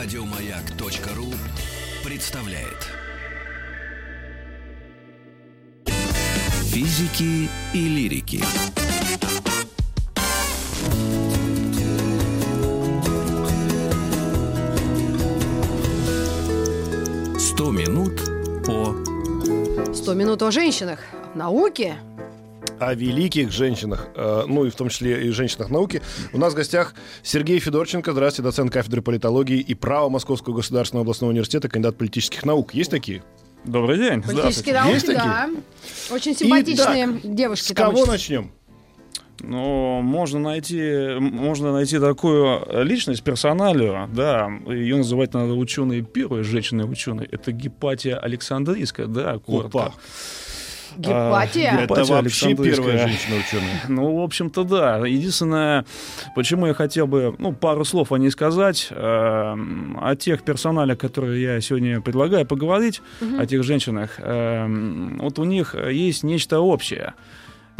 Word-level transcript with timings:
Радиомаяк.ру 0.00 1.26
представляет 2.08 2.86
Физики 6.66 7.48
и 7.74 7.88
лирики. 7.88 8.40
Сто 17.36 17.72
минут 17.72 18.20
по 18.64 18.94
100 19.92 20.14
минут 20.14 20.42
о 20.42 20.52
женщинах, 20.52 21.00
науке. 21.34 21.96
О 22.80 22.94
великих 22.94 23.52
женщинах, 23.52 24.08
э, 24.14 24.44
ну 24.46 24.64
и 24.64 24.70
в 24.70 24.74
том 24.74 24.88
числе 24.88 25.26
и 25.26 25.30
женщинах 25.30 25.70
науки. 25.70 26.02
У 26.32 26.38
нас 26.38 26.52
в 26.52 26.56
гостях 26.56 26.94
Сергей 27.22 27.58
Федорченко, 27.58 28.12
здравствуйте, 28.12 28.48
доцент 28.48 28.72
кафедры 28.72 29.02
политологии 29.02 29.58
и 29.58 29.74
права 29.74 30.08
Московского 30.08 30.54
государственного 30.54 31.02
областного 31.02 31.30
университета, 31.30 31.68
кандидат 31.68 31.96
политических 31.96 32.44
наук. 32.44 32.74
Есть 32.74 32.90
такие? 32.90 33.22
Добрый 33.64 33.98
день. 33.98 34.22
Политические 34.22 34.74
науки, 34.74 34.94
Есть 34.94 35.06
да. 35.06 35.50
Очень 36.10 36.36
симпатичные 36.36 37.06
Итак, 37.06 37.34
девушки. 37.34 37.72
С 37.72 37.74
кого 37.74 37.92
учатся. 37.92 38.12
начнем? 38.12 38.52
Ну, 39.40 40.00
можно 40.02 40.40
найти, 40.40 41.16
можно 41.20 41.72
найти 41.72 41.98
такую 41.98 42.84
личность, 42.84 43.22
персоналию, 43.22 44.08
да, 44.12 44.50
ее 44.66 44.96
называть 44.96 45.32
надо 45.32 45.52
ученой 45.52 46.02
первой 46.02 46.42
женщиной-ученой, 46.42 47.28
это 47.30 47.52
Гепатия 47.52 48.18
Александрийская, 48.18 49.06
да, 49.06 49.38
коротко. 49.38 49.78
Опа. 49.78 49.94
Гепатия. 50.96 51.76
А, 51.78 51.82
Это 51.82 52.04
вообще 52.04 52.54
первая 52.54 53.06
женщина-ученая. 53.06 53.82
Ну, 53.88 54.20
в 54.20 54.22
общем-то, 54.22 54.64
да. 54.64 55.06
Единственное, 55.06 55.84
почему 56.34 56.66
я 56.66 56.74
хотел 56.74 57.06
бы, 57.06 57.34
ну, 57.38 57.52
пару 57.52 57.84
слов 57.84 58.12
о 58.12 58.16
ней 58.18 58.30
сказать, 58.30 58.88
э, 58.90 58.96
о 58.96 60.16
тех 60.16 60.42
персоналях, 60.42 60.98
которые 60.98 61.42
я 61.42 61.60
сегодня 61.60 62.00
предлагаю 62.00 62.46
поговорить, 62.46 63.02
о 63.38 63.46
тех 63.46 63.62
женщинах. 63.62 64.16
Э, 64.18 64.66
вот 65.18 65.38
у 65.38 65.44
них 65.44 65.74
есть 65.74 66.22
нечто 66.22 66.60
общее. 66.60 67.14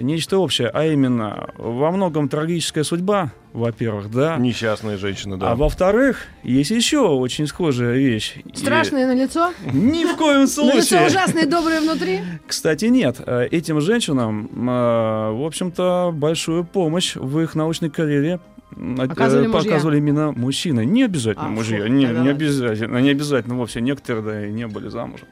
Нечто 0.00 0.38
общее, 0.38 0.68
а 0.72 0.86
именно 0.86 1.50
во 1.56 1.90
многом 1.90 2.28
трагическая 2.28 2.84
судьба, 2.84 3.32
во-первых, 3.52 4.10
да. 4.10 4.36
Несчастная 4.36 4.96
женщина, 4.96 5.36
да. 5.38 5.50
А 5.52 5.56
во-вторых, 5.56 6.22
есть 6.44 6.70
еще 6.70 7.00
очень 7.00 7.46
схожая 7.48 7.96
вещь. 7.96 8.36
И 8.44 8.56
Страшное 8.56 9.06
на 9.08 9.14
лицо. 9.14 9.52
Ни 9.72 10.04
в 10.04 10.16
коем 10.16 10.38
На 10.40 10.42
лицо 10.44 10.62
случае. 10.82 11.06
ужасное, 11.08 11.46
доброе 11.46 11.80
внутри. 11.80 12.20
Кстати, 12.46 12.84
нет. 12.84 13.16
Э, 13.26 13.48
Этим 13.50 13.80
женщинам, 13.80 14.46
э, 14.52 15.32
в 15.32 15.44
общем-то, 15.44 16.10
большую 16.14 16.64
помощь 16.64 17.16
в 17.16 17.40
их 17.40 17.54
научной 17.56 17.90
карьере 17.90 18.38
э, 18.78 19.02
Оказывали 19.04 19.46
мужья. 19.46 19.70
показывали 19.70 19.98
именно 19.98 20.32
мужчины. 20.32 20.84
Не 20.84 21.04
обязательно 21.04 21.46
А, 21.46 21.50
мужья. 21.50 21.78
фу, 21.82 21.86
Не, 21.88 22.06
тогда 22.06 22.22
не 22.22 22.28
обязательно. 22.28 22.98
Не 22.98 23.10
обязательно 23.10 23.56
вовсе. 23.56 23.80
Некоторые 23.80 24.24
да, 24.24 24.46
и 24.46 24.52
не 24.52 24.66
были 24.66 24.88
замужем. 24.88 25.28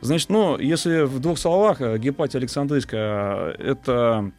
Значит, 0.00 0.30
ну, 0.30 0.58
если 0.58 1.02
в 1.02 1.18
двух 1.20 1.38
словах, 1.38 1.80
э, 1.80 1.98
Гепатия 1.98 2.38
Александрийская, 2.40 3.54
э, 3.58 3.70
это 3.72 4.30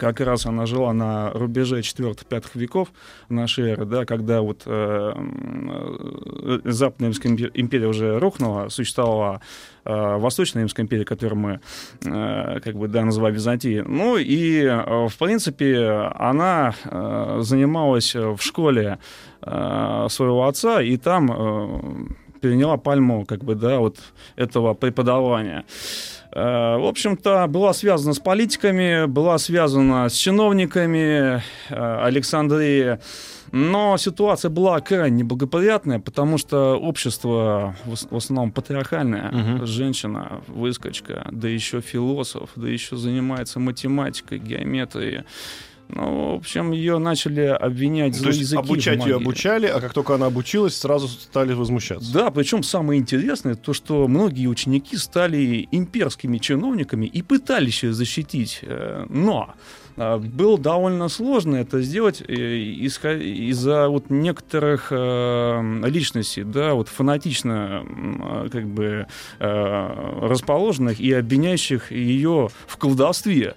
как 0.00 0.20
раз 0.20 0.46
она 0.46 0.64
жила 0.64 0.92
на 0.94 1.30
рубеже 1.30 1.80
4-5 1.80 2.44
веков 2.54 2.88
нашей 3.28 3.72
эры, 3.72 3.84
да, 3.84 4.06
когда 4.06 4.40
вот 4.40 4.62
э, 4.64 5.12
э, 5.14 6.60
Западная 6.64 7.08
Римская 7.10 7.32
импе- 7.32 7.50
империя 7.52 7.86
уже 7.86 8.18
рухнула, 8.18 8.70
существовала 8.70 9.42
э, 9.84 10.16
Восточная 10.16 10.62
Римская 10.62 10.84
империя, 10.84 11.04
которую 11.04 11.38
мы 11.38 11.60
э, 12.06 12.60
как 12.60 12.76
бы 12.76 12.88
да, 12.88 13.04
называем 13.04 13.34
Византией. 13.34 13.82
Ну 13.82 14.16
и, 14.16 14.64
э, 14.64 15.06
в 15.08 15.18
принципе, 15.18 16.10
она 16.14 16.74
э, 16.84 17.38
занималась 17.42 18.14
в 18.14 18.38
школе 18.40 18.98
э, 19.42 20.06
своего 20.08 20.46
отца, 20.46 20.80
и 20.80 20.96
там 20.96 21.30
э, 21.30 22.40
переняла 22.40 22.78
пальму 22.78 23.26
как 23.26 23.44
бы, 23.44 23.54
да, 23.54 23.78
вот 23.78 23.98
этого 24.36 24.72
преподавания. 24.72 25.64
Э, 26.32 26.76
В 26.78 26.86
общем-то, 26.86 27.46
была 27.48 27.72
связана 27.72 28.14
с 28.14 28.18
политиками, 28.20 29.06
была 29.06 29.38
связана 29.38 30.08
с 30.08 30.14
чиновниками 30.14 31.42
э, 31.68 32.04
Александрии. 32.04 32.98
Но 33.52 33.96
ситуация 33.96 34.48
была 34.48 34.78
крайне 34.80 35.18
неблагоприятная, 35.24 35.98
потому 35.98 36.38
что 36.38 36.76
общество 36.76 37.74
в 37.84 37.92
ос- 37.94 38.06
в 38.08 38.16
основном 38.16 38.52
патриархальное. 38.52 39.30
Мгм. 39.32 39.66
Женщина, 39.66 40.40
выскочка, 40.46 41.26
да 41.32 41.48
еще 41.48 41.80
философ, 41.80 42.50
да 42.54 42.68
еще 42.68 42.96
занимается 42.96 43.58
математикой, 43.58 44.38
геометрией. 44.38 45.24
Ну, 45.94 46.34
в 46.34 46.38
общем, 46.38 46.72
ее 46.72 46.98
начали 46.98 47.42
обвинять 47.42 48.14
за 48.14 48.28
есть 48.28 48.40
языки 48.40 48.60
обучать 48.60 49.04
ее 49.04 49.16
обучали, 49.16 49.66
а 49.66 49.80
как 49.80 49.92
только 49.92 50.14
она 50.14 50.26
обучилась, 50.26 50.76
сразу 50.76 51.08
стали 51.08 51.52
возмущаться. 51.52 52.12
Да, 52.12 52.30
причем 52.30 52.62
самое 52.62 53.00
интересное, 53.00 53.54
то, 53.54 53.72
что 53.72 54.06
многие 54.08 54.46
ученики 54.46 54.96
стали 54.96 55.68
имперскими 55.70 56.38
чиновниками 56.38 57.06
и 57.06 57.22
пытались 57.22 57.82
ее 57.82 57.92
защитить. 57.92 58.60
Э, 58.62 59.06
Но 59.08 59.54
э, 59.96 60.16
было 60.18 60.58
довольно 60.58 61.08
сложно 61.08 61.56
это 61.56 61.82
сделать 61.82 62.22
э, 62.26 62.34
из-за 62.34 63.88
вот 63.88 64.10
некоторых 64.10 64.90
личностей, 64.90 66.44
да, 66.44 66.74
вот 66.74 66.88
фанатично 66.88 67.84
как 68.50 68.66
бы 68.66 69.06
расположенных 69.38 71.00
и 71.00 71.12
обвиняющих 71.12 71.92
ее 71.92 72.48
в 72.66 72.76
колдовстве. 72.76 73.54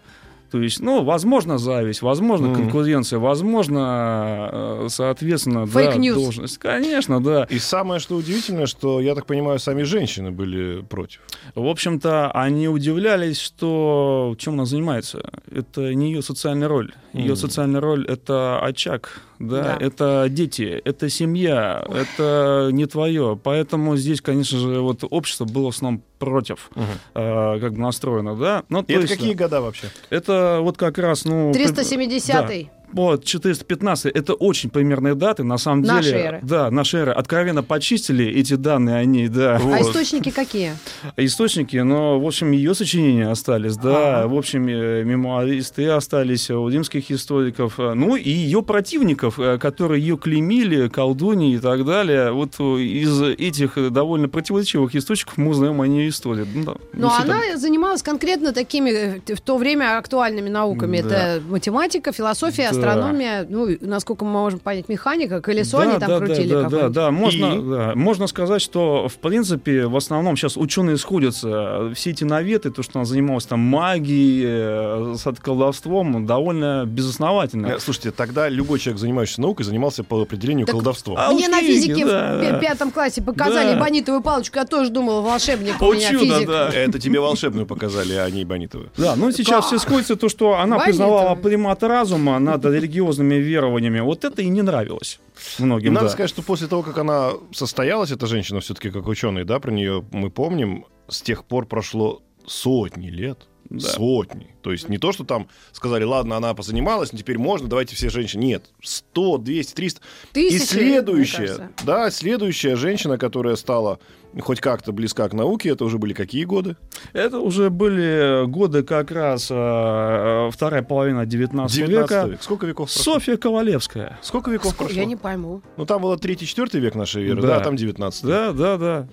То 0.53 0.61
есть, 0.61 0.81
ну, 0.81 1.03
возможно, 1.03 1.57
зависть, 1.57 2.03
возможно, 2.03 2.49
Мгм. 2.49 2.55
конкуренция, 2.55 3.17
возможно, 3.17 4.49
э, 4.53 4.85
соответственно, 4.89 5.65
да, 5.65 5.71
Fake 5.81 5.97
news. 5.97 6.15
должность. 6.15 6.57
Конечно, 6.59 7.23
да. 7.23 7.45
И 7.49 7.57
самое, 7.57 7.99
что 7.99 8.15
удивительное, 8.15 8.67
что, 8.67 9.01
я 9.01 9.15
так 9.15 9.25
понимаю, 9.25 9.57
сами 9.57 9.81
женщины 9.81 10.29
были 10.29 10.81
против. 10.83 11.21
В 11.55 11.65
общем-то, 11.65 12.29
они 12.31 12.67
удивлялись, 12.67 13.39
что 13.39 14.35
чем 14.37 14.53
она 14.53 14.65
занимается. 14.65 15.23
Это 15.51 15.93
не 15.95 16.11
ее 16.13 16.21
социальная 16.21 16.67
роль. 16.67 16.93
Ее 17.13 17.25
Мгм. 17.31 17.35
социальная 17.35 17.81
роль 17.81 18.05
это 18.07 18.59
очаг, 18.61 19.21
да, 19.39 19.63
Да. 19.63 19.77
это 19.79 20.27
дети, 20.29 20.81
это 20.83 21.09
семья, 21.09 21.85
это 21.89 22.69
не 22.71 22.85
твое. 22.85 23.39
Поэтому 23.41 23.95
здесь, 23.97 24.21
конечно 24.21 24.57
же, 24.59 24.79
вот 24.81 25.03
общество 25.09 25.45
было 25.45 25.71
в 25.71 25.75
основном 25.75 26.01
против, 26.19 26.69
э, 27.15 27.59
как 27.59 27.73
бы 27.73 27.79
настроено, 27.79 28.35
да. 28.35 28.63
Ну, 28.69 28.81
И 28.81 28.85
то 28.85 28.93
это 28.93 29.01
есть, 29.01 29.13
какие 29.13 29.33
да, 29.33 29.43
года 29.45 29.61
вообще? 29.61 29.87
Это 30.09 30.59
вот 30.61 30.77
как 30.77 30.97
раз, 30.97 31.25
ну... 31.25 31.51
370-й. 31.51 32.71
Вот, 32.93 33.25
415 33.25 34.05
это 34.13 34.33
очень 34.33 34.69
примерные 34.69 35.15
даты, 35.15 35.43
на 35.43 35.57
самом 35.57 35.81
Нашей 35.83 36.11
деле. 36.11 36.19
эры. 36.23 36.39
Да, 36.43 36.69
нашей 36.71 37.01
эры. 37.01 37.11
Откровенно 37.11 37.63
почистили 37.63 38.25
эти 38.25 38.53
данные, 38.55 38.97
они, 38.97 39.27
да. 39.27 39.55
А 39.57 39.59
вот. 39.59 39.81
источники 39.81 40.29
какие? 40.29 40.73
Источники, 41.17 41.77
но, 41.77 42.19
в 42.19 42.25
общем, 42.25 42.51
ее 42.51 42.73
сочинения 42.75 43.29
остались, 43.29 43.75
да, 43.77 44.19
Ага. 44.21 44.27
в 44.27 44.37
общем, 44.37 44.67
э, 44.67 45.03
мемуаристы 45.03 45.87
остались 45.89 46.49
у 46.49 46.67
римских 46.69 47.11
историков, 47.11 47.79
э, 47.79 47.93
ну 47.93 48.15
и 48.15 48.29
ее 48.29 48.61
противников, 48.63 49.39
э, 49.39 49.57
которые 49.57 50.01
ее 50.01 50.17
клеймили, 50.17 50.87
колдуньи 50.87 51.55
и 51.55 51.59
так 51.59 51.85
далее. 51.85 52.31
Вот 52.31 52.55
э, 52.59 52.63
из 52.81 53.21
этих 53.21 53.77
э, 53.77 53.89
довольно 53.89 54.29
противоречивых 54.29 54.95
источников 54.95 55.37
мы 55.37 55.51
узнаем 55.51 55.79
о 55.81 55.87
ней 55.87 56.09
историю. 56.09 56.47
Ну, 56.53 56.63
да, 56.63 56.73
Но 56.93 57.07
не 57.07 57.13
все 57.13 57.23
она 57.23 57.41
так. 57.41 57.57
занималась 57.59 58.03
конкретно 58.03 58.53
такими 58.53 59.21
э, 59.27 59.35
в 59.35 59.41
то 59.41 59.57
время 59.57 59.97
актуальными 59.97 60.49
науками. 60.49 61.01
Да. 61.01 61.07
Это 61.37 61.41
математика, 61.47 62.11
философия, 62.11 62.69
Да. 62.71 62.82
Астрономия, 62.87 63.45
ну, 63.49 63.67
насколько 63.81 64.25
мы 64.25 64.31
можем 64.31 64.59
понять, 64.59 64.89
механика, 64.89 65.41
колесо 65.41 65.77
да, 65.77 65.83
они 65.83 65.99
там 65.99 66.09
да, 66.09 66.17
крутили 66.19 66.53
да, 66.53 66.69
да, 66.69 66.89
да, 66.89 67.11
можно, 67.11 67.45
И? 67.55 67.61
да, 67.61 67.91
можно 67.95 68.27
сказать, 68.27 68.61
что 68.61 69.07
в 69.07 69.15
принципе 69.15 69.87
в 69.87 69.95
основном 69.95 70.35
сейчас 70.37 70.57
ученые 70.57 70.97
сходятся. 70.97 71.91
Все 71.95 72.11
эти 72.11 72.23
наветы, 72.23 72.71
то, 72.71 72.83
что 72.83 72.99
она 72.99 73.05
занималась 73.05 73.45
там 73.45 73.59
магией, 73.59 74.43
э, 74.45 75.15
с 75.17 75.23
колдовством, 75.41 76.25
довольно 76.25 76.85
безосновательно. 76.85 77.67
Э, 77.67 77.79
Слушайте, 77.79 78.11
тогда 78.11 78.49
любой 78.49 78.79
человек, 78.79 78.99
занимающийся 78.99 79.41
наукой, 79.41 79.65
занимался 79.65 80.03
по 80.03 80.21
определению 80.21 80.65
Так- 80.65 80.75
колдовством. 80.75 81.17
А 81.17 81.31
Мне 81.31 81.47
на 81.47 81.59
физике 81.59 82.05
да, 82.05 82.37
в 82.37 82.59
пятом 82.59 82.91
классе 82.91 83.21
показали 83.21 83.73
Да. 83.73 83.79
бонитовую 83.79 84.21
палочку, 84.21 84.57
я 84.59 84.65
тоже 84.65 84.89
думала, 84.89 85.21
волшебник 85.21 85.81
у 85.81 85.93
меня 85.93 86.09
Чудо, 86.11 86.35
физик. 86.35 86.47
да. 86.47 86.69
Это 86.69 86.99
тебе 86.99 87.19
волшебную 87.19 87.65
показали, 87.65 88.13
а 88.13 88.29
не 88.29 88.45
Бонитову. 88.45 88.85
Да, 88.97 89.15
ну 89.15 89.31
сейчас 89.31 89.65
все 89.65 89.79
сходится 89.79 90.15
то, 90.15 90.29
что 90.29 90.53
она 90.59 90.79
признавала 90.79 91.35
примат 91.35 91.83
разума 91.83 92.39
над 92.39 92.63
религиозными 92.73 93.35
верованиями. 93.35 93.99
Вот 93.99 94.25
это 94.25 94.41
и 94.41 94.49
не 94.49 94.61
нравилось 94.61 95.19
И 95.59 95.63
многим. 95.63 95.93
надо 95.93 96.07
да. 96.07 96.11
сказать, 96.11 96.29
что 96.29 96.41
после 96.41 96.67
того, 96.67 96.83
как 96.83 96.97
она 96.97 97.31
состоялась, 97.51 98.11
эта 98.11 98.27
женщина 98.27 98.59
все-таки 98.59 98.89
как 98.89 99.07
ученый, 99.07 99.43
да, 99.45 99.59
про 99.59 99.71
нее 99.71 100.05
мы 100.11 100.29
помним, 100.29 100.85
с 101.07 101.21
тех 101.21 101.45
пор 101.45 101.65
прошло 101.65 102.21
сотни 102.45 103.07
лет. 103.09 103.47
Да. 103.73 103.89
Сотни. 103.89 104.55
То 104.61 104.71
есть 104.71 104.87
не 104.87 104.99
то, 104.99 105.11
что 105.11 105.23
там 105.23 105.47
сказали, 105.71 106.03
ладно, 106.03 106.37
она 106.37 106.53
позанималась, 106.53 107.09
теперь 107.09 107.39
можно, 107.39 107.67
давайте 107.67 107.95
все 107.95 108.09
женщины. 108.09 108.43
Нет, 108.43 108.65
100, 108.83 109.39
200, 109.39 109.73
300. 109.73 110.01
Тысячи, 110.31 110.53
И 110.55 110.59
следующая, 110.59 111.71
да, 111.83 112.11
следующая 112.11 112.75
женщина, 112.75 113.17
которая 113.17 113.55
стала 113.55 113.97
хоть 114.39 114.61
как-то 114.61 114.91
близка 114.91 115.27
к 115.27 115.33
науке, 115.33 115.69
это 115.69 115.85
уже 115.85 115.97
были 115.97 116.13
какие 116.13 116.43
годы? 116.45 116.75
Это 117.13 117.39
уже 117.39 117.69
были 117.71 118.45
годы 118.47 118.83
как 118.83 119.11
раз 119.11 119.47
э, 119.51 120.49
вторая 120.51 120.83
половина 120.83 121.25
19, 121.25 121.75
19 121.75 122.11
века. 122.11 122.27
век. 122.27 122.43
Сколько 122.43 122.65
веков 122.67 122.93
прошло? 122.93 123.13
Софья 123.13 123.37
Ковалевская. 123.37 124.19
Сколько 124.21 124.51
веков 124.51 124.75
прошло? 124.75 124.95
Я 124.95 125.05
не 125.05 125.15
пойму. 125.15 125.61
Ну, 125.77 125.85
там 125.85 126.01
было 126.01 126.15
3-4 126.15 126.79
век 126.79 126.95
нашей 126.95 127.23
веры, 127.23 127.41
да, 127.41 127.47
Да. 127.59 127.59
там 127.61 127.75
19 127.75 128.23
Да, 128.23 128.51
да, 128.53 128.77
да. 128.77 129.07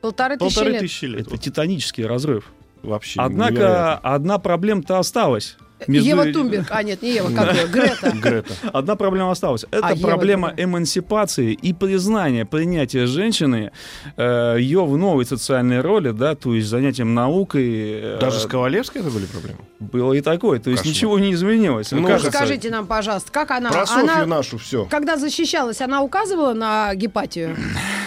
Полторы 0.00 0.36
тысячи 0.36 0.54
Полторы 0.54 0.70
лет. 0.72 0.80
тысячи 0.80 1.04
лет. 1.04 1.26
Это 1.26 1.36
титанический 1.36 2.06
разрыв. 2.06 2.50
Вообще 2.82 3.20
Однако 3.20 3.52
невероятно. 3.52 4.14
одна 4.14 4.38
проблема-то 4.38 4.98
осталась. 4.98 5.56
Между- 5.86 6.08
Ева 6.08 6.24
Тумберг. 6.32 6.66
А, 6.70 6.82
нет, 6.82 7.02
не 7.02 7.14
Ева, 7.14 7.30
как 7.34 7.54
ее? 7.54 7.66
Грета. 7.66 8.10
Грета. 8.16 8.54
Одна 8.72 8.96
проблема 8.96 9.30
осталась. 9.30 9.64
Это 9.70 9.86
А, 9.88 9.92
Ева 9.94 10.06
проблема 10.08 10.48
другая. 10.48 10.66
эмансипации 10.66 11.52
и 11.52 11.72
признания, 11.72 12.44
принятия 12.44 13.06
женщины, 13.06 13.70
э, 14.16 14.56
ее 14.58 14.84
в 14.84 14.96
новой 14.96 15.24
социальной 15.24 15.80
роли, 15.80 16.10
да, 16.10 16.34
то 16.34 16.54
есть 16.54 16.68
занятием 16.68 17.14
наукой. 17.14 17.64
э, 17.70 18.18
Даже 18.20 18.40
с 18.40 18.46
Ковалевской 18.46 19.00
это 19.02 19.10
были 19.10 19.26
проблемы? 19.26 19.58
Было 19.80 20.12
и 20.12 20.20
такое. 20.20 20.58
То 20.60 20.70
есть 20.70 20.82
Кошмар. 20.82 20.94
ничего 20.94 21.18
не 21.18 21.32
изменилось. 21.32 21.90
Ну, 21.92 22.06
Кажется, 22.06 22.30
Скажите 22.30 22.70
нам, 22.70 22.86
пожалуйста, 22.86 23.30
как 23.32 23.50
она... 23.50 23.70
Про 23.70 23.86
Софью 23.86 24.02
она 24.12 24.26
нашу 24.26 24.58
все. 24.58 24.84
когда 24.90 25.16
защищалась, 25.16 25.80
она 25.80 26.02
указывала 26.02 26.52
на 26.54 26.94
гепатию? 26.94 27.56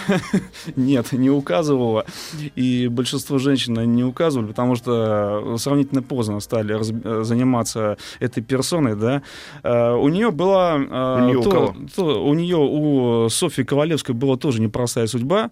Нет, 0.76 1.12
не 1.12 1.30
указывала. 1.30 2.04
И 2.54 2.88
большинство 2.88 3.38
женщин 3.38 3.74
не 3.94 4.04
указывали, 4.04 4.48
потому 4.48 4.76
что 4.76 5.56
сравнительно 5.58 6.02
поздно 6.02 6.40
стали 6.40 6.74
э, 7.20 7.24
заниматься 7.64 7.96
этой 8.20 8.42
персоной, 8.42 8.96
да. 8.96 9.22
Э, 9.62 9.92
У 9.94 10.08
нее 10.08 10.30
была... 10.30 10.76
э, 10.76 11.22
У 11.22 11.26
неё 11.28 11.40
у 11.40 11.42
то- 11.42 11.50
кого? 11.50 11.76
то- 11.96 12.24
у 12.24 12.34
нее, 12.34 12.56
у 12.58 13.28
Софьи 13.28 13.64
Ковалевской 13.64 14.14
была 14.14 14.36
тоже 14.36 14.60
непростая 14.60 15.06
судьба. 15.06 15.50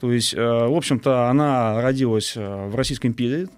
То 0.00 0.10
есть, 0.12 0.34
э, 0.34 0.40
в 0.40 0.76
общем-то, 0.76 1.28
она 1.28 1.80
родилась 1.80 2.34
в 2.36 2.74
Российской 2.74 3.06
империи, 3.08 3.48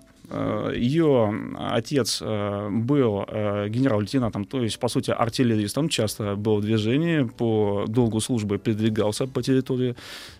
ее 0.74 1.34
отец 1.58 2.20
э, 2.22 2.68
был 2.70 3.24
э, 3.28 3.68
генерал-лейтенантом, 3.68 4.44
то 4.46 4.62
есть, 4.62 4.78
по 4.78 4.88
сути, 4.88 5.10
артиллеристом, 5.10 5.88
часто 5.88 6.34
был 6.34 6.56
в 6.56 6.62
движении, 6.62 7.22
по 7.24 7.84
долгу 7.86 8.20
службы 8.20 8.58
передвигался 8.58 9.26
по 9.26 9.42
территории 9.42 9.96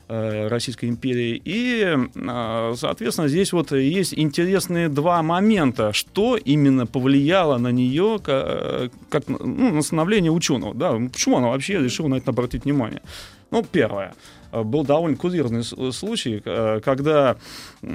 э, 0.08 0.48
Российской 0.48 0.86
империи. 0.86 1.40
И, 1.44 1.96
э, 2.14 2.75
соответственно, 2.76 3.28
здесь 3.28 3.52
вот 3.52 3.72
есть 3.72 4.14
интересные 4.14 4.88
два 4.88 5.22
момента, 5.22 5.92
что 5.92 6.36
именно 6.36 6.86
повлияло 6.86 7.58
на 7.58 7.69
нее 7.69 8.19
ка- 8.25 8.90
как 9.10 9.28
ну, 9.28 9.75
на 9.75 9.82
становление 9.82 10.32
ученого. 10.32 10.75
Да? 10.75 10.92
Почему 11.12 11.36
она 11.36 11.48
вообще 11.48 11.78
решила 11.78 12.08
на 12.08 12.14
это 12.14 12.31
обратить 12.31 12.64
внимание? 12.64 13.02
Ну, 13.50 13.62
первое. 13.70 14.14
Э, 14.54 14.62
Был 14.62 14.84
довольно 14.84 15.16
курьезный 15.16 15.62
с- 15.64 15.92
случай, 15.92 16.40
э, 16.44 16.80
когда 16.84 17.36
э, 17.82 17.86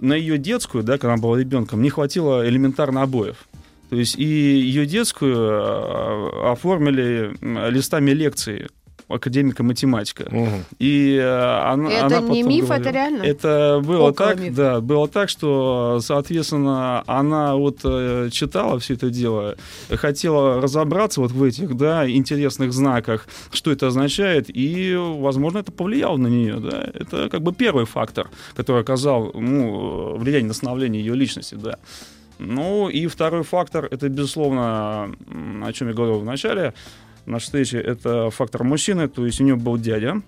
на 0.00 0.14
ее 0.14 0.38
детскую, 0.38 0.84
да, 0.84 0.98
когда 0.98 1.14
она 1.14 1.22
была 1.22 1.38
ребенком, 1.38 1.82
не 1.82 1.90
хватило 1.90 2.46
элементарно 2.48 3.02
обоев. 3.02 3.46
То 3.90 3.96
есть 3.96 4.16
и 4.18 4.24
ее 4.24 4.86
детскую 4.86 5.36
э, 5.36 6.50
оформили 6.52 7.32
листами 7.70 8.12
лекций 8.12 8.66
академика 9.08 9.62
математика. 9.62 10.26
Мгм. 10.30 10.64
И 10.78 11.16
э, 11.20 11.24
она, 11.72 11.90
Это 11.90 12.06
она 12.06 12.20
не 12.20 12.42
миф, 12.42 12.64
говорила- 12.66 12.80
это 12.80 12.90
реально? 12.90 13.22
Это 13.22 13.82
было 13.84 14.08
Около 14.08 14.12
так, 14.28 14.40
мифа. 14.40 14.56
да, 14.56 14.80
было 14.80 15.08
так, 15.08 15.28
что, 15.28 15.98
соответственно, 16.02 17.02
она 17.06 17.54
вот 17.56 17.80
э, 17.84 18.28
читала 18.32 18.78
все 18.78 18.94
это 18.94 19.10
дело, 19.10 19.56
хотела 19.90 20.60
разобраться 20.60 21.20
вот 21.20 21.32
в 21.32 21.42
этих, 21.42 21.76
да, 21.76 22.08
интересных 22.10 22.72
знаках, 22.72 23.26
что 23.52 23.70
это 23.70 23.88
означает, 23.88 24.46
и, 24.48 24.94
возможно, 24.96 25.58
это 25.58 25.72
повлияло 25.72 26.16
на 26.16 26.28
нее, 26.28 26.56
да. 26.56 26.84
Это 26.94 27.28
как 27.28 27.42
бы 27.42 27.52
первый 27.52 27.84
фактор, 27.84 28.30
который 28.56 28.80
оказал, 28.80 29.30
ну, 29.34 30.16
влияние 30.16 30.48
на 30.48 30.54
становление 30.54 31.04
ее 31.04 31.14
личности, 31.14 31.54
да. 31.56 31.76
Ну, 32.40 32.88
и 32.88 33.06
второй 33.06 33.44
фактор, 33.44 33.86
это, 33.90 34.08
безусловно, 34.08 35.14
о 35.62 35.72
чем 35.72 35.88
я 35.88 35.94
говорил 35.94 36.18
в 36.18 36.24
начале 36.24 36.74
нашей 37.26 37.44
встречи, 37.44 37.76
это 37.76 38.30
фактор 38.30 38.64
мужчины, 38.64 39.08
то 39.08 39.26
есть 39.26 39.40
у 39.40 39.44
нее 39.44 39.56
был 39.56 39.78
дядя, 39.78 40.22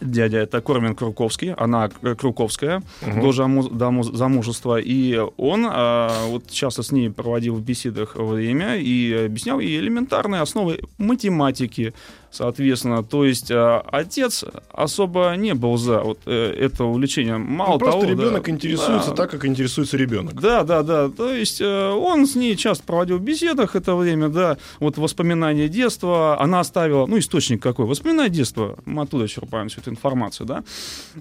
Дядя 0.00 0.38
это 0.38 0.62
Кормин 0.62 0.94
Круковский, 0.94 1.52
она 1.52 1.90
э, 2.02 2.14
Круковская 2.14 2.82
до, 3.02 3.30
жаму- 3.30 3.68
до 3.68 3.90
му- 3.90 4.02
замужества. 4.02 4.80
И 4.80 5.18
он 5.36 5.66
а, 5.68 6.26
вот 6.28 6.50
часто 6.50 6.82
с 6.82 6.92
ней 6.92 7.10
проводил 7.10 7.54
в 7.56 7.62
беседах 7.62 8.16
время 8.16 8.76
и 8.78 9.12
объяснял 9.26 9.60
ей 9.60 9.78
элементарные 9.78 10.40
основы 10.40 10.80
математики, 10.98 11.92
соответственно. 12.32 13.02
То 13.04 13.24
есть 13.24 13.50
а, 13.50 13.84
отец 13.92 14.44
особо 14.72 15.34
не 15.36 15.54
был 15.54 15.76
за 15.76 16.00
вот, 16.00 16.18
э, 16.26 16.54
это 16.58 16.84
увлечение. 16.84 17.36
Мало 17.38 17.74
Ну, 17.74 17.78
просто 17.78 18.00
того, 18.00 18.14
да, 18.14 18.22
ребенок 18.22 18.48
интересуется 18.48 19.10
да, 19.10 19.16
так, 19.16 19.30
как 19.30 19.44
интересуется 19.44 19.96
ребенок. 19.96 20.34
да, 20.34 20.64
да, 20.64 20.82
да. 20.82 21.08
То 21.08 21.32
есть 21.32 21.60
э, 21.60 21.90
он 21.90 22.26
с 22.26 22.34
ней 22.34 22.56
часто 22.56 22.84
проводил 22.84 23.18
в 23.18 23.22
беседах 23.22 23.76
это 23.76 23.94
время, 23.94 24.28
да. 24.28 24.56
Вот 24.80 24.98
воспоминания 24.98 25.68
детства. 25.68 26.40
Она 26.40 26.60
оставила, 26.60 27.06
ну, 27.06 27.18
источник 27.18 27.62
какой? 27.62 27.86
Воспоминания 27.86 28.30
детства. 28.30 28.76
Мы 28.84 29.02
оттуда 29.02 29.28
черпаем 29.28 29.68
всю 29.68 29.80
эту 29.80 29.90
информацию, 29.90 30.46
да. 30.46 30.64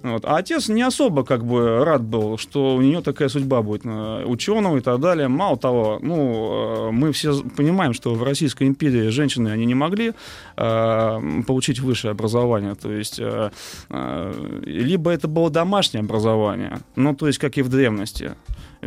Вот. 0.01 0.25
А 0.25 0.37
отец 0.37 0.69
не 0.69 0.81
особо 0.81 1.23
как 1.23 1.45
бы 1.45 1.83
рад 1.83 2.01
был, 2.01 2.37
что 2.37 2.75
у 2.75 2.81
нее 2.81 3.01
такая 3.01 3.29
судьба 3.29 3.61
будет 3.61 3.81
э, 3.85 4.25
ученого 4.25 4.77
и 4.77 4.81
так 4.81 4.99
далее. 4.99 5.27
Мало 5.27 5.57
того, 5.57 5.99
ну, 6.01 6.87
э, 6.87 6.91
мы 6.91 7.11
все 7.11 7.41
понимаем, 7.57 7.93
что 7.93 8.13
в 8.13 8.23
Российской 8.23 8.67
империи 8.67 9.09
женщины, 9.09 9.49
они 9.49 9.65
не 9.65 9.75
могли 9.75 10.13
э, 10.57 11.00
получить 11.47 11.79
высшее 11.79 12.11
образование. 12.11 12.75
То 12.75 12.91
есть 12.91 13.19
э, 13.19 13.51
э, 13.89 14.61
либо 14.65 15.11
это 15.11 15.27
было 15.27 15.49
домашнее 15.49 16.01
образование, 16.01 16.79
ну, 16.95 17.15
то 17.15 17.27
есть 17.27 17.39
как 17.39 17.57
и 17.57 17.61
в 17.61 17.69
древности. 17.69 18.33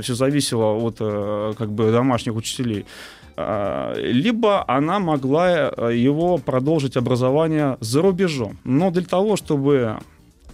Все 0.00 0.14
зависело 0.14 0.72
от 0.74 0.96
э, 1.00 1.54
как 1.56 1.70
бы 1.70 1.92
домашних 1.92 2.34
учителей. 2.34 2.86
А, 3.36 3.94
Либо 3.96 4.64
она 4.68 4.98
могла 4.98 5.50
его 5.92 6.38
продолжить 6.38 6.96
образование 6.96 7.76
за 7.80 8.02
рубежом. 8.02 8.58
Но 8.64 8.90
для 8.90 9.04
того, 9.04 9.36
чтобы 9.36 9.98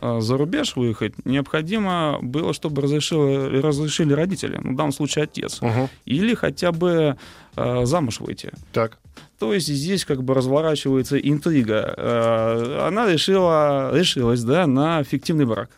за 0.00 0.36
рубеж 0.36 0.76
выехать, 0.76 1.14
необходимо 1.24 2.18
было, 2.22 2.52
чтобы 2.52 2.82
разрешили, 2.82 3.60
разрешили 3.60 4.12
родители, 4.12 4.58
ну, 4.62 4.72
в 4.72 4.76
данном 4.76 4.92
случае 4.92 5.24
отец, 5.24 5.60
Мгм. 5.62 5.88
или 6.04 6.34
хотя 6.34 6.72
бы 6.72 7.16
э, 7.56 7.84
замуж 7.84 8.20
выйти. 8.20 8.52
Так. 8.72 8.98
То 9.40 9.54
есть 9.54 9.66
здесь 9.68 10.04
как 10.04 10.22
бы 10.22 10.34
разворачивается 10.34 11.18
интрига. 11.18 11.94
Э, 11.96 12.86
Она 12.88 13.10
решила, 13.10 13.90
решилась, 13.94 14.42
да, 14.42 14.66
на 14.66 15.02
фиктивный 15.02 15.46
брак. 15.46 15.70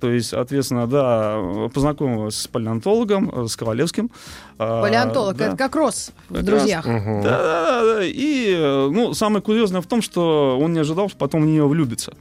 То 0.00 0.10
есть, 0.10 0.28
соответственно, 0.30 0.86
да, 0.86 1.38
познакомилась 1.72 2.34
с 2.36 2.46
палеонтологом, 2.48 3.30
э, 3.44 3.46
с 3.48 3.56
Ковалевским. 3.56 4.10
А, 4.58 4.82
Палеонтолог, 4.82 5.36
да. 5.36 5.46
это 5.48 5.56
как 5.56 5.76
Рос 5.76 6.10
в 6.28 6.34
Как 6.34 6.44
«Друзьях». 6.44 6.84
Мгм. 6.86 7.22
Да, 7.22 7.38
да, 7.38 7.62
да, 7.82 7.94
да. 7.94 8.04
И, 8.04 8.52
э, 8.56 8.88
ну, 8.92 9.14
самое 9.14 9.40
курьезное 9.42 9.80
в 9.80 9.86
том, 9.86 10.02
что 10.02 10.58
он 10.60 10.72
не 10.72 10.80
ожидал, 10.80 11.08
что 11.08 11.16
потом 11.18 11.42
в 11.42 11.46
нее 11.46 11.66
влюбится. 11.66 12.12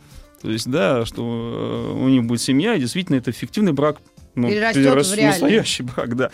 То 0.41 0.50
есть, 0.51 0.70
да, 0.70 1.06
что 1.06 1.24
э, 1.24 1.94
у 1.94 2.08
них 2.10 2.24
будет 2.25 2.41
семья, 2.41 2.75
и 2.75 2.79
действительно 2.79 3.17
это 3.17 3.32
фиктивный 3.32 3.74
брак. 3.74 3.98
Ну, 4.36 4.50
Перерастет 4.50 4.84
перерос 4.84 5.08
в 5.08 5.12
в 5.12 5.15
реальный. 5.15 5.32
настоящий 5.32 5.84
брак, 5.84 6.15
да. 6.15 6.32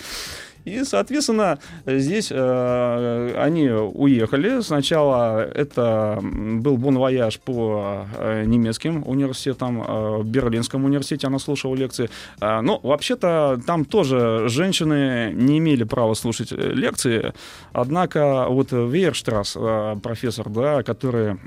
И, 0.65 0.83
соответственно, 0.83 1.59
здесь 1.85 2.29
э, 2.31 3.35
они 3.37 3.69
уехали. 3.69 4.61
Сначала 4.61 5.43
это 5.43 6.19
был 6.21 6.77
бон-вояж 6.77 7.39
по 7.39 8.05
э, 8.17 8.45
немецким 8.45 9.03
университетам, 9.05 9.81
э, 9.81 10.17
в 10.19 10.25
Берлинском 10.25 10.85
университете 10.85 11.27
она 11.27 11.39
слушала 11.39 11.75
лекции. 11.75 12.09
А, 12.39 12.61
ну, 12.61 12.79
вообще-то, 12.81 13.59
там 13.65 13.85
тоже 13.85 14.47
женщины 14.47 15.31
не 15.33 15.59
имели 15.59 15.83
права 15.83 16.13
слушать 16.13 16.51
э, 16.51 16.55
лекции, 16.55 17.33
однако 17.73 18.47
вот 18.49 18.71
Вейерштрасс, 18.71 19.55
э, 19.57 19.95
профессор, 20.01 20.49
да, 20.49 20.83
который 20.83 21.37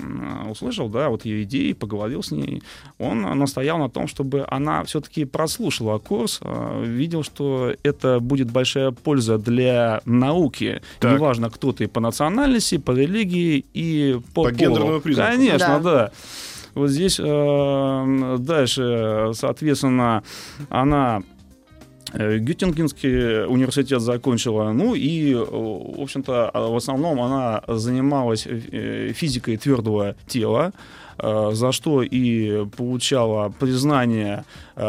услышал, 0.49 0.88
да, 0.88 1.08
вот 1.08 1.25
ее 1.25 1.42
идеи, 1.44 1.73
поговорил 1.73 2.23
с 2.23 2.30
ней, 2.30 2.62
он 2.99 3.23
настоял 3.38 3.78
на 3.78 3.88
том, 3.88 4.08
чтобы 4.08 4.44
она 4.49 4.85
все-таки 4.85 5.25
прослушала 5.25 5.99
курс, 5.99 6.40
э, 6.42 6.85
видел, 6.85 7.23
что 7.23 7.73
это 7.82 8.20
будет 8.20 8.50
большая 8.50 8.90
польза 9.06 9.38
для 9.38 10.00
науки. 10.04 10.80
Так. 10.98 11.12
Неважно, 11.14 11.48
кто 11.50 11.70
ты 11.72 11.86
по 11.88 12.00
национальности, 12.00 12.78
по 12.78 12.90
религии 12.90 13.64
и 13.75 14.18
по, 14.34 14.42
По 14.42 14.48
полу. 14.50 14.50
гендерному 14.56 15.00
признаку. 15.00 15.30
Конечно, 15.36 15.80
Да. 15.80 15.90
да. 15.90 16.10
Вот 16.75 16.90
здесь 16.90 17.20
э, 17.20 18.36
дальше, 18.38 19.30
соответственно, 19.34 20.22
она 20.70 21.22
э, 22.12 22.38
Геттингенский 22.38 23.44
университет 23.46 24.00
закончила, 24.00 24.72
ну 24.72 24.94
и, 24.94 25.32
э, 25.32 25.36
в 25.38 26.02
общем-то, 26.02 26.50
а 26.52 26.68
в 26.68 26.76
основном 26.76 27.20
она 27.22 27.62
занималась 27.68 28.46
э, 28.46 29.12
физикой 29.14 29.56
твердого 29.56 30.14
тела, 30.26 30.72
за 31.18 31.73
что 31.73 32.02
и 32.02 32.66
получала 32.76 33.49
признание 33.49 34.44
э, 34.75 34.82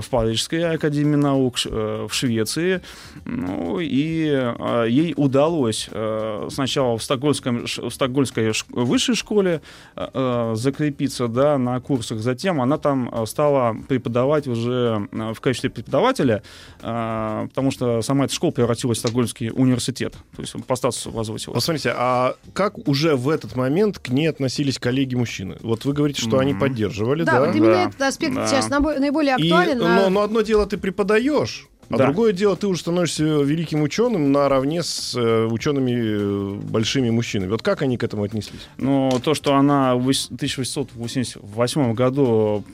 в 0.00 0.04
Парижской 0.10 0.74
академии 0.74 1.16
наук 1.16 1.56
э, 1.66 2.06
в 2.08 2.14
Швеции. 2.14 2.80
Ну, 3.24 3.78
и 3.80 4.26
э, 4.30 4.86
ей 4.88 5.14
удалось 5.16 5.88
э, 5.90 6.48
сначала 6.50 6.96
в, 6.96 7.02
Стокгольмском, 7.02 7.66
ш- 7.66 7.82
в 7.82 7.90
Стокгольмской 7.90 8.52
ш- 8.52 8.66
высшей 8.70 9.14
школе 9.14 9.60
э, 9.96 10.08
э, 10.12 10.52
закрепиться 10.56 11.28
да, 11.28 11.58
на 11.58 11.80
курсах. 11.80 12.18
Затем 12.20 12.60
она 12.60 12.78
там 12.78 13.10
э, 13.12 13.26
стала 13.26 13.76
преподавать 13.88 14.46
уже 14.46 15.08
э, 15.12 15.32
в 15.32 15.40
качестве 15.40 15.70
преподавателя, 15.70 16.42
э, 16.82 17.46
потому 17.48 17.70
что 17.70 18.02
сама 18.02 18.24
эта 18.24 18.34
школа 18.34 18.52
превратилась 18.52 18.98
в 18.98 19.00
Стокгольмский 19.00 19.50
университет. 19.50 20.14
То 20.36 20.42
есть 20.42 20.54
по 20.66 20.76
статусу 20.76 21.10
возвысилась. 21.10 21.54
Вот 21.54 21.62
смотрите, 21.62 21.92
а 21.96 22.34
как 22.52 22.88
уже 22.88 23.16
в 23.16 23.28
этот 23.28 23.56
момент 23.56 23.98
к 23.98 24.08
ней 24.08 24.26
относились 24.26 24.78
коллеги-мужчины? 24.78 25.56
Вы 25.84 25.92
говорите, 25.92 26.22
что 26.22 26.38
они 26.38 26.52
Мгм. 26.52 26.60
поддерживали, 26.60 27.24
Да, 27.24 27.32
да? 27.32 27.40
вот 27.46 27.54
именно 27.56 27.72
Да. 27.74 27.84
этот 27.88 28.02
аспект 28.02 28.34
Да. 28.34 28.46
сейчас 28.46 28.68
наиболее 28.68 29.36
И- 29.38 29.50
актуален. 29.50 29.82
а- 29.82 29.96
но, 30.02 30.10
но 30.10 30.20
одно 30.22 30.42
дело 30.42 30.66
ты 30.66 30.76
преподаешь, 30.78 31.66
а 31.90 31.96
Да. 31.96 32.04
другое 32.06 32.32
дело 32.32 32.56
ты 32.56 32.66
уже 32.66 32.80
становишься 32.80 33.22
великим 33.24 33.82
ученым 33.82 34.32
наравне 34.32 34.82
с 34.82 35.14
э, 35.16 35.46
учеными 35.46 35.92
э, 35.92 36.54
большими 36.70 37.10
мужчинами. 37.10 37.50
Вот 37.50 37.62
как 37.62 37.82
они 37.82 37.96
к 37.96 38.02
этому 38.04 38.24
отнеслись? 38.24 38.68
Но 38.78 39.20
то, 39.22 39.34
что 39.34 39.54
она 39.54 39.94
в 39.94 40.08
1888 40.08 41.94
году 41.94 42.64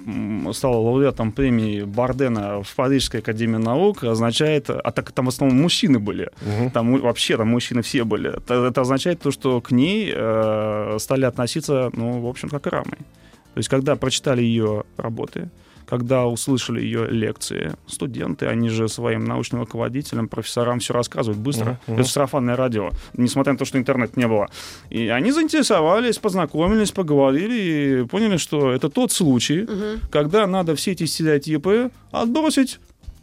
стала 0.53 0.77
лауреатом 0.77 1.33
премии 1.33 1.83
Бардена 1.83 2.63
в 2.63 2.75
Парижской 2.75 3.21
академии 3.21 3.57
наук, 3.59 4.05
означает, 4.05 4.71
а 4.71 4.91
так 4.91 5.13
там 5.13 5.27
в 5.27 5.29
основном 5.29 5.61
мужчины 5.61 5.99
были, 5.99 6.31
Мгм. 6.43 6.71
там 6.71 7.01
вообще 7.01 7.37
там 7.37 7.49
мужчины 7.49 7.83
все 7.83 8.05
были, 8.05 8.37
это, 8.37 8.55
это 8.67 8.81
означает 8.81 9.21
то, 9.21 9.31
что 9.31 9.61
к 9.61 9.71
ней 9.71 10.13
э, 10.15 10.97
стали 10.99 11.25
относиться, 11.25 11.91
ну, 11.95 12.21
в 12.21 12.27
общем, 12.27 12.49
как 12.49 12.63
к 12.63 12.67
равной. 12.67 12.99
То 13.55 13.59
есть, 13.59 13.69
когда 13.69 13.97
прочитали 13.97 14.43
ее 14.43 14.85
работы, 14.97 15.49
когда 15.91 16.27
услышали 16.27 16.81
ее 16.81 17.07
лекции, 17.11 17.75
студенты, 17.87 18.47
они 18.47 18.69
же 18.69 18.89
своим 18.89 19.25
научным 19.25 19.61
руководителям, 19.61 20.29
профессорам 20.29 20.79
все 20.79 20.95
рассказывают 20.95 21.39
быстро. 21.41 21.81
Мгм. 21.89 21.99
Это 22.01 22.09
сарафанное 22.09 22.57
радио, 22.57 22.91
несмотря 23.17 23.53
на 23.55 23.59
то, 23.59 23.65
что 23.65 23.77
интернет 23.77 24.17
не 24.17 24.29
было. 24.29 24.49
И 24.89 25.09
они 25.09 25.33
заинтересовались, 25.33 26.19
познакомились, 26.19 26.93
поговорили 26.93 28.03
и 28.03 28.07
поняли, 28.07 28.37
что 28.37 28.71
это 28.73 28.89
тот 28.89 29.11
случай, 29.13 29.63
Мгм. 29.63 30.01
когда 30.11 30.47
надо 30.47 30.75
все 30.77 30.93
эти 30.93 31.05
стереотипы 31.07 31.91
отбросить 32.13 32.79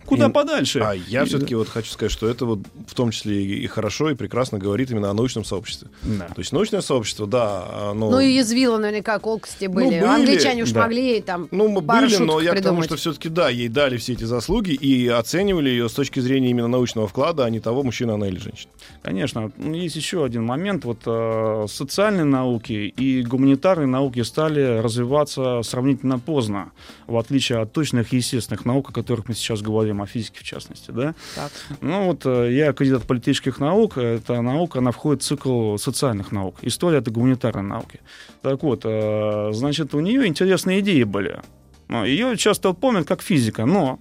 куда 0.07 0.27
И- 0.27 0.31
подальше. 0.31 0.79
А 0.79 0.93
я 0.93 1.21
И- 1.23 1.25
все-таки 1.27 1.53
вот 1.53 1.69
хочу 1.69 1.91
сказать, 1.91 2.11
что 2.11 2.27
это 2.27 2.45
вот 2.45 2.59
в 2.87 2.93
том 2.95 3.11
числе 3.11 3.43
и 3.43 3.57
и 3.63 3.67
хорошо, 3.67 4.09
и 4.09 4.15
прекрасно 4.15 4.57
говорит 4.57 4.89
именно 4.91 5.11
о 5.11 5.13
научном 5.13 5.45
сообществе. 5.45 5.89
Да. 6.03 6.25
То 6.27 6.39
есть 6.39 6.51
научное 6.53 6.81
сообщество, 6.81 7.27
да, 7.27 7.89
оно... 7.91 8.09
Ну 8.11 8.19
и 8.19 8.31
язвила 8.31 8.77
наверняка 8.77 9.19
колкости 9.19 9.65
были. 9.67 9.85
были, 9.85 9.95
Англичане 9.97 10.63
уж 10.63 10.71
да. 10.71 10.81
могли 10.83 11.21
там 11.21 11.47
Ну, 11.51 11.67
мы 11.67 11.81
пару 11.81 12.07
были, 12.07 12.17
но 12.17 12.39
я 12.39 12.51
к 12.51 12.55
тому, 12.61 12.81
придумать. 12.81 12.85
что 12.85 12.95
все-таки, 12.95 13.29
да, 13.29 13.49
ей 13.49 13.67
дали 13.67 13.97
все 13.97 14.13
эти 14.13 14.23
заслуги 14.23 14.71
и 14.71 15.07
оценивали 15.07 15.69
ее 15.69 15.89
с 15.89 15.93
точки 15.93 16.19
зрения 16.19 16.49
именно 16.49 16.67
научного 16.67 17.07
вклада, 17.07 17.45
а 17.45 17.49
не 17.49 17.59
того, 17.59 17.83
мужчина 17.83 18.13
она 18.15 18.27
или 18.27 18.37
женщина. 18.39 18.71
Конечно, 19.03 19.51
Ну, 19.57 19.73
есть 19.73 19.95
еще 19.95 20.23
один 20.23 20.43
момент. 20.45 20.85
Вот 20.85 20.99
э, 21.05 21.65
социальные 21.69 22.25
науки 22.25 22.73
и 22.73 23.23
гуманитарные 23.23 23.87
науки 23.87 24.21
стали 24.23 24.79
развиваться 24.79 25.61
сравнительно 25.63 26.19
поздно, 26.19 26.71
в 27.07 27.17
отличие 27.17 27.59
от 27.59 27.73
точных 27.73 28.13
естественных 28.13 28.65
наук, 28.65 28.89
о 28.89 28.93
которых 28.93 29.27
мы 29.27 29.35
сейчас 29.35 29.61
говорим, 29.61 29.96
о 30.01 30.07
физике 30.07 30.39
в 30.39 30.43
частности, 30.43 30.91
да. 30.91 31.15
Так. 31.35 31.51
Ну 31.81 32.05
вот 32.07 32.25
э, 32.25 32.53
я 32.53 32.73
кандидат 32.73 33.03
политических 33.03 33.59
наук. 33.59 33.97
Эта 33.97 34.41
наука, 34.41 34.79
она 34.79 34.91
входит 34.91 35.23
в 35.23 35.25
цикл 35.25 35.77
социальных 35.77 36.31
наук. 36.31 36.57
История— 36.61 36.97
это 36.99 37.11
гуманитарные 37.11 37.63
науки. 37.63 37.99
Так 38.41 38.63
вот, 38.63 38.81
э, 38.83 39.51
значит, 39.53 39.93
у 39.93 39.99
нее 39.99 40.27
интересные 40.27 40.79
идеи 40.79 41.03
были. 41.03 41.41
Ее 41.89 42.35
часто 42.37 42.73
помнят 42.73 43.07
как 43.07 43.21
физика, 43.21 43.65
но 43.65 43.99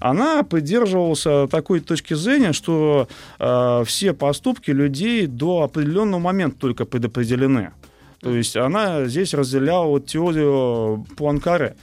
она 0.00 0.42
придерживалась 0.42 1.50
такой 1.50 1.80
точки 1.80 2.14
зрения, 2.14 2.52
что 2.52 3.08
э, 3.38 3.84
все 3.86 4.12
поступки 4.12 4.70
людей 4.70 5.26
до 5.26 5.62
определенного 5.62 6.20
момента 6.20 6.58
только 6.58 6.84
предопределены. 6.84 7.72
То 8.20 8.34
есть 8.34 8.56
она 8.56 9.04
здесь 9.06 9.34
разделяла 9.34 9.86
вот 9.86 10.06
теорию 10.06 11.06
Пуанкаре. 11.16 11.76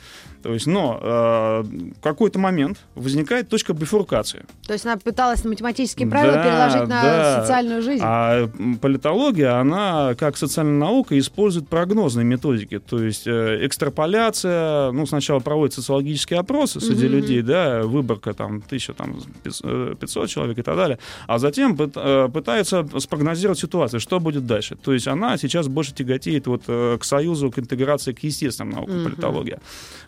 То 0.43 0.53
есть, 0.53 0.67
но 0.67 0.99
э, 1.01 1.63
какой-то 2.01 2.37
момент 2.37 2.77
возникает 2.95 3.47
точка 3.49 3.73
бифуркации. 3.73 4.43
То 4.67 4.73
есть 4.73 4.85
она 4.85 4.97
пыталась 4.97 5.43
на 5.45 5.49
математические 5.51 6.07
правила 6.07 6.33
Да, 6.35 6.43
переложить 6.43 6.89
на 6.89 7.01
да. 7.01 7.41
социальную 7.41 7.81
жизнь. 7.81 8.03
А 8.05 8.49
политология, 8.81 9.59
она 9.59 10.15
как 10.15 10.35
социальная 10.37 10.77
наука 10.77 11.17
использует 11.17 11.67
прогнозные 11.69 12.25
методики. 12.25 12.79
То 12.79 13.01
есть 13.01 13.25
э, 13.25 13.65
экстраполяция, 13.65 14.91
ну, 14.91 15.05
сначала 15.05 15.39
проводят 15.39 15.73
социологические 15.75 16.39
опросы 16.39 16.79
среди 16.81 17.05
Мгм. 17.05 17.15
людей, 17.15 17.41
да, 17.41 17.83
выборка 17.83 18.33
там 18.33 18.61
тысяча, 18.61 18.93
там, 18.93 19.15
пятьс- 19.43 19.61
э, 19.63 19.95
500 19.99 20.29
человек 20.29 20.57
и 20.57 20.61
так 20.61 20.75
далее, 20.75 20.99
а 21.27 21.39
затем 21.39 21.77
э, 21.79 22.29
пытается 22.33 22.85
спрогнозировать 22.99 23.59
ситуацию, 23.59 23.99
что 23.99 24.19
будет 24.19 24.45
дальше. 24.45 24.75
То 24.75 24.93
есть 24.93 25.07
она 25.07 25.37
сейчас 25.37 25.67
больше 25.67 25.93
тяготеет 25.93 26.47
вот 26.47 26.63
э, 26.67 26.97
к 26.99 27.03
союзу, 27.05 27.49
к 27.51 27.59
интеграции, 27.59 28.11
к 28.13 28.19
естественным 28.23 28.73
наукам, 28.73 28.95
Мгм. 28.95 29.05
политология, 29.11 29.59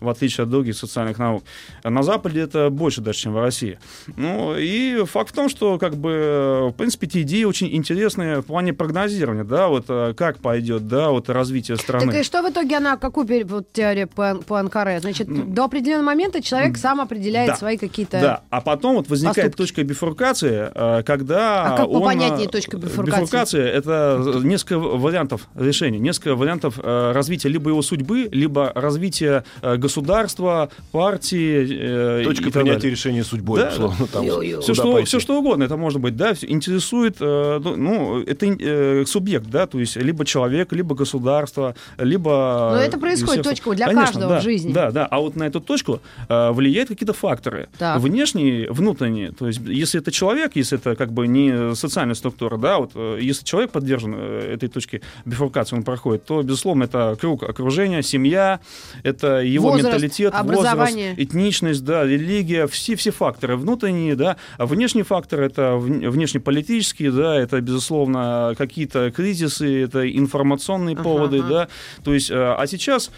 в 0.02 0.10
отличие 0.10 0.25
от 0.26 0.50
других 0.50 0.76
социальных 0.76 1.18
наук. 1.18 1.44
На 1.84 2.04
Западе 2.04 2.42
это 2.42 2.70
больше 2.70 3.02
даже, 3.02 3.20
чем 3.20 3.34
в 3.34 3.40
России. 3.40 3.80
Ну, 4.18 4.56
и 4.58 5.04
факт 5.06 5.32
в 5.32 5.34
том, 5.34 5.50
что, 5.50 5.78
как 5.78 5.96
бы, 5.96 6.70
в 6.72 6.78
принципе, 6.78 7.08
эти 7.08 7.22
идеи 7.22 7.44
очень 7.44 7.76
интересные 7.76 8.42
в 8.42 8.46
плане 8.46 8.74
прогнозирования, 8.74 9.44
да, 9.44 9.68
вот 9.68 9.86
э, 9.90 10.14
как 10.16 10.40
пойдет, 10.40 10.88
да, 10.88 11.10
вот 11.10 11.30
развитие 11.30 11.78
страны. 11.78 12.12
Так 12.12 12.22
и 12.22 12.24
что 12.24 12.42
в 12.42 12.50
итоге 12.50 12.78
она, 12.78 12.98
какую 12.98 13.28
вот, 13.48 13.72
теорию 13.72 14.08
по, 14.08 14.36
по 14.36 14.60
Анкаре? 14.60 15.00
Значит, 15.00 15.54
до 15.54 15.66
определенного 15.66 16.06
момента 16.06 16.42
человек 16.42 16.78
сам 16.78 17.02
определяет 17.02 17.52
Да. 17.52 17.56
свои 17.56 17.78
какие-то... 17.78 18.20
Да, 18.22 18.44
а 18.50 18.62
потом 18.62 18.96
вот 18.96 19.10
возникает 19.10 19.52
поступки. 19.52 19.76
точка 19.76 19.84
бифуркации, 19.84 20.72
э, 20.74 21.04
когда 21.04 21.74
А 21.74 21.78
как 21.78 21.88
он... 21.88 22.00
попонятнее 22.02 22.48
э, 22.48 22.52
точка 22.52 22.78
бифуркации? 22.78 23.22
Бифуркация— 23.22 23.66
это 23.72 24.42
несколько 24.44 24.80
вариантов 24.80 25.48
решения, 25.56 26.00
несколько 26.00 26.36
вариантов 26.36 26.80
развития 26.82 27.50
либо 27.50 27.70
его 27.70 27.82
судьбы, 27.82 28.30
либо 28.32 28.72
развития 28.76 29.44
э, 29.62 29.78
государства, 30.16 30.70
партии 30.92 32.22
э, 32.22 32.24
Точка 32.24 32.52
принятия 32.52 32.74
далее. 32.80 32.92
решения 32.92 33.24
судьбой, 33.24 33.60
Да. 33.60 33.70
условно, 33.70 34.08
там. 34.08 34.26
Все 34.62 34.74
что, 34.74 34.94
пойти. 34.94 35.08
все 35.08 35.20
что 35.20 35.40
угодно, 35.40 35.64
это 35.64 35.78
может 35.78 36.00
быть, 36.00 36.16
да, 36.16 36.34
интересует, 36.42 37.18
э, 37.20 37.60
ну, 37.64 37.76
ну, 37.76 38.22
это 38.22 38.46
э, 38.46 39.06
субъект, 39.06 39.48
да, 39.48 39.68
то 39.68 39.80
есть 39.80 39.96
либо 39.96 40.26
человек, 40.26 40.72
либо 40.74 40.96
государство, 40.96 41.76
либо... 41.98 42.72
Но 42.76 42.82
это 42.82 42.98
происходит 42.98 43.44
точка 43.44 43.74
для 43.74 43.88
Конечно, 43.88 44.06
каждого 44.06 44.34
да, 44.34 44.40
в 44.40 44.44
жизни. 44.44 44.72
Да, 44.74 44.92
да, 44.92 45.06
а 45.06 45.20
вот 45.20 45.36
на 45.36 45.44
эту 45.44 45.60
точку 45.60 46.02
э, 46.30 46.52
влияют 46.52 46.90
какие-то 46.90 47.14
факторы. 47.14 47.68
Так. 47.78 48.00
Внешние, 48.00 48.72
внутренние, 48.72 49.32
то 49.32 49.48
есть 49.48 49.60
если 49.66 50.00
это 50.00 50.12
человек, 50.12 50.52
если 50.56 50.78
это 50.78 50.96
как 50.96 51.12
бы 51.12 51.28
не 51.28 51.76
социальная 51.76 52.16
структура, 52.16 52.58
да, 52.58 52.80
вот 52.80 52.92
э, 52.96 53.20
если 53.22 53.44
человек 53.44 53.72
поддержан 53.72 54.14
э, 54.16 54.54
этой 54.54 54.70
точки 54.70 55.02
бифуркации, 55.26 55.76
он 55.76 55.84
проходит, 55.84 56.26
то, 56.26 56.42
безусловно, 56.42 56.84
это 56.84 57.18
круг 57.20 57.44
окружения, 57.44 58.02
семья, 58.02 58.60
это 59.04 59.42
его 59.42 59.70
Возраст, 59.70 59.86
менталитет, 59.86 60.05
образование. 60.34 61.12
возраст, 61.12 61.20
этничность, 61.20 61.84
да, 61.84 62.04
религия, 62.04 62.68
все, 62.68 62.96
все 62.96 63.12
факторы 63.12 63.56
внутренние, 63.56 64.16
да, 64.16 64.38
а 64.58 64.66
внешний 64.66 65.04
фактор 65.04 65.42
это 65.42 65.62
вн- 65.80 66.10
внешнеполитические, 66.10 67.12
да, 67.12 67.36
это, 67.36 67.62
безусловно, 67.62 68.54
какие-то 68.58 69.12
кризисы, 69.12 69.84
это 69.84 70.10
информационные 70.10 70.94
Ага, 70.96 71.04
поводы, 71.04 71.40
ага. 71.40 71.50
да, 71.50 71.68
то 72.04 72.14
есть, 72.14 72.32
э, 72.32 72.36
а 72.36 72.66
сейчас, 72.68 73.12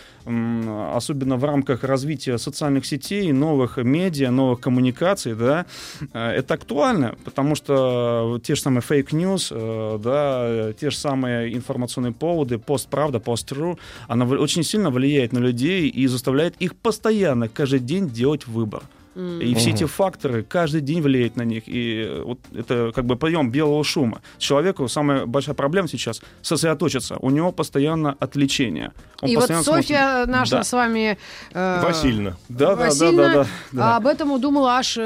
особенно 0.94 1.38
в 1.38 1.44
рамках 1.46 1.84
развития 1.84 2.38
социальных 2.38 2.86
сетей, 2.86 3.32
новых 3.32 3.78
медиа, 3.78 4.32
новых 4.32 4.60
коммуникаций, 4.60 5.36
да, 5.36 5.66
э, 6.14 6.32
это 6.32 6.54
актуально, 6.56 7.16
потому 7.24 7.56
что 7.56 8.40
те 8.44 8.56
же 8.56 8.62
самые 8.62 8.82
fake 8.82 9.12
news, 9.12 9.50
э, 9.52 10.00
да, 10.04 10.74
те 10.74 10.90
же 10.90 10.98
самые 10.98 11.54
информационные 11.56 12.14
поводы, 12.14 12.58
постправда, 12.58 13.20
post-truth, 13.20 13.80
она 14.08 14.26
очень 14.26 14.64
сильно 14.64 14.90
влияет 14.90 15.34
на 15.34 15.40
людей 15.40 15.88
и 15.88 16.08
заставляет 16.08 16.56
их 16.60 16.76
постоянно, 16.82 17.50
каждый 17.50 17.80
день 17.80 18.10
делать 18.10 18.48
выбор. 18.48 18.84
М. 19.18 19.42
И 19.42 19.54
все 19.56 19.72
эти 19.72 19.86
факторы 19.86 20.44
каждый 20.44 20.82
день 20.82 21.02
влияют 21.02 21.36
на 21.38 21.42
них. 21.42 21.64
И 21.68 22.06
э, 22.08 22.22
вот 22.24 22.40
это 22.56 22.92
как 22.94 23.06
бы 23.06 23.16
прием 23.16 23.50
белого 23.50 23.84
шума. 23.84 24.22
Человеку 24.38 24.88
самая 24.88 25.26
большая 25.26 25.56
проблема 25.56 25.88
сейчас 25.88 26.22
сосредоточиться. 26.44 27.18
У 27.20 27.32
него 27.32 27.52
постоянно 27.52 28.16
отвлечение. 28.20 28.92
Он 29.22 29.30
И 29.30 29.36
вот 29.36 29.42
постоянно 29.42 29.64
смотрит- 29.64 29.88
Софья 29.88 30.26
наша 30.28 30.52
Да. 30.58 30.64
с 30.64 30.72
вами... 30.74 31.18
э, 31.54 31.82
Васильевна. 31.84 32.38
Да, 32.50 32.58
да, 32.58 32.76
да, 32.76 32.86
Васильевна, 32.86 33.24
да, 33.34 33.44
да, 33.44 33.48
да. 33.72 33.96
об 33.98 34.06
этом 34.08 34.32
удумала 34.32 34.78
аж 34.78 34.98
э, 34.98 35.02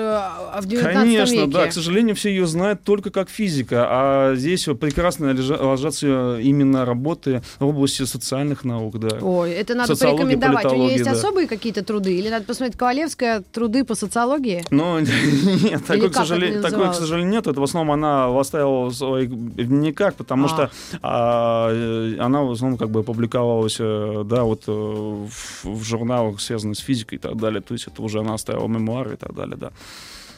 в 0.59 0.65
19 0.65 0.93
Конечно, 1.01 1.33
веке. 1.33 1.47
да. 1.47 1.67
К 1.67 1.73
сожалению, 1.73 2.15
все 2.15 2.29
ее 2.29 2.45
знают 2.47 2.83
только 2.83 3.11
как 3.11 3.29
физика, 3.29 3.85
а 3.89 4.35
здесь 4.35 4.67
вот 4.67 4.79
прекрасно 4.79 5.33
ложатся 5.59 6.37
именно 6.39 6.83
работы 6.85 7.41
в 7.59 7.65
области 7.65 8.03
социальных 8.03 8.65
наук, 8.65 8.99
да. 8.99 9.17
Ой, 9.21 9.51
это 9.51 9.73
надо 9.75 9.95
Социология, 9.95 10.37
порекомендовать. 10.37 10.65
У 10.65 10.75
нее 10.75 10.91
есть 10.93 11.05
да. 11.05 11.11
особые 11.11 11.47
какие-то 11.47 11.83
труды? 11.83 12.13
Или 12.17 12.29
надо 12.29 12.45
посмотреть 12.45 12.77
Ковалевская 12.77 13.41
труды 13.53 13.83
по 13.85 13.95
социологии? 14.01 14.63
Ну, 14.69 14.99
нет, 15.69 15.85
такой, 15.85 16.09
к, 16.09 16.15
сожалению, 16.15 16.61
такой, 16.61 16.89
к 16.89 16.93
сожалению, 16.93 17.31
нет. 17.31 17.47
Это 17.47 17.59
в 17.59 17.63
основном 17.63 17.91
она 17.93 18.39
оставила 18.39 18.85
в 18.85 18.93
своих 18.93 19.29
дневниках, 19.29 20.15
потому 20.15 20.45
А. 20.45 20.47
что 20.49 20.71
а, 21.01 21.69
э, 21.71 22.17
она 22.19 22.41
в 22.41 22.51
основном 22.51 22.77
как 22.77 22.89
бы 22.89 23.03
публиковалась, 23.03 23.77
э, 23.79 24.23
да, 24.25 24.43
вот 24.43 24.63
э, 24.67 24.71
в, 24.71 25.65
в 25.65 25.83
журналах, 25.83 26.41
связанных 26.41 26.77
с 26.77 26.81
физикой 26.81 27.17
и 27.17 27.21
так 27.21 27.37
далее. 27.37 27.61
То 27.61 27.73
есть 27.73 27.87
это 27.87 28.01
уже 28.01 28.19
она 28.19 28.33
оставила 28.33 28.67
мемуары 28.67 29.13
и 29.13 29.17
так 29.17 29.33
далее, 29.33 29.57
да. 29.57 29.71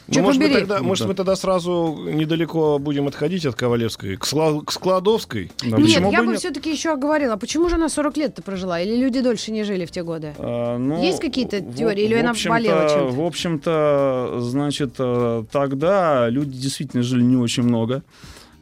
Ну, 0.06 0.20
может, 0.22 0.40
мы 0.42 0.48
тогда, 0.50 0.82
может, 0.82 1.08
мы 1.08 1.14
тогда 1.14 1.34
сразу 1.34 1.96
недалеко 2.12 2.78
будем 2.78 3.06
отходить 3.06 3.46
от 3.46 3.54
Ковалевской 3.54 4.16
к, 4.16 4.24
Сла- 4.24 4.62
к 4.64 4.70
Складовской. 4.70 5.50
Да, 5.62 5.78
Нет, 5.78 5.88
я 6.12 6.22
бы 6.22 6.32
нет? 6.32 6.38
все-таки 6.40 6.70
еще 6.70 6.96
говорила, 6.96 7.36
почему 7.36 7.68
же 7.70 7.76
она 7.76 7.88
40 7.88 8.16
лет-то 8.18 8.42
прожила? 8.42 8.80
Или 8.80 8.96
люди 8.96 9.20
дольше 9.20 9.50
не 9.50 9.64
жили 9.64 9.86
в 9.86 9.90
те 9.90 10.02
годы? 10.02 10.34
А, 10.38 10.76
ну, 10.76 11.02
Есть 11.02 11.20
какие-то 11.20 11.58
в- 11.58 11.74
теории, 11.74 12.04
или 12.04 12.14
в 12.16 12.20
она 12.20 12.34
болела 12.48 12.88
чем-то? 12.88 13.06
В 13.14 13.20
общем-то, 13.24 14.36
значит, 14.40 14.94
э, 14.98 15.44
тогда 15.50 16.28
люди 16.28 16.56
действительно 16.56 17.02
жили 17.02 17.22
не 17.22 17.36
очень 17.36 17.62
много. 17.62 18.02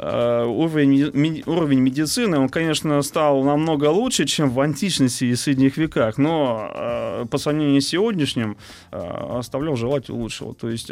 Э, 0.03 0.45
Уровень, 0.45 1.43
уровень 1.47 1.79
медицины, 1.79 2.37
он, 2.39 2.49
конечно, 2.49 3.01
стал 3.03 3.45
намного 3.45 3.87
лучше, 3.87 4.25
чем 4.25 4.51
в 4.51 4.61
античности 4.61 5.25
и 5.25 5.37
средних 5.37 5.77
веках, 5.77 6.19
но 6.19 6.71
э, 6.75 7.27
по 7.31 7.39
сравнению 7.39 7.81
с 7.81 7.87
сегодняшним 7.87 8.57
э, 8.91 8.99
оставлял 9.39 9.77
желать 9.77 10.09
лучшего. 10.09 10.55
То 10.55 10.69
есть 10.69 10.91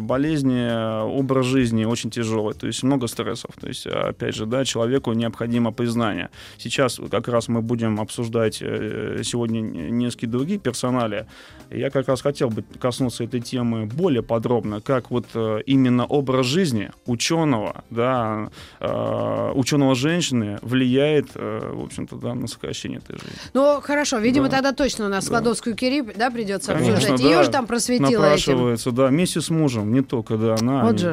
болезни, 0.00 1.02
образ 1.04 1.46
жизни 1.46 1.84
очень 1.84 2.10
тяжелый, 2.10 2.54
то 2.54 2.66
есть 2.66 2.82
много 2.82 3.08
стрессов. 3.08 3.50
То 3.60 3.66
есть, 3.66 3.86
опять 3.86 4.36
же, 4.36 4.46
да, 4.46 4.64
человеку 4.64 5.12
необходимо 5.12 5.72
признание. 5.72 6.30
Сейчас 6.58 7.00
как 7.10 7.28
раз 7.28 7.48
мы 7.48 7.60
будем 7.60 8.00
обсуждать 8.00 8.56
сегодня 8.56 9.60
несколько 9.60 10.26
другие 10.28 10.60
персонали. 10.60 11.26
Я 11.70 11.90
как 11.90 12.08
раз 12.08 12.22
хотел 12.22 12.50
бы 12.50 12.64
коснуться 12.78 13.24
этой 13.24 13.40
темы 13.40 13.86
более 13.86 14.22
подробно, 14.22 14.80
как 14.80 15.10
вот 15.10 15.26
именно 15.66 16.06
образ 16.06 16.46
жизни 16.46 16.90
ученого, 17.06 17.84
да, 17.90 18.27
э, 18.80 19.52
ученого 19.54 19.94
женщины 19.94 20.58
влияет, 20.62 21.28
э, 21.34 21.72
в 21.74 21.84
общем-то, 21.84 22.16
да, 22.16 22.34
на 22.34 22.46
сокращение 22.46 22.98
этой 22.98 23.14
жизни. 23.18 23.36
Ну, 23.54 23.80
хорошо, 23.82 24.18
видимо, 24.18 24.46
Да. 24.48 24.56
тогда 24.56 24.72
точно 24.72 25.06
у 25.06 25.08
нас 25.08 25.26
Складовскую 25.26 25.74
Кири, 25.76 26.02
да, 26.02 26.30
придется 26.30 26.72
Конечно, 26.72 26.94
обсуждать. 26.94 27.20
да. 27.20 27.26
Ее 27.28 27.42
же 27.44 27.50
там 27.50 27.66
просветила 27.66 28.06
этим. 28.08 28.20
Напрашивается, 28.20 28.90
да, 28.92 29.06
вместе 29.08 29.40
с 29.40 29.50
мужем, 29.50 29.92
не 29.92 30.02
только, 30.02 30.36
да, 30.36 30.56
она. 30.60 30.84
Вот 30.84 30.98
же. 30.98 31.12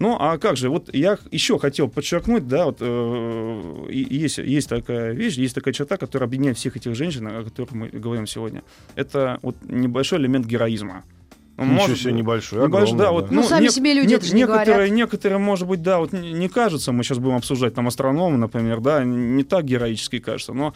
Ну, 0.00 0.16
а 0.20 0.38
как 0.38 0.56
же, 0.56 0.68
вот 0.68 0.94
я 0.94 1.18
еще 1.32 1.58
хотел 1.58 1.88
подчеркнуть, 1.88 2.46
да, 2.46 2.66
вот 2.66 2.76
э, 2.80 3.86
есть, 3.90 4.38
есть 4.38 4.68
такая 4.68 5.12
вещь, 5.12 5.34
есть 5.34 5.54
такая 5.56 5.74
черта, 5.74 5.96
которая 5.96 6.28
объединяет 6.28 6.56
всех 6.56 6.76
этих 6.76 6.94
женщин, 6.94 7.26
о 7.26 7.42
которых 7.42 7.72
мы 7.72 7.88
говорим 7.88 8.26
сегодня. 8.26 8.62
Это 8.94 9.40
вот 9.42 9.56
небольшой 9.64 10.20
элемент 10.20 10.46
героизма. 10.46 11.02
Ну, 11.58 11.64
Ничего 11.64 11.78
может 11.80 11.98
себе 11.98 12.12
быть, 12.12 12.20
небольшой, 12.20 12.62
Небольшой, 12.62 12.88
огромный, 12.88 13.04
да, 13.04 13.10
вот, 13.10 13.28
да. 13.30 13.34
Ну, 13.34 13.42
сами 13.42 13.66
себе 13.66 13.92
люди 13.92 14.14
это 14.14 14.24
же 14.24 14.32
не 14.32 14.42
некоторые, 14.42 14.74
говорят. 14.74 14.90
некоторые, 14.92 15.38
может 15.38 15.66
быть, 15.66 15.82
да, 15.82 15.98
вот 15.98 16.12
не, 16.12 16.32
не 16.32 16.48
кажется, 16.48 16.92
мы 16.92 17.02
сейчас 17.02 17.18
будем 17.18 17.34
обсуждать 17.34 17.74
там 17.74 17.88
астрономы, 17.88 18.38
например, 18.38 18.78
да, 18.80 19.02
не 19.02 19.42
так 19.42 19.64
героически 19.64 20.20
кажется, 20.20 20.52
но 20.52 20.72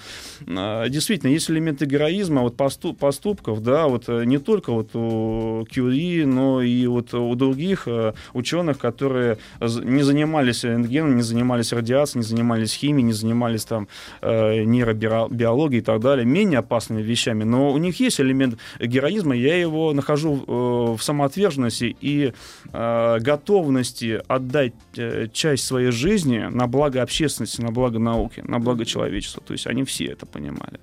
а, 0.48 0.88
действительно 0.88 1.30
есть 1.30 1.48
элементы 1.48 1.86
героизма, 1.86 2.42
вот 2.42 2.56
посту- 2.56 2.94
поступков, 2.94 3.62
да, 3.62 3.86
вот 3.86 4.08
э, 4.08 4.24
не 4.24 4.38
только 4.38 4.72
вот 4.72 4.88
у 4.94 5.64
Кюри, 5.70 6.24
но 6.24 6.60
и 6.60 6.88
вот 6.88 7.14
у 7.14 7.32
других 7.36 7.86
э, 7.86 8.14
ученых, 8.32 8.78
которые 8.78 9.38
не 9.60 10.02
занимались 10.02 10.64
рентгеном, 10.64 11.14
не 11.14 11.22
занимались 11.22 11.72
радиацией, 11.72 12.24
не 12.24 12.28
занимались 12.28 12.74
химией, 12.74 13.04
не 13.06 13.12
занимались 13.12 13.64
там 13.64 13.86
э, 14.20 14.64
нейробиологией 14.64 15.80
и 15.80 15.84
так 15.84 16.00
далее, 16.00 16.26
менее 16.26 16.58
опасными 16.58 17.02
вещами, 17.02 17.44
но 17.44 17.70
у 17.70 17.78
них 17.78 18.00
есть 18.00 18.20
элемент 18.20 18.58
героизма, 18.80 19.36
я 19.36 19.56
его 19.56 19.92
нахожу 19.92 20.42
э, 20.44 20.71
в 20.96 20.98
самоотверженности 21.02 21.96
и 22.00 22.32
э, 22.72 23.18
готовности 23.20 24.20
отдать 24.28 24.72
э, 24.96 25.28
часть 25.32 25.64
своей 25.64 25.90
жизни 25.90 26.38
на 26.50 26.66
благо 26.66 27.02
общественности, 27.02 27.60
на 27.60 27.70
благо 27.70 27.98
науки, 27.98 28.42
на 28.46 28.58
благо 28.58 28.84
человечества. 28.84 29.42
То 29.46 29.52
есть 29.52 29.66
они 29.66 29.84
все 29.84 30.06
это 30.06 30.26
понимали. 30.26 30.80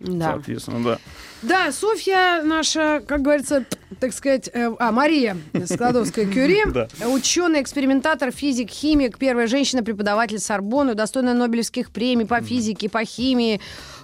Да. 0.00 0.32
Соответственно, 0.32 0.82
да. 0.82 0.98
Да, 1.42 1.72
Софья 1.72 2.42
наша, 2.42 3.02
как 3.06 3.20
говорится, 3.20 3.66
так 3.98 4.14
сказать, 4.14 4.48
э, 4.52 4.70
а, 4.78 4.92
Мария 4.92 5.36
Складовская-Кюри, 5.52 6.62
Да. 6.72 6.88
ученый, 7.08 7.60
экспериментатор, 7.60 8.30
физик, 8.30 8.70
химик, 8.70 9.18
первая 9.18 9.46
женщина-преподаватель 9.46 10.38
Сорбонны, 10.38 10.94
достойная 10.94 11.34
Нобелевских 11.34 11.90
премий 11.90 12.24
по 12.26 12.40
физике, 12.40 12.88
по 12.88 13.04
химии. 13.04 13.60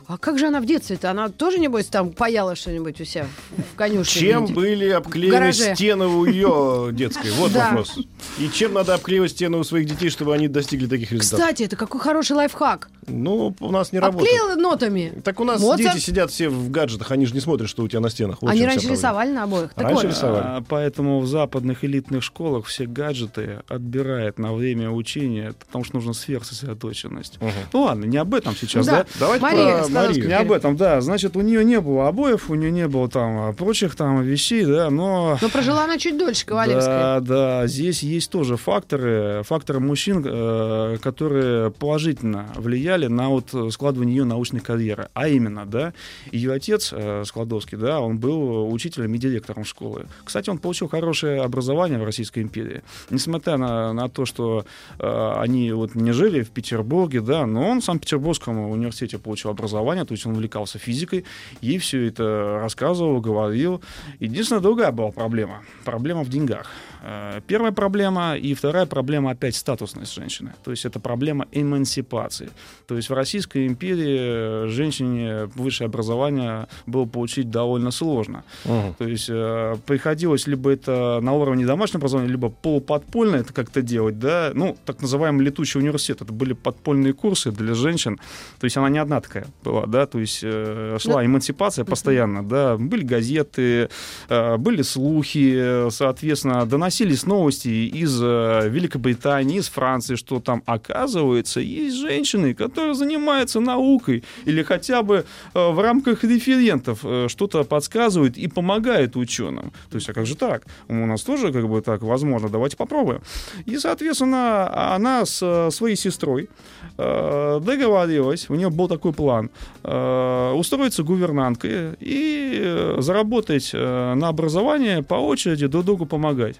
А 0.08 0.18
как 0.18 0.38
же 0.38 0.46
она 0.46 0.60
в 0.60 0.66
детстве-то? 0.66 1.10
Она 1.10 1.28
тоже, 1.30 1.58
небось, 1.58 1.86
там 1.86 2.10
паяла 2.10 2.54
что-нибудь 2.54 3.00
у 3.00 3.04
себя 3.04 3.26
в 3.72 3.76
конюшне? 3.76 4.20
Чем 4.20 4.46
были 4.46 4.88
обклеены 4.90 5.52
стены 5.52 6.06
у 6.06 6.24
ее 6.24 6.90
детской? 6.92 7.30
Вот 7.32 7.52
Да. 7.52 7.70
вопрос. 7.70 7.98
И 8.38 8.48
чем 8.48 8.74
надо 8.74 8.94
обклеивать 8.94 9.32
стены 9.32 9.58
у 9.58 9.64
своих 9.64 9.86
детей, 9.86 10.08
чтобы 10.10 10.32
они 10.34 10.46
достигли 10.46 10.86
таких 10.86 11.10
результатов? 11.10 11.40
Кстати, 11.44 11.62
это 11.64 11.74
какой 11.74 12.00
хороший 12.00 12.36
лайфхак. 12.36 12.88
Ну, 13.08 13.54
у 13.60 13.70
нас 13.70 13.92
не 13.92 13.98
работает. 13.98 14.32
Обклеила 14.32 14.54
нотами. 14.60 15.12
Так 15.24 15.40
у 15.40 15.44
нас 15.44 15.60
Моцарт. 15.60 15.94
дети 15.94 16.04
сидят 16.04 16.30
все 16.30 16.48
в 16.48 16.70
гаджетах, 16.70 17.10
они 17.10 17.26
же 17.26 17.34
не 17.34 17.40
смотрят, 17.40 17.68
что 17.68 17.82
у 17.82 17.88
тебя 17.88 18.00
на 18.00 18.10
стенах. 18.10 18.38
Они 18.42 18.64
раньше 18.64 18.88
рисовали 18.88 19.30
на 19.32 19.44
обоих. 19.44 19.74
Так 19.74 19.84
Раньше 19.84 20.06
вот, 20.06 20.10
рисовали. 20.12 20.42
А, 20.44 20.64
Поэтому 20.68 21.20
в 21.20 21.26
западных 21.26 21.84
элитных 21.84 22.22
школах 22.22 22.66
все 22.66 22.86
гаджеты 22.86 23.62
отбирают 23.68 24.38
на 24.38 24.52
время 24.52 24.90
учения, 24.90 25.52
потому 25.66 25.84
что 25.84 25.96
нужна 25.96 26.14
сверхсосредоточенность. 26.14 27.38
Ну 27.72 27.82
ладно, 27.82 28.04
не 28.04 28.16
об 28.16 28.34
этом 28.34 28.54
сейчас, 28.56 28.86
Да. 28.86 28.92
да? 29.02 29.06
Давайте 29.20 29.42
Мария 29.42 29.78
про. 29.82 29.88
Марию. 29.96 30.26
Не 30.26 30.34
об 30.34 30.52
этом, 30.52 30.76
да. 30.76 31.00
Значит, 31.00 31.36
у 31.36 31.40
нее 31.40 31.64
не 31.64 31.80
было 31.80 32.08
обоев, 32.08 32.50
у 32.50 32.54
нее 32.54 32.70
не 32.70 32.88
было 32.88 33.08
там 33.08 33.38
а, 33.38 33.52
прочих 33.52 33.96
там 33.96 34.22
вещей, 34.22 34.64
да, 34.64 34.90
но... 34.90 35.38
Но 35.40 35.48
прожила 35.48 35.84
она 35.84 35.98
чуть 35.98 36.18
дольше, 36.18 36.46
Ковалевская. 36.46 37.20
Да, 37.20 37.20
да, 37.20 37.66
здесь 37.66 38.02
есть 38.02 38.30
тоже 38.30 38.56
факторы, 38.56 39.42
факторы 39.44 39.80
мужчин, 39.80 40.24
э, 40.26 40.98
которые 41.02 41.70
положительно 41.70 42.46
влияли 42.56 43.06
на 43.06 43.28
вот 43.28 43.54
складывание 43.72 44.16
ее 44.16 44.24
научной 44.24 44.60
карьеры. 44.60 45.08
А 45.14 45.28
именно, 45.28 45.66
да, 45.66 45.92
ее 46.32 46.52
отец 46.52 46.92
э, 46.92 47.24
Складовский, 47.24 47.78
да, 47.78 48.00
он 48.00 48.18
был 48.18 48.72
учителем 48.72 49.14
и 49.14 49.18
директором 49.18 49.64
школы. 49.64 50.06
Кстати, 50.24 50.50
он 50.50 50.58
получил 50.58 50.88
хорошее 50.88 51.42
образование 51.42 51.98
в 51.98 52.04
Российской 52.04 52.42
империи. 52.42 52.82
Несмотря 53.10 53.56
на, 53.56 53.92
на 53.92 54.08
то, 54.08 54.24
что 54.24 54.64
э, 54.98 55.32
они 55.38 55.72
вот 55.72 55.94
не 55.94 56.12
жили 56.12 56.42
в 56.42 56.50
Петербурге, 56.50 57.20
да, 57.20 57.46
но 57.46 57.68
он 57.68 57.80
в 57.80 57.84
Санкт-Петербургском 57.84 58.70
университете 58.70 59.18
получил 59.18 59.50
образование, 59.50 59.85
то 60.04 60.12
есть 60.12 60.26
он 60.26 60.32
увлекался 60.32 60.78
физикой, 60.78 61.24
ей 61.60 61.78
все 61.78 62.06
это 62.08 62.58
рассказывал, 62.60 63.20
говорил. 63.20 63.82
Единственная 64.20 64.62
другая 64.62 64.92
была 64.92 65.10
проблема. 65.10 65.62
Проблема 65.84 66.24
в 66.24 66.28
деньгах. 66.28 66.70
Э, 67.06 67.40
Первая 67.46 67.72
проблема 67.72 68.36
и 68.36 68.54
вторая 68.54 68.86
проблема 68.86 69.30
опять 69.30 69.54
статусность 69.54 70.12
женщины. 70.14 70.54
То 70.64 70.72
есть 70.72 70.84
это 70.84 70.98
проблема 70.98 71.46
эмансипации. 71.52 72.50
То 72.88 72.96
есть 72.96 73.10
в 73.10 73.14
Российской 73.14 73.66
империи 73.66 74.66
женщине 74.68 75.48
высшее 75.54 75.86
образование 75.86 76.66
было 76.86 77.04
получить 77.04 77.50
довольно 77.50 77.92
сложно. 77.92 78.42
Мгм. 78.64 78.94
То 78.94 79.06
есть 79.06 79.28
э, 79.28 79.76
приходилось 79.86 80.48
либо 80.48 80.72
это 80.72 81.20
на 81.22 81.32
уровне 81.32 81.64
домашнего 81.64 81.98
образования, 81.98 82.28
либо 82.30 82.48
полуподпольно 82.48 83.36
это 83.36 83.52
как-то 83.52 83.82
делать, 83.82 84.18
да, 84.18 84.50
ну, 84.54 84.76
так 84.84 85.00
называемый 85.00 85.44
летучий 85.44 85.78
университет, 85.80 86.22
это 86.22 86.32
были 86.32 86.54
подпольные 86.54 87.12
курсы 87.12 87.52
для 87.52 87.74
женщин, 87.74 88.18
то 88.58 88.64
есть 88.64 88.76
она 88.76 88.88
не 88.88 88.98
одна 88.98 89.20
такая 89.20 89.46
была, 89.62 89.86
да, 89.86 90.06
то 90.06 90.18
есть 90.18 90.40
э, 90.42 90.96
шла 91.00 91.24
эмансипация 91.24 91.84
постоянно, 91.84 92.42
да, 92.42 92.76
были 92.76 93.04
газеты, 93.04 93.88
э, 94.28 94.56
были 94.56 94.82
слухи, 94.82 95.54
э, 95.56 95.88
соответственно, 95.90 96.66
доносились 96.96 97.26
новости 97.26 97.68
из 97.68 98.18
э, 98.22 98.68
Великобритании, 98.68 99.58
из 99.58 99.68
Франции, 99.68 100.16
что 100.16 100.40
там, 100.40 100.62
оказывается, 100.66 101.60
есть 101.60 101.96
женщины, 101.96 102.54
которые 102.54 102.94
занимаются 102.94 103.60
наукой 103.60 104.24
или 104.46 104.62
хотя 104.62 105.02
бы 105.02 105.24
э, 105.54 105.72
в 105.72 105.80
рамках 105.80 106.24
референтов 106.24 107.00
э, 107.02 107.28
что-то 107.28 107.64
подсказывают 107.64 108.38
и 108.38 108.48
помогают 108.48 109.16
ученым. 109.16 109.72
То 109.90 109.96
есть, 109.96 110.08
а 110.08 110.14
как 110.14 110.26
же 110.26 110.36
так? 110.36 110.62
У 110.88 110.94
нас 110.94 111.22
тоже 111.22 111.52
как 111.52 111.68
бы 111.68 111.82
так 111.82 112.02
возможно, 112.02 112.48
давайте 112.48 112.76
попробуем. 112.76 113.20
И, 113.66 113.78
соответственно, 113.78 114.94
она 114.94 115.26
с 115.26 115.70
своей 115.70 115.96
сестрой 115.96 116.48
договорилась, 116.96 118.48
у 118.48 118.54
нее 118.54 118.70
был 118.70 118.88
такой 118.88 119.12
план, 119.12 119.50
устроиться 119.82 121.02
гувернанткой 121.02 121.94
и 122.00 122.94
заработать 122.98 123.74
на 123.74 124.28
образование 124.28 125.02
по 125.02 125.14
очереди 125.14 125.66
друг 125.66 125.84
другу 125.84 126.06
помогать. 126.06 126.56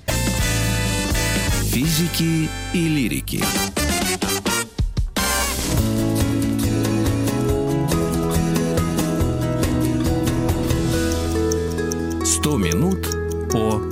Физики 1.77 2.49
и 2.73 2.89
лирики. 2.89 3.45
Сто 12.25 12.57
минут 12.57 13.07
по... 13.53 13.83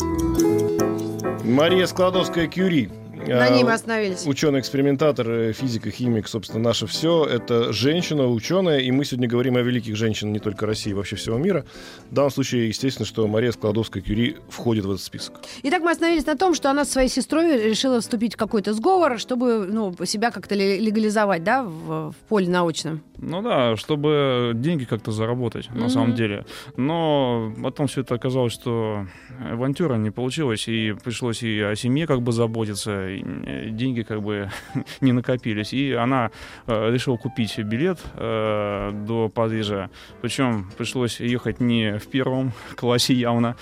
Мария 1.44 1.86
Складовская-Кюри. 1.86 3.03
На 3.26 3.48
ней 3.50 3.64
мы 3.64 3.72
остановились. 3.72 4.26
Ученый-экспериментатор, 4.26 5.28
э, 5.30 5.52
физик 5.52 5.86
и 5.86 5.90
химик, 5.90 6.28
собственно, 6.28 6.62
наше 6.62 6.86
все. 6.86 7.24
Это 7.24 7.72
женщина, 7.72 8.26
ученая, 8.28 8.78
и 8.78 8.90
мы 8.90 9.04
сегодня 9.04 9.28
говорим 9.28 9.56
о 9.56 9.62
великих 9.62 9.96
женщинах 9.96 10.32
не 10.34 10.38
только 10.40 10.66
России, 10.66 10.92
вообще 10.92 11.16
всего 11.16 11.38
мира. 11.38 11.64
В 12.10 12.14
данном 12.14 12.30
случае, 12.30 12.68
естественно, 12.68 13.06
что 13.06 13.26
Мария 13.26 13.52
Складовская-Кюри 13.52 14.36
входит 14.48 14.84
в 14.84 14.90
этот 14.90 15.02
список. 15.02 15.34
Итак, 15.62 15.82
мы 15.82 15.90
остановились 15.92 16.26
на 16.26 16.36
том, 16.36 16.54
что 16.54 16.70
она 16.70 16.84
со 16.84 16.92
своей 16.92 17.08
сестрой 17.08 17.68
решила 17.70 18.00
вступить 18.00 18.34
в 18.34 18.36
какой-то 18.36 18.72
сговор, 18.74 19.18
чтобы 19.18 19.66
ну, 19.66 19.94
себя 20.04 20.30
как-то 20.30 20.54
ле- 20.54 20.78
легализовать, 20.78 21.42
да, 21.44 21.62
в, 21.62 22.10
в 22.12 22.16
поле 22.28 22.48
научном. 22.48 23.00
Ну 23.18 23.42
да, 23.42 23.76
чтобы 23.76 24.52
деньги 24.54 24.84
как-то 24.84 25.12
заработать, 25.12 25.70
на 25.70 25.82
Мгм. 25.82 25.88
самом 25.90 26.14
деле. 26.14 26.44
Но 26.76 27.52
потом 27.62 27.86
все 27.86 28.02
это 28.02 28.14
оказалось, 28.16 28.52
что 28.52 29.06
авантюра 29.50 29.94
не 29.96 30.10
получилась, 30.10 30.68
и 30.68 30.94
пришлось 31.02 31.42
и 31.42 31.60
о 31.60 31.74
семье 31.76 32.06
как 32.06 32.22
бы 32.22 32.32
заботиться, 32.32 33.08
деньги 33.22 34.02
как 34.02 34.22
бы 34.22 34.50
не 35.00 35.12
накопились. 35.12 35.72
И 35.72 35.92
она 35.92 36.30
э, 36.66 36.92
решила 36.92 37.16
купить 37.16 37.58
билет 37.58 37.98
э, 38.14 38.92
до 39.06 39.28
Парижа. 39.28 39.90
Причем 40.20 40.70
пришлось 40.76 41.20
ехать 41.20 41.60
не 41.60 41.98
в 41.98 42.06
первом 42.08 42.52
классе 42.76 43.14
явно, 43.14 43.56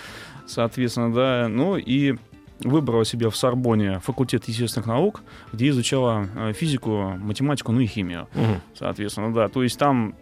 соответственно, 0.47 1.13
да. 1.13 1.49
Ну 1.49 1.77
и 1.77 2.17
выбрала 2.61 3.05
себе 3.05 3.29
в 3.29 3.37
Сорбоне 3.37 3.99
факультет 4.01 4.47
естественных 4.47 4.87
наук, 4.87 5.23
где 5.53 5.71
изучала 5.71 6.29
э, 6.37 6.53
физику, 6.53 7.15
математику, 7.19 7.73
ну 7.73 7.81
и 7.81 7.87
химию 7.87 8.29
соответственно, 8.75 9.33
да. 9.33 9.49
То 9.49 9.63
есть 9.63 9.79
там 9.79 10.15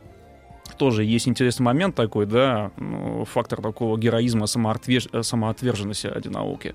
тоже 0.80 1.04
есть 1.04 1.28
интересный 1.28 1.64
момент 1.64 1.94
такой, 1.94 2.26
да, 2.26 2.70
ну, 2.78 3.24
фактор 3.26 3.60
такого 3.60 3.98
героизма, 3.98 4.46
э, 4.46 5.22
самоотверженности 5.22 6.06
ради 6.06 6.28
науки. 6.28 6.74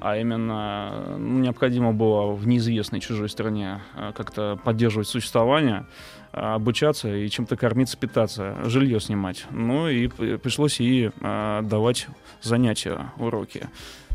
А 0.00 0.16
именно 0.18 1.16
ну, 1.18 1.38
необходимо 1.38 1.92
было 1.92 2.32
в 2.32 2.46
неизвестной 2.46 3.00
чужой 3.00 3.28
стране 3.28 3.80
э, 3.96 4.12
как-то 4.14 4.58
поддерживать 4.62 5.08
существование, 5.08 5.86
э, 6.32 6.40
обучаться 6.40 7.14
и 7.14 7.28
чем-то 7.28 7.56
кормиться, 7.56 7.96
питаться, 7.96 8.56
жилье 8.64 9.00
снимать. 9.00 9.46
Ну 9.50 9.88
и 9.88 10.08
пришлось 10.08 10.80
ей 10.80 11.10
э, 11.20 11.60
давать 11.62 12.08
занятия, 12.42 13.12
уроки. 13.18 13.68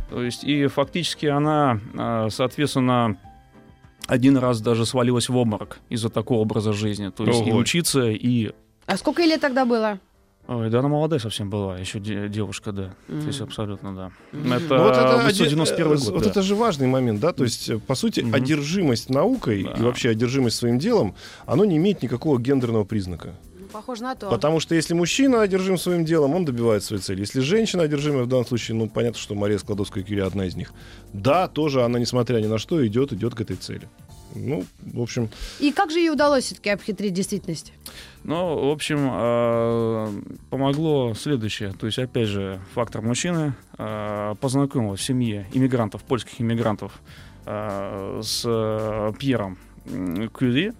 То 0.09 0.23
есть 0.23 0.43
и 0.43 0.67
фактически 0.67 1.27
она, 1.27 1.79
соответственно, 2.31 3.15
один 4.07 4.37
раз 4.37 4.59
даже 4.59 4.87
свалилась 4.87 5.29
в 5.29 5.37
обморок 5.37 5.79
из-за 5.89 6.09
такого 6.09 6.39
образа 6.39 6.73
жизни. 6.73 7.09
То 7.09 7.25
есть 7.25 7.45
и 7.45 7.51
Ого. 7.51 7.59
учиться, 7.59 8.09
и... 8.09 8.51
А 8.87 8.97
сколько 8.97 9.21
ей 9.21 9.29
лет 9.29 9.41
тогда 9.41 9.65
было? 9.65 9.99
Ой, 10.51 10.69
да 10.71 10.79
она 10.79 10.87
молодая 10.87 11.19
совсем 11.19 11.49
была, 11.51 11.77
еще 11.77 11.99
де- 11.99 12.27
девушка, 12.27 12.71
да. 12.71 12.95
То 13.07 13.13
есть 13.27 13.39
абсолютно, 13.39 13.95
да. 13.95 14.11
Это 14.31 14.75
Ну, 14.77 14.83
вот 14.83 14.93
это 14.93 15.15
оди- 15.27 15.43
1991 15.43 15.85
э, 15.93 15.95
год, 16.05 16.13
Вот 16.15 16.23
да. 16.23 16.29
это 16.31 16.41
же 16.41 16.55
важный 16.55 16.87
момент, 16.87 17.19
да? 17.19 17.33
То 17.33 17.43
есть, 17.43 17.69
э, 17.69 17.77
по 17.77 17.93
сути, 17.93 18.21
Мгм. 18.21 18.33
одержимость 18.33 19.09
наукой 19.11 19.63
Да. 19.63 19.73
и 19.73 19.81
вообще 19.83 20.09
одержимость 20.09 20.55
своим 20.57 20.79
делом, 20.79 21.13
оно 21.45 21.65
не 21.65 21.77
имеет 21.77 22.01
никакого 22.01 22.39
гендерного 22.39 22.83
признака. 22.83 23.35
Ну, 23.59 23.67
Похоже 23.71 24.01
на 24.01 24.15
то. 24.15 24.27
Потому 24.27 24.59
что 24.59 24.73
если 24.73 24.95
мужчина 24.95 25.43
одержим 25.43 25.77
своим 25.77 26.03
делом, 26.03 26.33
он 26.33 26.45
добивается 26.45 26.87
своей 26.87 27.01
цели. 27.03 27.19
Если 27.19 27.41
женщина 27.41 27.83
одержимая, 27.83 28.23
в 28.23 28.27
данном 28.27 28.47
случае, 28.47 28.75
ну, 28.75 28.89
понятно, 28.89 29.19
что 29.19 29.35
Мария 29.35 29.59
Складовская-Кюри 29.59 30.21
одна 30.21 30.45
из 30.47 30.55
них. 30.55 30.73
Да, 31.13 31.47
тоже 31.47 31.83
она, 31.83 31.99
несмотря 31.99 32.39
ни 32.39 32.47
на 32.47 32.57
что, 32.57 32.83
идет, 32.87 33.13
идет 33.13 33.35
к 33.35 33.41
этой 33.41 33.55
цели. 33.55 33.87
Ну, 34.35 34.63
в 34.93 35.01
общем, 35.01 35.29
И 35.59 35.71
как 35.71 35.91
же 35.91 35.99
ей 35.99 36.11
удалось 36.11 36.45
все-таки 36.45 36.69
обхитрить 36.69 37.13
действительность? 37.13 37.73
Ну, 38.23 38.67
в 38.67 38.71
общем, 38.71 39.09
э, 39.11 40.21
помогло 40.49 41.13
следующее. 41.13 41.71
То 41.71 41.85
есть, 41.85 41.99
опять 41.99 42.27
же, 42.27 42.59
фактор 42.73 43.01
мужчины 43.01 43.53
э, 43.77 44.35
познакомил 44.39 44.95
в 44.95 45.01
семье 45.01 45.47
иммигрантов, 45.53 46.03
польских 46.03 46.41
иммигрантов 46.41 47.01
э, 47.45 48.19
с 48.23 48.43
э, 48.45 49.13
Пьером 49.17 49.57
Кюри. 50.37 50.73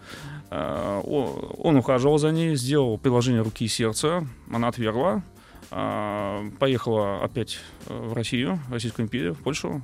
Он 0.52 1.78
ухаживал 1.78 2.18
за 2.18 2.32
ней, 2.32 2.56
сделал 2.56 2.98
приложение 2.98 3.42
руки 3.42 3.66
и 3.66 3.68
сердца. 3.68 4.28
Она 4.52 4.70
отвергла. 4.70 5.22
Поехала 5.70 7.24
опять 7.24 7.60
в 7.86 8.14
Россию, 8.14 8.60
в 8.68 8.74
Российскую 8.74 9.06
империю, 9.06 9.36
в 9.36 9.40
Польшу 9.40 9.84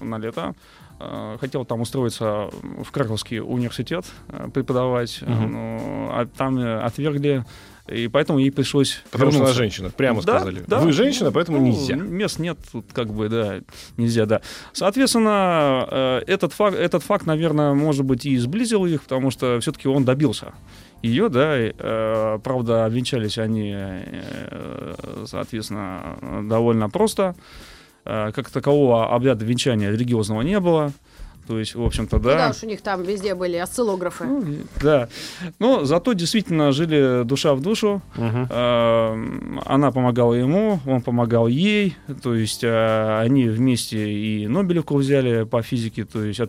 на 0.00 0.18
лето. 0.18 0.54
Э, 1.00 1.36
Хотела 1.40 1.64
там 1.64 1.80
устроиться 1.80 2.48
в 2.82 2.90
Краковский 2.92 3.40
университет 3.40 4.04
э, 4.28 4.48
преподавать, 4.52 5.20
Мгм. 5.22 5.52
но 5.52 6.08
а 6.12 6.26
там 6.26 6.58
отвергли, 6.58 7.44
и 7.88 8.08
поэтому 8.08 8.38
ей 8.38 8.50
пришлось 8.50 9.02
потому 9.10 9.30
что 9.32 9.40
она 9.40 9.46
вернуться. 9.48 9.62
женщина, 9.62 9.90
прямо 9.90 10.22
Да, 10.22 10.38
сказали. 10.38 10.62
да. 10.66 10.78
Вы 10.78 10.92
женщина, 10.92 11.32
поэтому 11.32 11.58
Ну, 11.58 11.66
нельзя. 11.66 11.96
Мест 11.96 12.38
нет, 12.38 12.58
тут 12.72 12.86
как 12.92 13.12
бы, 13.12 13.28
да, 13.28 13.60
нельзя, 13.96 14.24
да. 14.26 14.40
Соответственно, 14.72 16.20
этот 16.26 16.52
факт, 16.52 16.76
этот 16.76 17.02
факт, 17.02 17.26
наверное, 17.26 17.74
может 17.74 18.04
быть, 18.04 18.24
и 18.24 18.36
сблизил 18.38 18.86
их, 18.86 19.02
потому 19.02 19.30
что 19.30 19.58
все-таки 19.60 19.88
он 19.88 20.04
добился 20.04 20.54
ее, 21.02 21.28
да, 21.28 21.60
и, 21.60 21.74
э, 21.76 22.38
правда, 22.42 22.86
обвенчались 22.86 23.36
они, 23.36 23.72
э, 23.76 24.94
соответственно, 25.26 26.16
довольно 26.48 26.88
просто. 26.88 27.34
Э, 28.04 28.32
Как 28.34 28.50
такового 28.50 29.14
обряда 29.14 29.44
венчания 29.44 29.90
религиозного 29.90 30.42
не 30.42 30.60
было. 30.60 30.92
То 31.46 31.58
есть, 31.58 31.74
в 31.74 31.84
общем-то, 31.84 32.16
Ну 32.16 32.22
да 32.22 32.36
да. 32.38 32.50
уж 32.50 32.62
у 32.62 32.66
них 32.66 32.80
там 32.80 33.02
везде 33.02 33.34
были 33.34 33.58
осциллографы. 33.58 34.24
Ну, 34.24 34.44
да. 34.80 35.08
Но 35.58 35.84
зато 35.84 36.14
действительно 36.14 36.72
жили 36.72 37.22
душа 37.24 37.52
в 37.54 37.60
душу. 37.60 38.00
Э, 38.16 39.14
Она 39.66 39.90
помогала 39.92 40.34
ему, 40.34 40.80
он 40.86 41.02
помогал 41.02 41.46
ей. 41.48 41.96
То 42.22 42.34
есть 42.34 42.64
э, 42.64 43.18
они 43.20 43.48
вместе 43.48 44.10
и 44.10 44.46
Нобелевку 44.46 44.96
взяли 44.96 45.44
по 45.44 45.60
физике, 45.62 46.04
то 46.04 46.24
есть 46.24 46.40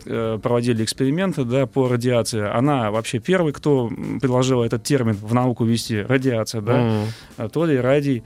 проводили 0.42 0.82
эксперименты 0.84 1.44
да, 1.44 1.66
по 1.66 1.88
радиации. 1.88 2.40
Она 2.48 2.90
вообще 2.90 3.18
первый, 3.18 3.52
кто 3.52 3.88
м, 3.88 4.18
предложила 4.20 4.64
этот 4.64 4.82
термин 4.82 5.14
в 5.20 5.34
науку 5.34 5.64
ввести, 5.64 6.00
радиация, 6.02 6.60
да, 6.62 6.76
Мгм. 6.76 7.06
а 7.36 7.48
то 7.48 7.66
ли 7.66 7.78
радий. 7.78 8.22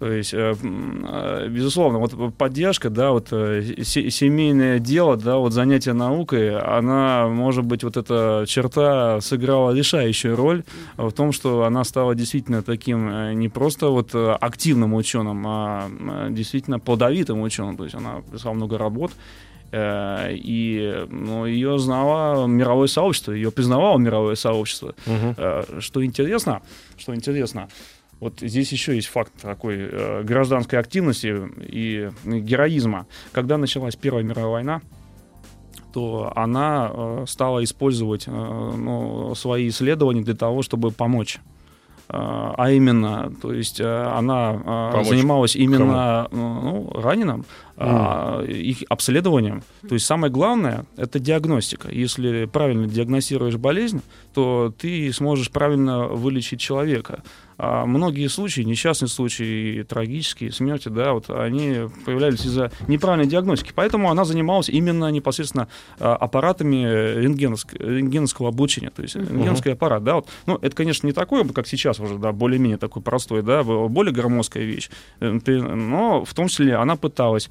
То 0.00 0.10
есть, 0.10 0.32
э, 0.34 0.54
э, 0.62 1.48
безусловно, 1.48 1.98
вот 1.98 2.34
поддержка, 2.34 2.88
да, 2.88 3.10
вот 3.10 3.28
э, 3.32 3.62
се- 3.84 4.10
семейное 4.10 4.78
дело, 4.78 5.16
да, 5.18 5.36
вот 5.36 5.52
занятие 5.52 5.92
наукой, 5.92 6.58
она, 6.58 7.28
может 7.28 7.64
быть, 7.66 7.84
вот 7.84 7.98
эта 7.98 8.44
черта 8.48 9.20
сыграла 9.20 9.72
решающую 9.74 10.34
роль 10.34 10.64
в 10.96 11.12
том, 11.12 11.32
что 11.32 11.64
она 11.64 11.84
стала 11.84 12.14
действительно 12.14 12.62
таким 12.62 13.38
не 13.38 13.48
просто 13.50 13.88
вот 13.88 14.14
активным 14.14 14.94
ученым, 14.94 15.44
а 15.46 15.88
действительно 16.30 16.78
плодовитым 16.78 17.42
ученым. 17.42 17.76
То 17.76 17.84
есть 17.84 17.94
она 17.94 18.22
писала 18.32 18.54
много 18.54 18.78
работ, 18.78 19.12
и 19.74 21.04
ну, 21.10 21.46
ее 21.46 21.78
знало 21.78 22.46
мировое 22.46 22.88
сообщество, 22.88 23.32
ее 23.32 23.50
признавало 23.50 23.98
мировое 23.98 24.34
сообщество. 24.34 24.94
Э, 25.36 25.62
Что 25.80 26.04
интересно, 26.04 26.62
что 26.96 27.14
интересно, 27.14 27.68
вот 28.20 28.40
здесь 28.40 28.70
еще 28.70 28.94
есть 28.94 29.08
факт 29.08 29.32
такой 29.40 29.76
э, 29.78 30.22
гражданской 30.22 30.78
активности 30.78 31.34
и 31.66 32.10
героизма. 32.24 33.06
Когда 33.32 33.56
началась 33.56 33.96
Первая 33.96 34.22
мировая 34.22 34.50
война, 34.52 34.82
то 35.92 36.32
она 36.36 36.90
э, 36.92 37.24
стала 37.26 37.64
использовать 37.64 38.24
э, 38.26 38.30
ну, 38.30 39.34
свои 39.34 39.68
исследования 39.68 40.22
для 40.22 40.34
того, 40.34 40.62
чтобы 40.62 40.90
помочь. 40.90 41.40
Э, 42.12 42.54
а 42.56 42.70
именно, 42.70 43.32
то 43.40 43.52
есть 43.52 43.80
э, 43.80 43.84
она 43.84 44.52
э, 44.52 44.90
Помочь 44.92 45.08
занималась 45.08 45.56
именно 45.56 46.28
ну, 46.30 46.90
раненым, 46.92 47.44
а, 47.76 48.42
их 48.44 48.82
обследованием. 48.88 49.62
То 49.88 49.94
есть 49.94 50.04
самое 50.04 50.30
главное 50.30 50.84
это 50.96 51.18
диагностика. 51.18 51.88
Если 51.90 52.44
правильно 52.44 52.86
диагностируешь 52.86 53.56
болезнь, 53.56 54.02
то 54.34 54.74
ты 54.76 55.10
сможешь 55.14 55.50
правильно 55.50 56.06
вылечить 56.08 56.60
человека. 56.60 57.22
А 57.62 57.84
многие 57.84 58.26
случаи, 58.28 58.62
несчастные 58.62 59.10
случаи, 59.10 59.82
трагические 59.82 60.50
смерти, 60.50 60.88
да, 60.88 61.12
вот 61.12 61.28
они 61.28 61.90
появлялись 62.06 62.46
из-за 62.46 62.72
неправильной 62.88 63.28
диагностики. 63.28 63.72
Поэтому 63.74 64.10
она 64.10 64.24
занималась 64.24 64.70
именно 64.70 65.10
непосредственно 65.10 65.68
а, 65.98 66.16
аппаратами 66.16 67.22
рентгеновск- 67.22 67.76
рентгеновского 67.78 68.48
облучения, 68.48 68.88
то 68.88 69.02
есть 69.02 69.14
рентгеновский 69.14 69.72
аппарат, 69.72 70.02
да, 70.02 70.14
вот. 70.14 70.28
Ну, 70.46 70.58
это, 70.62 70.74
конечно, 70.74 71.06
не 71.06 71.12
такое, 71.12 71.44
как 71.44 71.66
сейчас 71.66 72.00
уже, 72.00 72.16
да, 72.16 72.32
более-менее 72.32 72.78
такой 72.78 73.02
простой, 73.02 73.42
да, 73.42 73.62
более 73.62 74.14
громоздкая 74.14 74.64
вещь, 74.64 74.88
Э, 75.20 75.30
но 75.30 76.24
в 76.24 76.32
том 76.34 76.48
числе 76.48 76.76
она 76.76 76.96
пыталась 76.96 77.50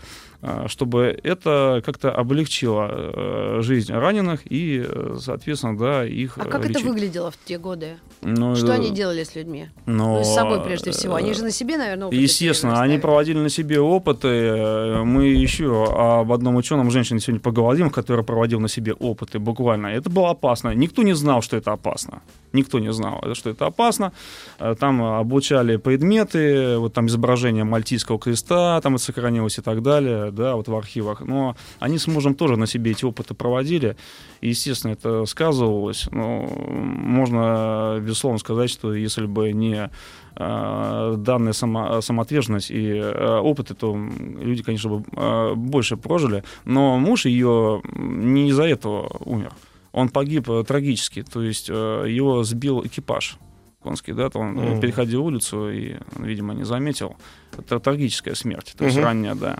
чтобы 0.67 1.19
это 1.23 1.81
как-то 1.85 2.11
облегчило 2.11 2.87
э, 2.89 3.61
жизнь 3.61 3.91
раненых 3.93 4.41
и, 4.49 4.85
э, 4.87 5.17
соответственно, 5.19 5.77
да, 5.77 6.05
их 6.05 6.37
А 6.37 6.45
э, 6.45 6.49
как 6.49 6.61
это 6.61 6.69
лечить. 6.69 6.85
выглядело 6.85 7.29
в 7.31 7.37
те 7.43 7.57
годы? 7.57 7.97
Ну, 8.21 8.55
Что 8.55 8.67
э, 8.71 8.75
они 8.75 8.91
делали 8.91 9.23
с 9.23 9.35
людьми? 9.35 9.67
Но, 9.85 10.17
Ну, 10.19 10.23
с 10.23 10.33
собой 10.33 10.61
прежде 10.63 10.91
всего. 10.91 11.15
Они 11.15 11.33
же 11.33 11.43
на 11.43 11.51
себе, 11.51 11.77
наверное, 11.77 12.07
опыты 12.07 12.21
Естественно, 12.21 12.81
они 12.81 12.97
проводили 12.99 13.37
на 13.39 13.49
себе 13.49 13.79
опыты. 13.81 14.27
Э, 14.27 15.03
Мы 15.03 15.25
еще 15.27 15.85
об 16.21 16.31
одном 16.31 16.55
ученом 16.55 16.89
женщине 16.91 17.19
сегодня 17.19 17.41
поговорим, 17.41 17.89
который 17.89 18.23
проводил 18.23 18.59
на 18.59 18.69
себе 18.69 18.93
опыты 18.93 19.39
буквально. 19.39 19.87
Это 19.87 20.09
было 20.09 20.29
опасно. 20.31 20.73
Никто 20.73 21.03
не 21.03 21.13
знал, 21.15 21.41
что 21.41 21.57
это 21.57 21.73
опасно. 21.73 22.21
Никто 22.53 22.79
не 22.79 22.91
знал, 22.93 23.21
что 23.33 23.49
это 23.49 23.65
опасно. 23.67 24.11
Э, 24.59 24.75
Там 24.79 25.01
обучали 25.03 25.75
предметы, 25.77 26.77
вот 26.77 26.93
там 26.93 27.07
изображение 27.07 27.63
Мальтийского 27.63 28.19
креста, 28.19 28.79
там 28.81 28.95
это 28.95 29.03
сохранилось 29.03 29.57
и 29.57 29.61
так 29.61 29.81
далее, 29.81 30.28
да, 30.31 30.55
вот 30.55 30.67
в 30.67 30.75
архивах. 30.75 31.21
Но 31.21 31.55
они 31.79 31.97
с 31.97 32.07
мужем 32.07 32.35
тоже 32.35 32.55
на 32.57 32.67
себе 32.67 32.91
эти 32.91 33.05
опыты 33.05 33.33
проводили. 33.33 33.95
И, 34.41 34.49
естественно, 34.49 34.91
это 34.93 35.25
сказывалось. 35.25 36.07
Но 36.11 36.43
можно, 36.43 37.99
безусловно, 38.01 38.39
сказать, 38.39 38.69
что 38.69 38.93
если 38.93 39.25
бы 39.25 39.51
не 39.51 39.89
э, 40.35 41.15
данная 41.17 41.53
само, 41.53 42.01
самоотверженность 42.01 42.71
и 42.71 42.93
э, 42.95 43.39
опыты, 43.39 43.73
то 43.73 43.95
люди, 43.95 44.63
конечно, 44.63 44.89
бы 44.89 45.03
э, 45.15 45.53
больше 45.55 45.97
прожили. 45.97 46.43
Но 46.65 46.97
муж 46.97 47.25
ее 47.25 47.81
не 47.95 48.49
из-за 48.49 48.63
этого 48.63 49.09
умер. 49.25 49.51
Он 49.91 50.09
погиб 50.09 50.49
э, 50.49 50.63
трагически, 50.63 51.23
то 51.23 51.41
есть 51.41 51.67
э, 51.69 52.05
его 52.07 52.43
сбил 52.43 52.85
экипаж 52.85 53.37
конский, 53.81 54.13
да, 54.13 54.29
то 54.29 54.39
он 54.39 54.53
Мгм. 54.55 54.81
переходил 54.81 55.25
улицу 55.25 55.71
и, 55.71 55.95
видимо, 56.17 56.53
не 56.53 56.63
заметил. 56.65 57.15
Это 57.57 57.79
трагическая 57.79 58.35
смерть, 58.35 58.75
то 58.77 58.83
есть 58.85 58.97
Мгм. 58.97 59.05
ранняя, 59.05 59.35
да. 59.35 59.59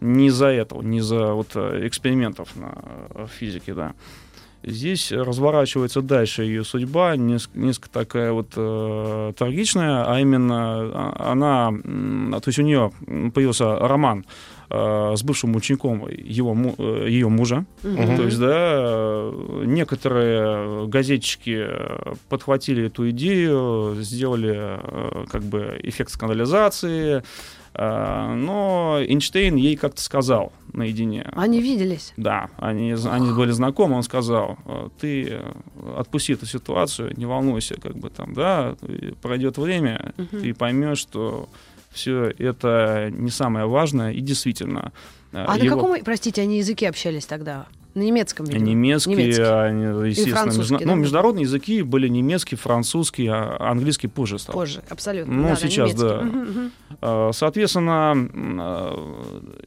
Не 0.00 0.26
из-за 0.26 0.46
этого, 0.48 0.82
не 0.82 0.98
из-за 0.98 1.32
вот 1.32 1.48
э, 1.54 1.86
экспериментов 1.86 2.54
на 2.56 2.74
э, 3.14 3.26
физике, 3.38 3.74
да. 3.74 3.92
Здесь 4.66 5.12
разворачивается 5.12 6.00
дальше 6.00 6.42
ее 6.42 6.64
судьба, 6.64 7.16
неск- 7.16 7.50
несколько 7.54 7.90
такая 7.90 8.32
вот 8.32 8.48
э, 8.56 9.32
трагичная, 9.36 10.04
а 10.10 10.18
именно 10.20 10.56
а, 10.80 11.32
она, 11.32 11.70
то 12.40 12.48
есть 12.48 12.58
у 12.58 12.62
нее 12.62 12.90
появился 13.34 13.76
роман 13.78 14.24
э, 14.70 15.12
с 15.16 15.22
бывшим 15.22 15.54
учеником 15.54 16.08
его, 16.08 16.56
э, 16.78 17.06
ее 17.10 17.28
мужа, 17.28 17.66
Мгм. 17.82 18.16
то 18.16 18.22
есть, 18.22 18.38
да, 18.40 18.52
э, 18.54 19.62
некоторые 19.66 20.86
газетчики 20.88 21.66
подхватили 22.30 22.86
эту 22.86 23.10
идею, 23.10 23.96
сделали 24.00 24.54
э, 24.56 25.24
как 25.30 25.42
бы 25.42 25.78
эффект 25.82 26.10
скандализации, 26.10 27.22
но 27.76 28.98
Эйнштейн 29.00 29.56
ей 29.56 29.76
как-то 29.76 30.00
сказал 30.00 30.52
наедине. 30.72 31.28
Они 31.34 31.60
виделись. 31.60 32.12
Да, 32.16 32.48
они, 32.58 32.92
они 33.10 33.32
были 33.32 33.50
знакомы, 33.52 33.96
он 33.96 34.02
сказал, 34.02 34.58
э, 34.66 34.88
ты 35.00 35.28
э, 35.30 35.52
отпусти 35.98 36.32
эту 36.34 36.46
ситуацию, 36.46 37.12
не 37.16 37.26
волнуйся, 37.26 37.74
как 37.80 37.96
бы 37.96 38.10
там, 38.10 38.34
да, 38.34 38.76
пройдет 39.22 39.58
время, 39.58 40.12
Мгм. 40.16 40.40
ты 40.42 40.54
поймешь, 40.54 40.98
что 40.98 41.48
все 41.90 42.32
это 42.38 43.10
не 43.12 43.30
самое 43.30 43.66
важное, 43.66 44.12
и 44.12 44.20
действительно... 44.20 44.92
э, 45.32 45.44
А 45.46 45.56
на 45.56 45.62
его- 45.62 45.76
каком, 45.76 46.02
простите, 46.04 46.42
они 46.42 46.58
языке 46.58 46.88
общались 46.88 47.26
тогда? 47.26 47.66
На 47.94 48.00
немецком, 48.02 48.46
видимо? 48.46 48.64
Немецкий, 48.66 49.10
Немецкий. 49.14 49.42
они, 49.42 50.08
естественно, 50.08 50.36
французский, 50.42 50.74
межна- 50.74 50.78
да? 50.80 50.86
ну, 50.86 50.94
международные 50.96 51.42
языки 51.42 51.82
были 51.82 52.08
немецкий, 52.08 52.56
французский, 52.56 53.28
а 53.28 53.56
английский 53.60 54.08
позже 54.08 54.38
стал. 54.40 54.52
Позже, 54.54 54.82
абсолютно. 54.88 55.32
Ну, 55.32 55.42
Да, 55.44 55.48
да, 55.50 55.56
сейчас, 55.56 55.90
немецкий. 55.90 56.08
да. 56.08 56.20
Мгм. 56.22 56.70
А, 57.00 57.30
Соответственно, 57.32 58.14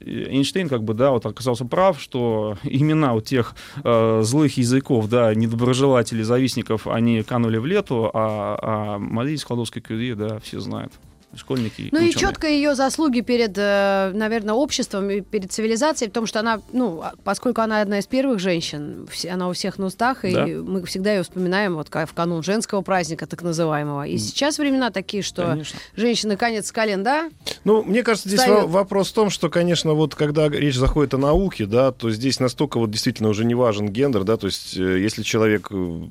Эйнштейн 0.02 0.70
как 0.70 0.84
бы, 0.84 0.94
да, 0.94 1.12
вот 1.12 1.26
оказался 1.26 1.66
прав, 1.66 2.00
что 2.02 2.58
имена 2.64 3.14
у 3.14 3.22
тех 3.22 3.56
э, 3.84 4.22
злых 4.24 4.58
языков, 4.58 5.08
да, 5.10 5.34
недоброжелателей, 5.34 6.24
завистников, 6.24 6.88
они 6.88 7.24
канули 7.24 7.58
в 7.58 7.66
лету, 7.66 8.10
а, 8.14 8.58
а 8.62 8.98
Марии 9.00 9.36
Складовской 9.36 9.82
Кюри, 9.82 10.14
да, 10.14 10.40
все 10.40 10.60
знают. 10.60 10.92
Школьники 11.38 11.90
Ну 11.92 12.00
и 12.00 12.10
ученые. 12.10 12.14
четко 12.14 12.48
ее 12.48 12.76
заслуги 12.76 13.22
перед, 13.22 13.54
э, 13.58 14.12
наверное, 14.14 14.54
обществом 14.56 15.10
и 15.10 15.22
перед 15.22 15.52
цивилизацией, 15.52 16.10
потому 16.10 16.26
что 16.28 16.40
она, 16.40 16.62
ну, 16.74 17.02
а- 17.02 17.14
поскольку 17.24 17.62
она 17.62 17.82
одна 17.82 18.00
из 18.00 18.08
первых 18.08 18.40
женщин, 18.40 19.08
все- 19.12 19.30
она 19.30 19.48
у 19.50 19.54
всех 19.54 19.78
на 19.78 19.86
устах, 19.86 20.26
и 20.26 20.32
Да. 20.34 20.46
мы 20.48 20.84
всегда 20.86 21.14
ее 21.14 21.24
вспоминаем 21.24 21.76
вот 21.76 21.88
в 21.94 22.14
канун 22.14 22.44
женского 22.44 22.82
праздника, 22.82 23.28
так 23.28 23.44
называемого. 23.44 24.08
И 24.08 24.18
сейчас 24.18 24.58
времена 24.58 24.90
такие, 24.90 25.24
что 25.24 25.44
Конечно. 25.44 25.80
женщины 25.96 26.36
конец 26.38 26.68
с 26.68 26.72
колен, 26.72 27.04
да? 27.04 27.30
Ну, 27.64 27.84
мне 27.84 28.04
кажется, 28.04 28.28
здесь 28.30 28.40
Встают. 28.42 28.64
во- 28.64 28.68
вопрос 28.68 29.10
в 29.10 29.14
том, 29.14 29.30
что, 29.30 29.50
конечно, 29.50 29.94
вот 29.94 30.16
когда 30.16 30.50
речь 30.50 30.76
заходит 30.76 31.14
о 31.14 31.18
науке, 31.18 31.66
да, 31.66 31.92
то 31.92 32.10
здесь 32.12 32.40
настолько 32.40 32.80
вот 32.80 32.90
действительно 32.92 33.30
уже 33.30 33.46
не 33.46 33.56
важен 33.56 33.90
гендер, 33.90 34.24
да, 34.24 34.38
то 34.38 34.48
есть 34.48 34.76
э, 34.78 35.00
если 35.00 35.24
человек 35.24 35.68
э, 35.72 36.02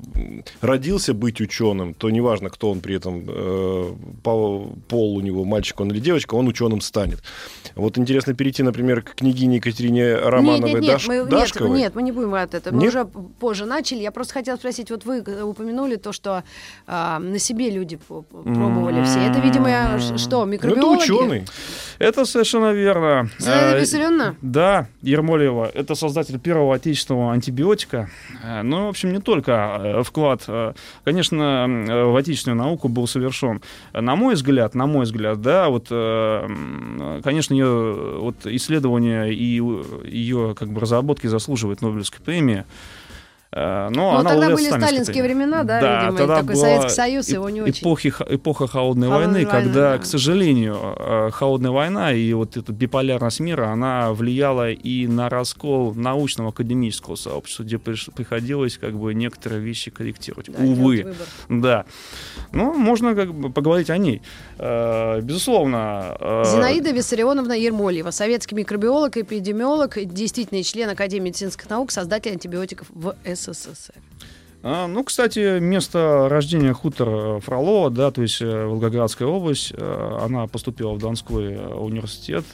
родился 0.61 1.13
быть 1.13 1.41
ученым, 1.41 1.93
то 1.93 2.09
неважно, 2.09 2.49
кто 2.49 2.71
он 2.71 2.79
при 2.79 2.95
этом, 2.95 3.23
э, 3.27 3.93
по- 4.23 4.67
пол 4.87 5.16
у 5.17 5.21
него, 5.21 5.43
мальчик 5.45 5.79
он 5.79 5.91
или 5.91 5.99
девочка, 5.99 6.35
он 6.35 6.47
ученым 6.47 6.81
станет. 6.81 7.19
Вот 7.75 7.97
интересно 7.97 8.33
перейти, 8.33 8.63
например, 8.63 9.01
к 9.01 9.15
княгине 9.15 9.57
Екатерине 9.57 10.15
Романовой 10.15 10.71
нет, 10.73 10.81
нет, 10.81 10.91
Даш- 10.95 11.07
мы, 11.07 11.15
нет, 11.17 11.29
Дашковой. 11.29 11.77
нет, 11.77 11.95
мы 11.95 12.01
не 12.03 12.11
будем 12.11 12.33
от 12.33 12.53
этого. 12.53 12.73
Мы 12.75 12.81
Нет? 12.81 12.89
уже 12.89 13.05
позже 13.39 13.65
начали. 13.65 13.99
Я 13.99 14.11
просто 14.11 14.33
хотела 14.33 14.55
спросить, 14.57 14.89
вот 14.91 15.05
вы 15.05 15.17
э, 15.25 15.41
упомянули 15.43 15.95
то, 15.97 16.11
что 16.11 16.43
а, 16.87 17.19
на 17.19 17.39
себе 17.39 17.69
люди 17.69 17.97
пробовали 17.97 19.03
все. 19.03 19.19
Это, 19.19 19.39
видимо, 19.39 19.99
ш- 19.99 20.17
что, 20.17 20.45
Ну, 20.45 20.53
это 20.53 20.67
микробиологи? 20.67 21.01
ученый. 21.11 21.45
Это 21.99 22.25
совершенно 22.25 22.71
верно. 22.73 23.29
Зинаида 23.39 23.77
Э, 23.77 23.79
Виссарионовна? 23.81 24.35
Да, 24.41 24.87
Ермолева. 25.01 25.69
Это 25.73 25.95
создатель 25.95 26.39
первого 26.39 26.75
отечественного 26.75 27.31
антибиотика. 27.33 28.09
Э, 28.43 28.61
Ну, 28.63 28.85
в 28.85 28.89
общем, 28.89 29.13
не 29.13 29.19
только 29.19 29.51
э, 29.51 30.03
вклад, 30.03 30.43
э, 30.47 30.73
конечно, 31.05 31.65
э, 31.67 32.03
в 32.05 32.15
отечественную 32.15 32.57
науку 32.57 32.87
был 32.89 33.07
совершен. 33.07 33.61
Э, 33.93 34.01
На 34.01 34.15
мой 34.15 34.35
взгляд, 34.35 34.75
на 34.75 34.85
мой 34.87 34.96
взгляд, 35.05 35.41
да, 35.41 35.69
вот, 35.69 35.87
э, 35.89 37.19
конечно, 37.23 37.53
ее 37.53 38.17
вот 38.19 38.45
исследования 38.45 39.25
и 39.25 39.43
ее 39.43 40.55
как 40.57 40.69
бы 40.69 40.79
разработки 40.79 41.27
заслуживают 41.27 41.81
Нобелевской 41.81 42.19
премии. 42.23 42.65
Э, 43.51 43.89
Но 43.89 44.13
Ну, 44.13 44.17
она 44.19 44.29
тогда 44.31 44.49
были 44.49 44.67
сталинские 44.67 45.23
времена, 45.23 45.63
да, 45.63 45.79
видимо, 45.79 46.13
и 46.13 46.17
тогда 46.17 46.35
такой 46.41 46.55
была 46.55 46.65
Советский 46.65 46.95
Союз 46.95 47.29
его 47.29 47.49
не 47.49 47.61
очень. 47.61 47.81
Эпохи, 47.81 48.13
эпоха 48.29 48.67
холодной 48.67 49.07
Холодной 49.07 49.09
войны, 49.09 49.45
войны, 49.45 49.65
когда, 49.65 49.91
да. 49.91 49.97
к 49.99 50.05
сожалению, 50.05 50.77
э, 50.97 51.29
холодная 51.31 51.71
война 51.71 52.13
и 52.13 52.33
вот 52.33 52.57
эта 52.57 52.71
биполярность 52.73 53.39
мира, 53.39 53.67
она 53.67 54.11
влияла 54.13 54.71
и 54.71 55.07
на 55.07 55.29
раскол 55.29 55.93
научного 55.93 56.49
академического 56.49 57.15
сообщества, 57.15 57.63
где 57.63 57.77
приходилось 57.77 58.77
как 58.77 58.97
бы 58.97 59.13
некоторые 59.13 59.61
вещи 59.61 59.91
корректировать. 59.91 60.47
Да, 60.51 60.63
Увы. 60.63 61.15
Да. 61.49 61.85
Ну, 62.51 62.73
можно 62.73 63.15
как 63.15 63.33
бы 63.33 63.49
поговорить 63.49 63.89
о 63.89 63.97
ней. 63.97 64.21
Э, 64.57 65.21
Безусловно. 65.21 66.17
Зинаида 66.45 66.91
Виссарионовна 66.91 67.53
Ермольева, 67.53 68.11
советский 68.11 68.55
микробиолог, 68.55 69.17
эпидемиолог, 69.17 69.97
действительный 70.05 70.63
член 70.63 70.89
Академии 70.89 71.27
медицинских 71.27 71.69
наук, 71.69 71.91
создатель 71.91 72.31
антибиотиков 72.31 72.87
в 72.89 73.15
СССР. 73.37 73.95
А, 74.63 74.87
Ну, 74.87 75.03
кстати, 75.03 75.59
место 75.59 76.27
рождения 76.29 76.73
хутор 76.73 77.09
э, 77.09 77.39
Фролова, 77.41 77.89
да, 77.89 78.11
то 78.11 78.21
есть 78.21 78.41
э, 78.41 78.65
Волгоградская 78.65 79.27
область, 79.27 79.71
э, 79.73 80.19
она 80.21 80.47
поступила 80.47 80.93
в 80.93 80.97
Донской 80.97 81.55
университет, 81.57 82.45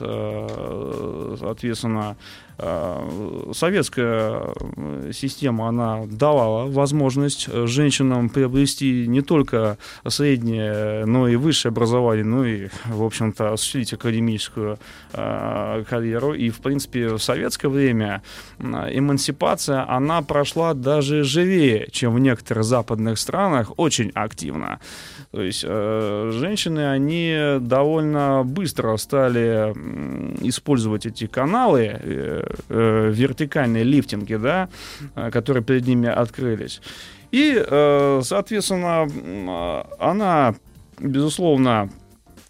соответственно, 1.39 2.17
советская 2.57 4.53
э, 4.75 5.11
система, 5.13 5.67
она 5.67 6.05
давала 6.05 6.69
возможность 6.69 7.47
э, 7.49 7.65
женщинам 7.65 8.29
приобрести 8.29 9.07
не 9.07 9.21
только 9.21 9.77
среднее, 10.07 11.05
но 11.05 11.27
и 11.27 11.35
высшее 11.35 11.71
образование, 11.71 12.25
ну 12.25 12.43
и, 12.43 12.69
в 12.85 13.03
общем-то, 13.03 13.53
осуществить 13.53 13.93
академическую 13.93 14.77
э, 15.13 15.83
карьеру. 15.89 16.33
И, 16.33 16.49
в 16.49 16.59
принципе, 16.59 17.09
в 17.09 17.19
советское 17.19 17.69
время 17.69 18.21
эмансипация, 18.59 19.89
она 19.89 20.21
прошла 20.21 20.73
даже 20.73 21.23
живее, 21.23 21.87
чем 21.91 22.13
в 22.13 22.19
некоторых 22.19 22.63
западных 22.63 23.17
странах, 23.17 23.71
очень 23.77 24.11
активно. 24.13 24.79
То 25.33 25.41
есть 25.41 25.65
э, 25.67 26.29
женщины, 26.31 26.91
они 26.91 27.57
довольно 27.59 28.43
быстро 28.45 28.95
стали 28.97 29.73
использовать 30.47 31.07
эти 31.07 31.25
каналы, 31.25 31.99
э, 31.99 32.43
э, 32.69 33.11
вертикальные 33.11 33.83
лифтинги, 33.83 34.35
да, 34.35 34.69
э, 35.15 35.31
которые 35.31 35.63
перед 35.63 35.87
ними 35.87 36.07
открылись. 36.07 36.81
И, 37.31 37.51
э, 37.57 38.21
соответственно, 38.23 39.09
а, 39.49 39.87
она, 39.97 40.53
безусловно, 40.99 41.89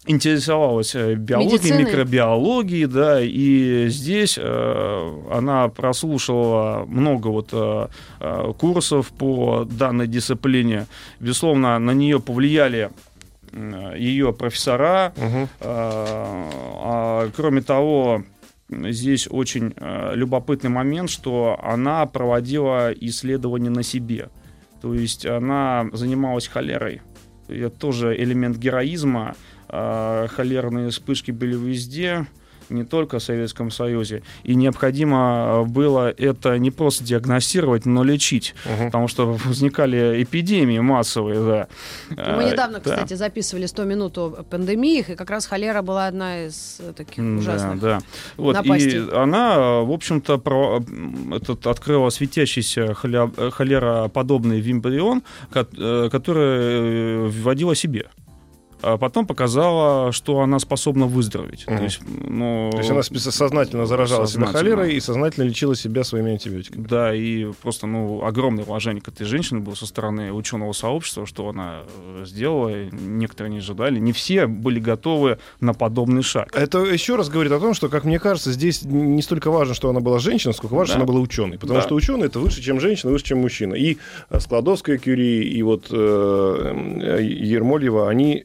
интересовалась 0.06 0.94
э, 0.94 1.14
биологией, 1.14 1.54
Медициной. 1.54 1.84
микробиологией, 1.84 2.86
да, 2.86 3.20
и 3.22 3.86
здесь 3.88 4.38
э, 4.40 5.22
она 5.32 5.68
прослушала 5.68 6.84
много 6.86 7.28
вот 7.28 7.48
э, 7.52 7.88
э, 8.20 8.52
курсов 8.58 9.08
по 9.12 9.64
данной 9.64 10.06
дисциплине. 10.06 10.86
Безусловно, 11.20 11.78
на 11.78 11.92
нее 11.92 12.20
повлияли 12.20 12.90
м, 13.52 13.94
ее 13.96 14.32
профессора. 14.32 15.12
Мгм. 15.16 15.48
А, 15.60 16.50
а, 16.82 17.30
Кроме 17.34 17.62
того, 17.62 18.24
здесь 18.68 19.26
очень 19.30 19.72
э, 19.76 20.12
любопытный 20.14 20.70
момент, 20.70 21.08
что 21.10 21.58
она 21.62 22.04
проводила 22.06 22.92
исследования 22.92 23.70
на 23.70 23.82
себе. 23.82 24.28
То 24.82 24.92
есть 24.92 25.24
она 25.24 25.86
занималась 25.92 26.46
холерой. 26.46 27.00
это 27.48 27.70
тоже 27.70 28.14
элемент 28.20 28.58
героизма. 28.58 29.34
А, 29.68 30.26
холерные 30.28 30.90
вспышки 30.90 31.30
были 31.30 31.56
везде 31.56 32.26
не 32.70 32.82
только 32.82 33.18
в 33.18 33.22
Советском 33.22 33.70
Союзе. 33.70 34.22
И 34.42 34.54
необходимо 34.54 35.64
было 35.68 36.10
это 36.10 36.58
не 36.58 36.70
просто 36.70 37.04
диагностировать, 37.04 37.84
но 37.84 38.02
лечить. 38.02 38.54
Мгм. 38.64 38.86
Потому 38.86 39.06
что 39.06 39.38
возникали 39.44 40.22
эпидемии 40.22 40.78
массовые, 40.78 41.44
да. 41.44 41.68
Мы 42.08 42.16
А, 42.44 42.50
недавно, 42.50 42.80
да. 42.80 42.90
кстати, 42.90 43.12
записывали 43.14 43.66
100 43.66 43.84
минут 43.84 44.16
о 44.16 44.30
пандемиях, 44.48 45.10
и 45.10 45.14
как 45.14 45.28
раз 45.28 45.44
холера 45.44 45.82
была 45.82 46.06
одна 46.06 46.46
из 46.46 46.78
э, 46.80 46.94
таких 46.96 47.22
ужасных. 47.22 47.80
Да, 47.80 47.98
да. 47.98 48.00
Вот, 48.38 48.54
напастей. 48.54 49.04
и 49.04 49.10
она, 49.14 49.80
в 49.82 49.92
общем-то, 49.92 50.38
про, 50.38 50.82
этот, 51.36 51.66
открыла 51.66 52.08
светящийся 52.08 52.94
холя, 52.94 53.30
холероподобный 53.50 54.60
вимбрион, 54.60 55.22
ко- 55.52 55.66
э, 55.76 56.08
который 56.10 57.26
э, 57.26 57.26
вводила 57.28 57.74
себе. 57.74 58.06
А 58.86 58.98
потом 58.98 59.26
показала, 59.26 60.12
что 60.12 60.40
она 60.40 60.58
способна 60.58 61.06
выздороветь. 61.06 61.64
Мгм. 61.66 61.78
То 61.78 61.84
есть, 61.84 62.00
ну, 62.06 62.68
То 62.72 62.78
есть 62.78 62.90
она 62.90 63.02
сознательно 63.02 63.86
заражала 63.86 64.26
себя 64.26 64.46
Сознательно. 64.46 64.58
холерой 64.58 64.94
и 64.94 65.00
сознательно 65.00 65.44
лечила 65.44 65.74
себя 65.74 66.04
своими 66.04 66.32
антибиотиками. 66.32 66.86
Да, 66.86 67.14
и 67.14 67.46
просто, 67.62 67.86
ну, 67.86 68.24
огромное 68.24 68.64
уважение 68.64 69.00
к 69.02 69.08
этой 69.08 69.24
женщине 69.24 69.60
было 69.60 69.74
со 69.74 69.86
стороны 69.86 70.32
ученого 70.32 70.72
сообщества, 70.72 71.26
что 71.26 71.48
она 71.48 71.80
э, 71.96 72.24
сделала. 72.26 72.70
Некоторые 72.92 73.52
не 73.52 73.58
ожидали. 73.58 73.98
Не 73.98 74.12
все 74.12 74.46
были 74.46 74.80
готовы 74.80 75.38
на 75.60 75.72
подобный 75.74 76.22
шаг. 76.22 76.54
Это 76.54 76.78
еще 76.80 77.16
раз 77.16 77.28
говорит 77.30 77.52
о 77.52 77.60
том, 77.60 77.74
что, 77.74 77.88
как 77.88 78.04
мне 78.04 78.18
кажется, 78.18 78.52
здесь 78.52 78.82
не 78.82 79.22
столько 79.22 79.50
важно, 79.50 79.74
что 79.74 79.88
она 79.88 80.00
была 80.00 80.18
женщина, 80.18 80.52
сколько 80.52 80.74
важно, 80.74 80.84
Да. 80.94 80.98
что 80.98 81.02
она 81.04 81.06
была 81.12 81.20
ученой. 81.20 81.58
Потому 81.58 81.78
Да. 81.80 81.86
что 81.86 81.94
ученый 81.94 82.26
это 82.26 82.38
выше, 82.38 82.62
чем 82.62 82.80
женщина, 82.80 83.12
выше, 83.12 83.24
чем 83.24 83.38
мужчина. 83.40 83.74
И 83.74 83.96
э, 84.30 84.40
Складовская 84.40 84.98
Кюри, 84.98 85.42
и 85.48 85.62
вот 85.62 85.86
э, 85.90 85.96
э, 87.02 87.22
Ермольева, 87.22 88.08
они 88.08 88.44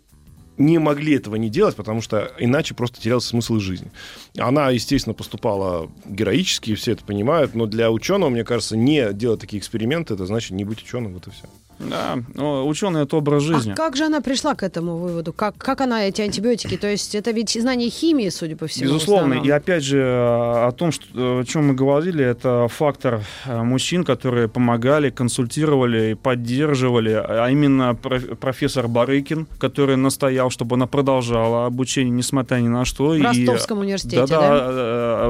не 0.59 0.77
могли 0.77 1.15
этого 1.15 1.37
не 1.37 1.49
делать, 1.49 1.75
потому 1.75 2.01
что 2.01 2.31
иначе 2.37 2.75
просто 2.75 3.01
терялся 3.01 3.29
смысл 3.29 3.59
жизни. 3.59 3.89
Она, 4.37 4.69
естественно, 4.69 5.13
поступала 5.15 5.89
героически, 6.05 6.75
все 6.75 6.91
это 6.91 7.03
понимают, 7.03 7.55
но 7.55 7.65
для 7.65 7.89
ученого, 7.89 8.29
мне 8.29 8.43
кажется, 8.43 8.77
не 8.77 9.13
делать 9.13 9.39
такие 9.39 9.59
эксперименты, 9.59 10.13
это 10.13 10.25
значит 10.25 10.51
не 10.51 10.65
быть 10.65 10.83
ученым, 10.83 11.13
вот 11.13 11.27
и 11.27 11.31
все. 11.31 11.45
Да, 11.79 12.19
но 12.35 12.67
ученые 12.67 13.03
это 13.05 13.15
образ 13.17 13.43
жизни. 13.43 13.71
А 13.71 13.75
как 13.75 13.95
же 13.95 14.05
она 14.05 14.19
пришла 14.21 14.53
к 14.53 14.63
этому 14.63 14.97
выводу? 14.97 15.31
Как, 15.33 15.55
как 15.57 15.81
она 15.81 16.03
эти 16.05 16.21
антибиотики? 16.21 16.75
То 16.77 16.87
есть 16.87 17.15
это 17.15 17.31
ведь 17.31 17.51
знание 17.59 17.89
химии, 17.89 18.29
судя 18.29 18.57
по 18.57 18.67
всему. 18.67 18.85
Безусловно. 18.85 19.35
И 19.35 19.49
опять 19.49 19.83
же, 19.83 19.97
э, 19.97 20.67
о 20.67 20.71
том, 20.71 20.91
что, 20.91 21.05
э, 21.15 21.41
о 21.41 21.43
чем 21.45 21.67
мы 21.69 21.73
говорили, 21.73 22.23
это 22.23 22.67
фактор 22.69 23.21
э, 23.45 23.63
мужчин, 23.63 24.03
которые 24.03 24.49
помогали, 24.49 25.09
консультировали 25.09 26.11
и 26.11 26.13
поддерживали. 26.15 27.11
А 27.11 27.47
именно 27.49 27.95
проф- 27.95 28.35
профессор 28.37 28.87
Барыкин, 28.87 29.47
который 29.57 29.95
настоял, 29.95 30.49
чтобы 30.49 30.75
она 30.75 30.85
продолжала 30.87 31.65
обучение, 31.65 32.11
несмотря 32.11 32.57
ни 32.57 32.67
на 32.67 32.83
что. 32.85 33.09
В 33.09 33.15
и- 33.15 33.21
Ростовском 33.21 33.79
университете, 33.79 34.25
да, 34.27 34.41
да? 34.41 34.71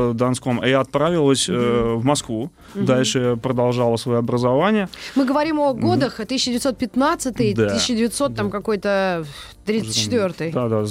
да, 0.10 0.14
Донском. 0.14 0.66
И 0.66 0.72
отправилась 0.72 1.48
э, 1.48 1.94
в 1.96 2.04
Москву. 2.04 2.52
Дальше 2.74 3.38
продолжала 3.42 3.98
свое 3.98 4.18
образование. 4.20 4.90
Мы 5.16 5.26
говорим 5.26 5.60
о 5.60 5.74
годах 5.74 6.20
1915 6.47 7.54
Да. 7.56 7.65
1900 7.65 8.36
там 8.36 8.49
какой-то 8.49 9.25
34 9.65 10.52
Да, 10.52 10.67
да. 10.69 10.84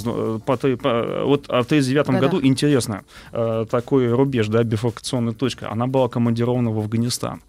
по 0.45 0.57
по- 0.57 1.23
вот 1.25 1.45
а 1.49 1.61
в 1.63 1.65
1939 1.65 2.07
Да-да. 2.07 2.19
году, 2.19 2.39
интересно, 2.45 3.03
э, 3.33 3.65
такой 3.69 4.11
рубеж, 4.11 4.47
да, 4.47 4.63
бифуркационная 4.63 5.33
точка, 5.33 5.69
она 5.71 5.87
была 5.87 6.07
командирована 6.07 6.71
в 6.71 6.79
Афганистан. 6.79 7.41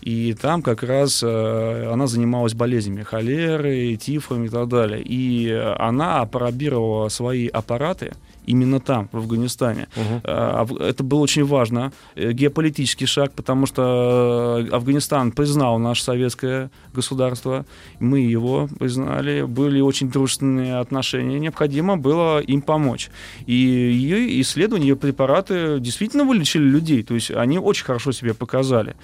И 0.00 0.34
там 0.40 0.62
как 0.62 0.84
раз 0.84 1.20
э, 1.24 1.90
она 1.92 2.06
занималась 2.06 2.54
болезнями 2.54 3.02
холерой, 3.02 3.96
тифом 3.96 4.44
и 4.44 4.48
так 4.48 4.68
далее. 4.68 5.02
И 5.02 5.48
э, 5.48 5.74
она 5.78 6.20
апробировала 6.20 7.08
свои 7.08 7.48
аппараты 7.48 8.12
именно 8.46 8.80
там, 8.80 9.08
в 9.12 9.16
Афганистане. 9.18 9.88
Аф- 10.24 10.80
Это 10.80 11.02
было 11.04 11.20
очень 11.20 11.44
важно, 11.44 11.92
э, 12.14 12.32
геополитический 12.32 13.06
шаг, 13.06 13.32
потому 13.32 13.66
что 13.66 14.64
э, 14.70 14.74
Афганистан 14.74 15.32
признал 15.32 15.78
наше 15.78 16.02
советское 16.04 16.70
государство, 16.94 17.64
мы 18.00 18.20
его 18.20 18.68
признали, 18.78 19.42
были 19.42 19.80
очень 19.80 20.10
дружественные 20.10 20.78
отношения, 20.78 21.38
необходимо 21.38 21.96
было 21.96 22.38
им 22.40 22.62
помочь. 22.62 23.10
И 23.46 23.52
ее 23.54 24.40
исследования, 24.40 24.88
ее 24.88 24.96
препараты 24.96 25.80
действительно 25.80 26.24
вылечили 26.24 26.62
людей, 26.64 27.02
то 27.02 27.14
есть 27.14 27.30
они 27.30 27.58
очень 27.58 27.84
хорошо 27.84 28.12
себя 28.12 28.34
показали. 28.34 28.94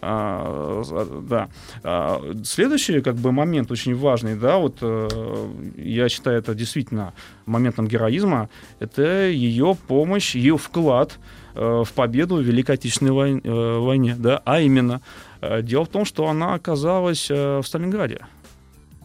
А, 0.00 0.82
да. 1.28 1.48
А, 1.82 2.20
следующий 2.44 3.00
как 3.00 3.16
бы 3.16 3.32
момент 3.32 3.70
очень 3.72 3.96
важный, 3.96 4.36
да, 4.36 4.58
вот 4.58 4.78
э, 4.80 5.08
я 5.76 6.08
считаю 6.08 6.38
это 6.38 6.54
действительно 6.54 7.12
моментом 7.46 7.88
героизма, 7.88 8.48
это 8.78 9.26
ее 9.28 9.76
помощь, 9.88 10.36
ее 10.36 10.56
вклад 10.56 11.18
э, 11.54 11.82
в 11.84 11.92
победу 11.94 12.36
в 12.36 12.42
Великой 12.42 12.76
Отечественной 12.76 13.10
вой- 13.12 13.40
э, 13.42 13.78
войне, 13.78 14.14
да, 14.16 14.40
а 14.44 14.60
именно 14.60 15.00
дело 15.62 15.84
в 15.84 15.88
том, 15.88 16.04
что 16.04 16.28
она 16.28 16.54
оказалась 16.54 17.30
в 17.30 17.62
Сталинграде 17.64 18.20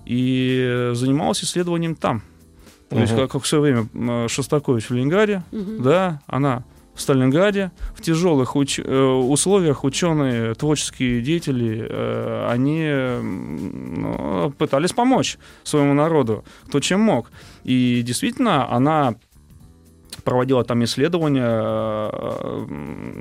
и 0.06 0.92
занималась 0.94 1.44
исследованием 1.44 1.96
там. 1.96 2.22
То 2.90 3.00
есть, 3.00 3.14
Мгм. 3.14 3.22
как, 3.22 3.32
как 3.32 3.44
в 3.44 3.48
свое 3.48 3.62
время 3.88 4.28
Шостакович 4.28 4.90
в 4.90 4.94
Ленинграде, 4.94 5.44
Мгм. 5.52 5.82
да, 5.84 6.22
она 6.28 6.64
в 6.96 7.02
Сталинграде, 7.02 7.72
в 7.96 8.02
тяжелых 8.02 8.56
уч- 8.56 8.84
э, 8.84 9.04
условиях 9.04 9.84
ученые, 9.84 10.54
творческие 10.54 11.22
деятели, 11.22 11.88
э, 11.90 12.48
они 12.52 12.84
ну, 13.22 14.52
пытались 14.58 14.92
помочь 14.94 15.38
своему 15.64 15.94
народу, 15.94 16.44
кто 16.68 16.80
чем 16.80 17.00
мог. 17.02 17.32
И 17.64 18.02
действительно, 18.06 18.72
она 18.72 19.16
проводила 20.24 20.64
там 20.64 20.84
исследования, 20.84 21.44
э, 21.48 22.66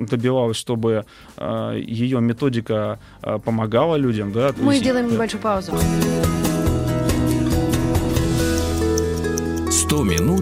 добивалась, 0.01 0.57
чтобы 0.57 1.05
э, 1.37 1.81
ее 1.83 2.21
методика 2.21 2.99
помогала 3.43 3.95
людям. 3.95 4.31
Да, 4.31 4.51
Мы 4.57 4.73
есть, 4.73 4.83
делаем 4.83 5.07
да. 5.07 5.13
небольшую 5.15 5.41
паузу. 5.41 5.73
100 9.71 10.03
минут 10.03 10.32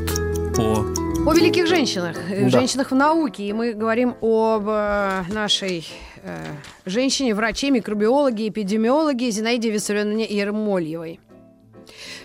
О 1.32 1.34
великих 1.34 1.65
женщинах, 1.67 2.17
э, 2.30 2.44
Да. 2.44 2.50
женщинах 2.50 2.91
в 2.91 2.96
науке. 2.96 3.44
И 3.48 3.54
мы 3.54 3.72
говорим 3.72 4.15
об 4.22 4.67
э, 4.67 5.24
нашей 5.30 5.88
э, 6.24 6.44
женщине, 6.86 7.34
враче, 7.34 7.72
микробиологе, 7.72 8.50
эпидемиологе 8.50 9.32
Зинаиде 9.32 9.70
Виссарионовне 9.72 10.26
Ермольевой. 10.26 11.22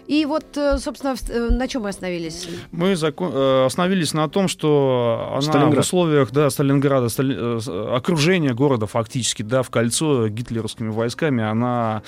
И 0.09 0.25
вот, 0.27 0.45
собственно, 0.79 1.15
на 1.51 1.67
чем 1.69 1.83
мы 1.83 1.89
остановились? 1.91 2.49
Мы 2.73 2.93
зако- 2.95 3.31
э, 3.33 3.67
остановились 3.67 4.13
на 4.13 4.29
том, 4.29 4.49
что 4.49 5.29
она 5.33 5.41
Сталинград. 5.41 5.77
в 5.77 5.87
условиях 5.87 6.31
да, 6.33 6.51
Сталинграда, 6.51 7.09
Стали- 7.09 7.95
окружения 7.97 8.55
города 8.55 8.87
фактически, 8.87 9.43
да, 9.43 9.63
в 9.63 9.71
кольцо 9.71 10.29
гитлеровскими 10.29 10.89
войсками, 10.91 11.45
она 11.45 12.03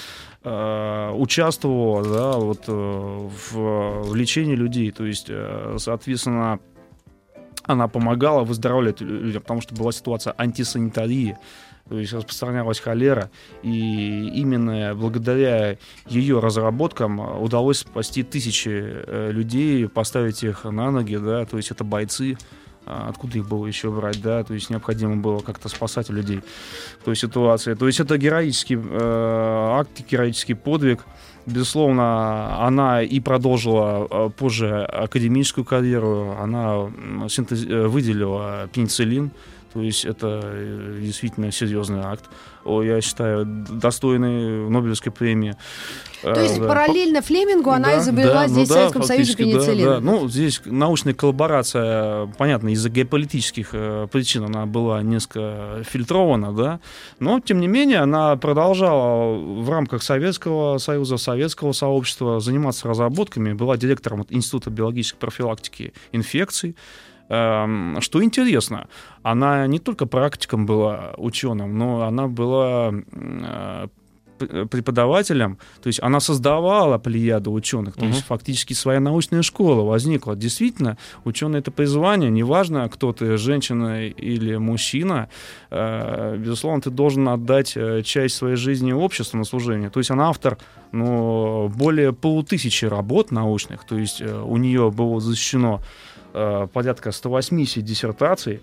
э, 0.45 1.11
участвовала 1.15 2.03
да, 2.05 2.33
вот, 2.39 2.67
в, 2.69 4.03
в 4.11 4.15
лечении 4.17 4.57
людей. 4.57 4.91
То 4.91 5.05
есть, 5.07 5.31
соответственно, 5.79 6.59
она 7.69 7.87
помогала 7.87 8.43
выздоравливать 8.43 9.01
лю- 9.01 9.21
людям, 9.21 9.43
потому 9.43 9.61
что 9.61 9.75
была 9.75 9.93
ситуация 9.93 10.35
антисанитарии. 10.37 11.37
То 11.89 11.99
есть 11.99 12.13
распространялась 12.13 12.81
холера, 12.81 13.31
и 13.63 14.31
именно 14.35 14.95
благодаря 14.95 15.79
ее 16.07 16.39
разработкам 16.39 17.43
удалось 17.43 17.79
спасти 17.79 18.23
тысячи 18.23 18.69
э, 18.69 19.31
людей, 19.33 19.89
поставить 19.89 20.43
их 20.45 20.65
на 20.65 20.91
ноги, 20.91 21.17
да, 21.17 21.47
то 21.47 21.57
есть 21.57 21.71
это 21.71 21.85
бойцы, 21.85 22.37
откуда 22.89 23.39
их 23.39 23.49
было 23.49 23.67
еще 23.67 23.91
брать, 23.91 24.21
да, 24.23 24.43
то 24.45 24.55
есть 24.55 24.71
необходимо 24.71 25.17
было 25.17 25.41
как-то 25.41 25.69
спасать 25.69 26.11
людей 26.11 26.41
в 27.01 27.05
той 27.05 27.17
ситуации. 27.17 27.75
То 27.75 27.87
есть 27.87 28.01
это 28.01 28.17
героический 28.19 28.79
э, 28.79 29.79
акт, 29.81 29.91
героический 30.11 30.55
подвиг. 30.55 31.01
Безусловно, 31.47 32.67
она 32.67 33.03
и 33.03 33.21
продолжила 33.21 34.07
э, 34.11 34.31
позже 34.37 34.85
академическую 34.85 35.65
карьеру, 35.65 36.37
она 36.41 36.91
синтез- 37.29 37.67
э, 37.67 37.87
выделила 37.87 38.69
пенициллин, 38.73 39.31
то 39.73 39.81
есть 39.81 40.05
это 40.05 40.41
э, 40.45 40.99
действительно 41.01 41.53
серьезный 41.53 42.01
акт. 42.01 42.25
О, 42.65 42.83
я 42.83 43.01
считаю, 43.01 43.45
достойный 43.47 44.69
Нобелевской 44.69 45.11
премии. 45.13 45.57
То 46.23 46.41
есть 46.41 46.57
Э, 46.57 46.61
да. 46.61 46.69
параллельно 46.69 47.23
Флемингу 47.23 47.71
она 47.71 47.89
Да, 47.89 47.99
изобрела 48.01 48.43
да, 48.43 48.49
здесь 48.49 48.69
ну 48.69 48.75
в 48.75 48.79
Советском 48.79 49.03
Союзе 49.05 49.33
фактически, 49.33 49.53
да, 49.53 49.59
пенициллин. 49.61 49.87
да. 49.87 50.01
Ну, 50.01 50.29
здесь 50.29 50.61
научная 50.65 51.15
коллаборация, 51.15 52.27
понятно, 52.39 52.69
из-за 52.71 52.91
геополитических 52.91 53.71
э, 53.73 54.09
причин 54.11 54.45
она 54.45 54.67
была 54.67 55.03
несколько 55.03 55.83
фильтрована, 55.89 56.53
да, 56.53 56.81
но, 57.21 57.41
тем 57.41 57.61
не 57.61 57.69
менее, 57.69 57.99
она 57.99 58.37
продолжала 58.37 59.35
в 59.39 59.71
рамках 59.71 60.03
Советского 60.03 60.79
Союза, 60.79 61.17
Советского 61.17 61.73
сообщества 61.73 62.41
заниматься 62.41 62.89
разработками, 62.89 63.53
была 63.53 63.77
директором 63.77 64.27
Института 64.29 64.71
биологической 64.71 65.19
профилактики 65.19 65.93
инфекций, 66.13 66.77
Что 67.29 68.23
интересно, 68.23 68.89
она 69.23 69.67
не 69.67 69.79
только 69.79 70.07
практиком 70.07 70.65
была 70.67 71.13
ученым, 71.19 71.77
но 71.77 72.03
она 72.03 72.27
была 72.27 72.93
э, 72.93 73.89
преподавателем, 74.39 75.59
то 75.83 75.89
есть 75.89 76.01
она 76.03 76.21
создавала 76.21 76.99
плеяду 76.99 77.53
ученых, 77.53 77.95
то 77.95 78.05
Мгм. 78.05 78.13
есть 78.13 78.25
фактически 78.25 78.73
своя 78.73 79.01
научная 79.01 79.43
школа 79.43 79.83
возникла. 79.83 80.37
Действительно, 80.37 80.97
ученый 81.25 81.59
это 81.59 81.71
призвание, 81.71 82.31
неважно, 82.31 82.89
кто 82.89 83.13
ты, 83.13 83.37
женщина 83.37 84.07
или 84.07 84.57
мужчина, 84.57 85.29
э, 85.71 86.37
безусловно, 86.39 86.81
ты 86.83 86.91
должен 86.91 87.29
отдать 87.29 87.73
э, 87.77 88.03
часть 88.03 88.37
своей 88.37 88.57
жизни 88.57 88.93
обществу 88.93 89.37
на 89.39 89.45
служение. 89.45 89.91
То 89.91 90.01
есть 90.01 90.11
она 90.11 90.29
автор 90.29 90.57
ну, 90.93 91.69
более 91.75 92.13
полутысячи 92.13 92.85
работ 92.87 93.31
научных, 93.31 93.85
то 93.85 93.99
есть 93.99 94.21
э, 94.23 94.41
у 94.41 94.57
нее 94.57 94.91
было 94.91 95.21
защищено 95.21 95.81
порядка 96.33 97.13
180 97.13 97.83
диссертаций, 97.85 98.61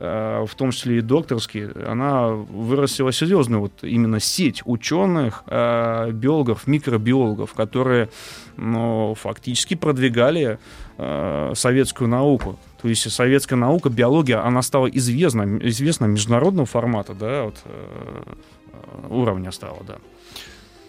э, 0.00 0.44
в 0.46 0.54
том 0.54 0.70
числе 0.70 0.98
и 0.98 1.00
докторские, 1.00 1.72
она 1.86 2.28
вырастила 2.28 3.12
серьезную 3.12 3.60
вот 3.60 3.72
именно 3.82 4.20
сеть 4.20 4.62
ученых, 4.64 5.42
э, 5.46 6.10
биологов, 6.12 6.66
микробиологов, 6.66 7.54
которые 7.54 8.08
ну, 8.56 9.14
фактически 9.14 9.74
продвигали 9.74 10.58
э, 10.98 11.52
советскую 11.54 12.08
науку. 12.08 12.58
То 12.80 12.88
есть 12.88 13.10
советская 13.10 13.58
наука, 13.58 13.90
биология, 13.90 14.44
она 14.44 14.62
стала 14.62 14.86
известна, 14.86 15.58
известна 15.62 16.06
международного 16.06 16.66
формата, 16.66 17.14
да, 17.14 17.44
вот, 17.44 17.56
э, 17.64 18.22
э, 18.72 19.06
уровня 19.08 19.50
стала, 19.50 19.82
да. 19.86 19.96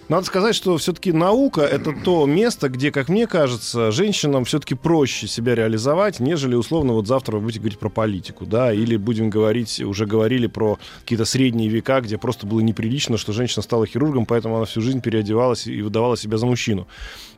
Надо 0.10 0.26
сказать, 0.26 0.56
что 0.56 0.76
все-таки 0.78 1.12
наука 1.12 1.62
это 1.62 1.94
то 1.94 2.26
место, 2.26 2.68
где, 2.70 2.92
как 2.92 3.10
мне 3.10 3.28
кажется, 3.28 3.92
женщинам 3.92 4.44
все-таки 4.44 4.74
проще 4.74 5.28
себя 5.28 5.54
реализовать, 5.54 6.20
нежели 6.20 6.56
условно 6.56 6.94
вот 6.94 7.06
завтра 7.06 7.36
вы 7.36 7.42
будете 7.42 7.60
говорить 7.60 7.78
про 7.78 7.90
политику, 7.90 8.48
да, 8.48 8.74
или 8.74 8.98
будем 8.98 9.30
говорить, 9.30 9.80
уже 9.82 10.08
говорили 10.08 10.48
про 10.48 10.80
какие-то 11.02 11.26
средние 11.26 11.70
века, 11.70 12.02
где 12.02 12.18
просто 12.18 12.48
было 12.48 12.60
неприлично, 12.60 13.18
что 13.18 13.34
женщина 13.34 13.62
стала 13.62 13.86
хирургом, 13.86 14.26
поэтому 14.26 14.56
она 14.56 14.66
всю 14.66 14.82
жизнь 14.82 15.00
переодевалась 15.00 15.68
и 15.68 15.80
выдавала 15.80 16.18
себя 16.18 16.40
за 16.40 16.48
мужчину. 16.48 16.88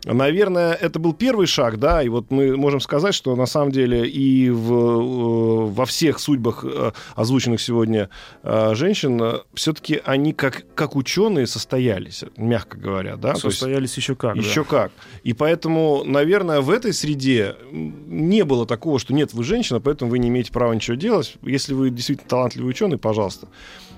Наверное, 0.05 0.73
это 0.73 0.97
был 0.97 1.13
первый 1.13 1.45
шаг, 1.45 1.77
да, 1.77 2.01
и 2.01 2.09
вот 2.09 2.31
мы 2.31 2.57
можем 2.57 2.79
сказать, 2.79 3.13
что 3.13 3.35
на 3.35 3.45
самом 3.45 3.71
деле 3.71 4.07
и 4.07 4.49
в, 4.49 4.73
э, 4.73 5.65
во 5.73 5.85
всех 5.85 6.19
судьбах 6.19 6.65
э, 6.65 6.91
озвученных 7.15 7.61
сегодня 7.61 8.09
э, 8.41 8.73
женщин 8.73 9.21
все-таки 9.53 10.01
они 10.03 10.33
как, 10.33 10.65
как 10.73 10.95
ученые 10.95 11.45
состоялись, 11.45 12.23
мягко 12.35 12.60
говоря, 12.69 13.15
да, 13.15 13.35
Состоялись 13.35 13.95
еще 13.97 14.15
как. 14.15 14.35
да. 14.35 14.41
еще 14.41 14.63
как. 14.63 14.91
И 15.23 15.33
поэтому, 15.33 16.03
наверное, 16.05 16.61
в 16.61 16.69
этой 16.69 16.93
среде 16.93 17.55
не 17.71 18.43
было 18.43 18.65
такого, 18.65 18.99
что 18.99 19.13
нет, 19.13 19.33
вы 19.33 19.43
женщина, 19.43 19.79
поэтому 19.79 20.11
вы 20.11 20.19
не 20.19 20.29
имеете 20.29 20.51
права 20.51 20.73
ничего 20.73 20.95
делать. 20.95 21.35
Если 21.43 21.73
вы 21.73 21.89
действительно 21.89 22.29
талантливый 22.29 22.69
ученый, 22.69 22.97
пожалуйста. 22.97 23.47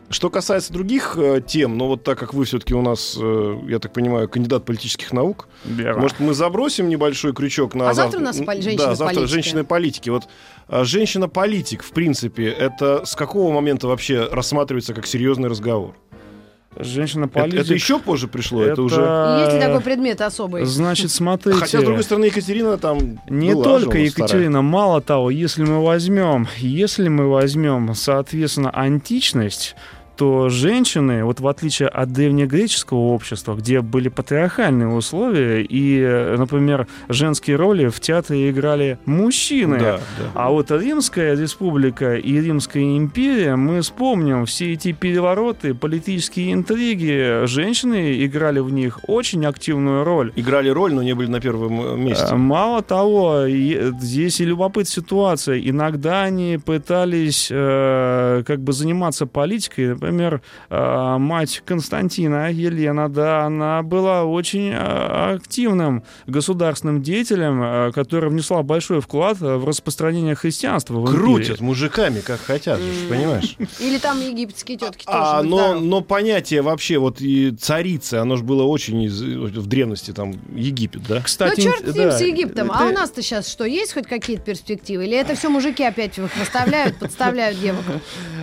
Что 0.10 0.30
касается 0.30 0.74
других 0.74 1.18
э, 1.18 1.42
тем, 1.46 1.78
ну 1.78 1.88
вот 1.88 2.04
так 2.04 2.20
как 2.20 2.34
вы 2.34 2.44
все-таки 2.44 2.76
у 2.76 2.82
нас, 2.82 3.18
э, 3.20 3.60
я 3.70 3.80
так 3.80 3.94
понимаю, 3.94 4.28
кандидат 4.30 4.66
политических 4.66 5.14
наук, 5.14 5.48
Верно. 5.64 6.02
может, 6.02 6.20
мы 6.20 6.34
забросим 6.34 6.90
небольшой 6.90 7.34
крючок 7.34 7.74
на 7.74 7.90
А 7.90 7.94
завтра 7.94 8.18
зав- 8.20 8.22
у 8.22 8.26
нас 8.26 8.40
м, 8.40 8.46
поли- 8.46 8.76
Да, 8.78 8.96
завтра 8.96 9.26
женщины-политики. 9.26 10.10
Вот 10.10 10.24
а, 10.68 10.84
женщина-политик, 10.84 11.84
в 11.84 11.92
принципе, 11.92 12.48
это 12.50 13.06
с 13.06 13.16
какого 13.16 13.52
момента 13.54 13.88
вообще 13.88 14.28
рассматривается 14.30 14.94
как 14.94 15.08
серьезный 15.08 15.50
разговор? 15.50 15.96
Это, 16.76 16.84
Женщина-политик. 16.84 17.60
это 17.60 17.74
еще 17.74 18.00
позже 18.00 18.28
пришло? 18.28 18.62
Это, 18.64 18.74
это 18.74 18.82
уже... 18.82 19.02
Есть 19.42 19.54
ли 19.54 19.60
такой 19.60 19.82
предмет 19.82 20.22
особый? 20.22 20.66
Значит, 20.66 21.12
смотрите. 21.12 21.60
Хотя, 21.60 21.80
с 21.80 21.84
другой 21.84 22.04
стороны, 22.04 22.26
Екатерина 22.26 22.78
там 22.78 23.20
Не 23.30 23.54
была 23.54 23.64
только 23.64 23.98
нас 24.00 24.10
старая. 24.12 24.30
Екатерина, 24.30 24.62
мало 24.62 25.02
того, 25.02 25.30
если 25.30 25.64
мы 25.64 25.84
возьмем, 25.84 26.48
если 26.58 27.08
мы 27.08 27.30
возьмем, 27.30 27.94
соответственно, 27.94 28.72
античность, 28.72 29.76
то 30.16 30.50
женщины, 30.50 31.24
вот 31.24 31.40
в 31.40 31.48
отличие 31.48 31.88
от 31.88 32.12
древнегреческого 32.12 32.98
общества, 33.00 33.56
где 33.56 33.82
были 33.82 34.10
патриархальные 34.10 34.90
условия, 34.90 35.62
и, 35.64 36.00
э, 36.00 36.36
например, 36.38 36.88
женские 37.10 37.56
роли 37.56 37.88
в 37.88 38.00
театре 38.00 38.50
играли 38.50 38.98
мужчины. 39.06 39.80
Да, 39.80 39.98
да. 40.20 40.32
А 40.36 40.50
вот 40.52 40.72
Римская 40.72 41.36
республика 41.36 42.16
и 42.16 42.40
Римская 42.42 42.84
империя, 42.98 43.56
мы 43.56 43.82
вспомним 43.82 44.46
все 44.46 44.74
эти 44.74 44.92
перевороты, 44.92 45.74
политические 45.74 46.54
интриги, 46.54 47.46
женщины 47.46 48.24
играли 48.26 48.60
в 48.60 48.72
них 48.72 49.00
очень 49.08 49.46
активную 49.46 50.04
роль. 50.04 50.32
Играли 50.36 50.70
роль, 50.70 50.94
но 50.94 51.02
не 51.04 51.14
были 51.16 51.28
на 51.30 51.40
первом 51.40 51.82
э, 51.82 51.98
месте. 51.98 52.28
Э, 52.32 52.36
Мало 52.36 52.82
того, 52.82 53.46
и- 53.46 53.92
здесь 54.00 54.40
и 54.42 54.46
любопыт 54.46 54.88
ситуация. 54.88 55.60
Иногда 55.60 56.24
они 56.24 56.60
пытались 56.64 57.50
э, 57.52 58.44
как 58.46 58.60
бы 58.62 58.74
заниматься 58.74 59.26
политикой. 59.26 59.96
Например, 60.04 60.42
э, 60.70 61.18
мать 61.18 61.62
Константина 61.66 62.52
Елена, 62.52 63.08
да, 63.08 63.46
она 63.46 63.82
была 63.84 64.26
очень 64.26 64.70
э, 64.70 65.34
активным 65.36 66.04
государственным 66.28 67.02
деятелем, 67.02 67.62
э, 67.64 67.92
который 67.94 68.30
внесла 68.30 68.64
большой 68.64 69.00
вклад 69.00 69.40
в 69.40 69.66
распространение 69.66 70.36
христианства 70.36 70.96
в. 70.96 71.06
Крутят 71.10 71.62
мужиками, 71.62 72.20
как 72.20 72.42
хотят, 72.42 72.80
же, 72.80 73.08
понимаешь? 73.08 73.56
Или 73.80 73.98
там 73.98 74.20
египетские 74.20 74.78
тетки 74.78 75.06
тоже. 75.06 75.18
А, 75.18 75.42
но, 75.42 75.80
но 75.80 76.02
понятие 76.02 76.62
вообще 76.62 76.98
вот 76.98 77.22
и 77.22 77.52
царицы, 77.52 78.16
оно 78.16 78.36
же 78.36 78.44
было 78.44 78.64
очень 78.64 79.04
из- 79.04 79.22
в 79.22 79.68
древности 79.68 80.12
там 80.12 80.34
Египет, 80.54 81.04
да? 81.08 81.22
Кстати, 81.22 81.62
ну, 81.62 81.64
черт 81.64 81.80
с 81.80 81.96
ним, 81.96 82.10
да, 82.10 82.12
с 82.18 82.22
Египтом. 82.22 82.72
А 82.72 82.76
это- 82.76 82.92
у 82.92 82.94
нас-то 82.94 83.22
сейчас 83.22 83.48
что, 83.48 83.64
есть 83.64 83.94
хоть 83.94 84.08
какие-то 84.08 84.44
перспективы? 84.44 85.06
Или 85.06 85.16
это 85.18 85.36
все 85.36 85.48
мужики 85.50 85.84
опять 85.84 86.18
их 86.18 86.26
выставляют, 86.38 86.98
подставляют 87.00 87.60
девок? 87.60 87.84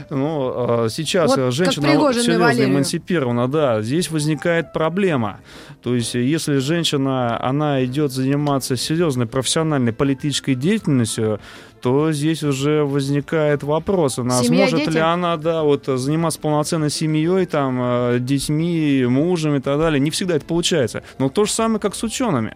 Ну, 0.09 0.89
сейчас 0.89 1.37
Вот 1.37 1.50
женщина 1.51 1.89
серьезно 1.89 2.39
Валерию. 2.39 2.71
эмансипирована, 2.71 3.49
да. 3.49 3.83
Здесь 3.83 4.11
возникает 4.11 4.73
проблема. 4.73 5.41
То 5.83 5.95
есть, 5.95 6.15
э, 6.15 6.23
если 6.23 6.59
женщина, 6.59 7.43
она 7.43 7.85
идет 7.85 8.13
заниматься 8.13 8.77
серьезной 8.77 9.27
профессиональной 9.27 9.93
политической 9.93 10.55
деятельностью, 10.55 11.41
то 11.81 12.13
здесь 12.13 12.43
уже 12.43 12.85
возникает 12.85 13.63
вопрос, 13.63 14.19
она 14.19 14.43
Семья, 14.43 14.69
сможет 14.69 14.87
дети? 14.87 14.97
ли 14.97 15.01
она, 15.01 15.37
да, 15.37 15.63
вот 15.63 15.89
э, 15.89 15.97
заниматься 15.97 16.39
полноценной 16.39 16.91
семьей, 16.91 17.47
там, 17.47 17.79
э, 17.81 18.19
детьми, 18.21 19.05
мужем 19.09 19.57
и 19.57 19.61
так 19.61 19.79
далее. 19.79 19.99
Не 20.01 20.11
всегда 20.11 20.37
это 20.37 20.45
получается. 20.45 21.03
Но 21.19 21.29
то 21.29 21.45
же 21.45 21.53
самое, 21.53 21.81
как 21.81 21.95
с 21.95 22.03
учеными. 22.03 22.55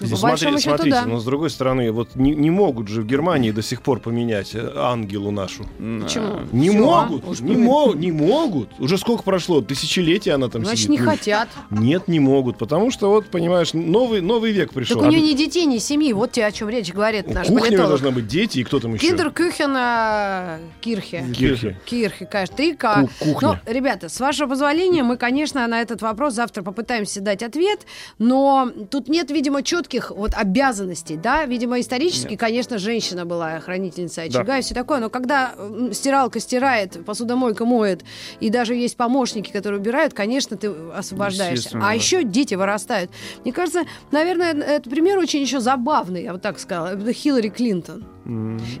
Ну, 0.00 0.06
счету, 0.36 0.58
смотрите, 0.58 0.90
да. 0.90 1.04
но 1.06 1.18
с 1.18 1.24
другой 1.24 1.50
стороны, 1.50 1.90
вот 1.92 2.14
не, 2.14 2.34
не 2.34 2.50
могут 2.50 2.88
же 2.88 3.02
в 3.02 3.06
Германии 3.06 3.50
до 3.50 3.62
сих 3.62 3.82
пор 3.82 4.00
поменять 4.00 4.54
э, 4.54 4.72
ангелу 4.76 5.30
нашу. 5.30 5.64
Почему? 5.78 6.40
Не 6.52 6.70
Всё, 6.70 6.78
могут, 6.78 7.26
уж 7.28 7.40
не, 7.40 7.56
мо- 7.56 7.92
не 7.94 8.12
могут. 8.12 8.68
Уже 8.78 8.98
сколько 8.98 9.22
прошло? 9.22 9.60
Тысячелетия 9.60 10.32
она 10.32 10.48
там 10.48 10.62
Значит, 10.64 10.84
сидит. 10.84 10.90
не 10.90 10.98
Ну, 11.04 11.10
хотят. 11.10 11.48
Нет, 11.70 12.08
не 12.08 12.20
могут, 12.20 12.58
потому 12.58 12.90
что 12.90 13.08
вот, 13.10 13.26
понимаешь, 13.26 13.72
новый, 13.74 14.20
новый 14.20 14.52
век 14.52 14.72
пришел. 14.72 14.98
Так 15.00 15.08
у 15.08 15.10
нее 15.10 15.20
ни 15.22 15.34
детей, 15.36 15.64
ни 15.66 15.78
семьи. 15.78 16.12
Вот 16.12 16.32
тебе 16.32 16.46
о 16.46 16.52
чем 16.52 16.68
речь 16.68 16.92
говорит 16.92 17.26
наш 17.32 17.46
Кухня 17.48 17.62
политолог. 17.62 17.88
должна 17.88 18.10
быть 18.10 18.26
дети 18.28 18.58
и 18.60 18.64
кто 18.64 18.80
там 18.80 18.94
еще? 18.94 19.06
Киндер 19.08 19.30
Кюхен 19.30 19.72
Кирхе. 20.80 21.24
Кирхи. 21.36 21.76
Кирхе, 21.84 22.26
конечно, 22.26 22.56
три 22.56 22.74
К. 22.74 22.94
Ку- 23.02 23.08
кухня. 23.32 23.60
Ну, 23.66 23.72
ребята, 23.72 24.08
с 24.08 24.18
вашего 24.20 24.48
позволения, 24.48 25.02
мы, 25.02 25.16
конечно, 25.16 25.66
на 25.66 25.80
этот 25.80 26.02
вопрос 26.02 26.34
завтра 26.34 26.62
попытаемся 26.62 27.20
дать 27.20 27.42
ответ, 27.42 27.80
но 28.18 28.70
тут 28.90 29.08
нет, 29.08 29.30
видимо, 29.30 29.62
четких 29.72 30.10
вот 30.10 30.32
обязанностей, 30.34 31.16
да? 31.16 31.46
Видимо, 31.46 31.80
исторически, 31.80 32.36
конечно, 32.36 32.76
женщина 32.76 33.24
была 33.24 33.58
хранительница 33.58 34.20
очага 34.22 34.58
и 34.58 34.62
все 34.62 34.74
такое, 34.74 35.00
но 35.00 35.08
когда 35.08 35.54
стиралка 35.92 36.40
стирает, 36.40 37.02
посудомойка 37.06 37.64
моет, 37.64 38.04
и 38.38 38.50
даже 38.50 38.74
есть 38.74 38.98
помощники, 38.98 39.50
которые 39.50 39.80
убирают, 39.80 40.12
конечно, 40.12 40.58
ты 40.58 40.70
освобождаешься. 40.94 41.70
А 41.78 41.80
да. 41.80 41.92
еще 41.92 42.22
дети 42.22 42.54
вырастают. 42.54 43.10
Мне 43.44 43.54
кажется, 43.54 43.84
наверное, 44.10 44.52
этот 44.52 44.90
пример 44.90 45.16
очень 45.16 45.40
еще 45.40 45.60
забавный, 45.60 46.24
я 46.24 46.32
вот 46.32 46.42
так 46.42 46.58
сказала. 46.58 46.94
Хиллари 47.10 47.48
Клинтон. 47.48 48.04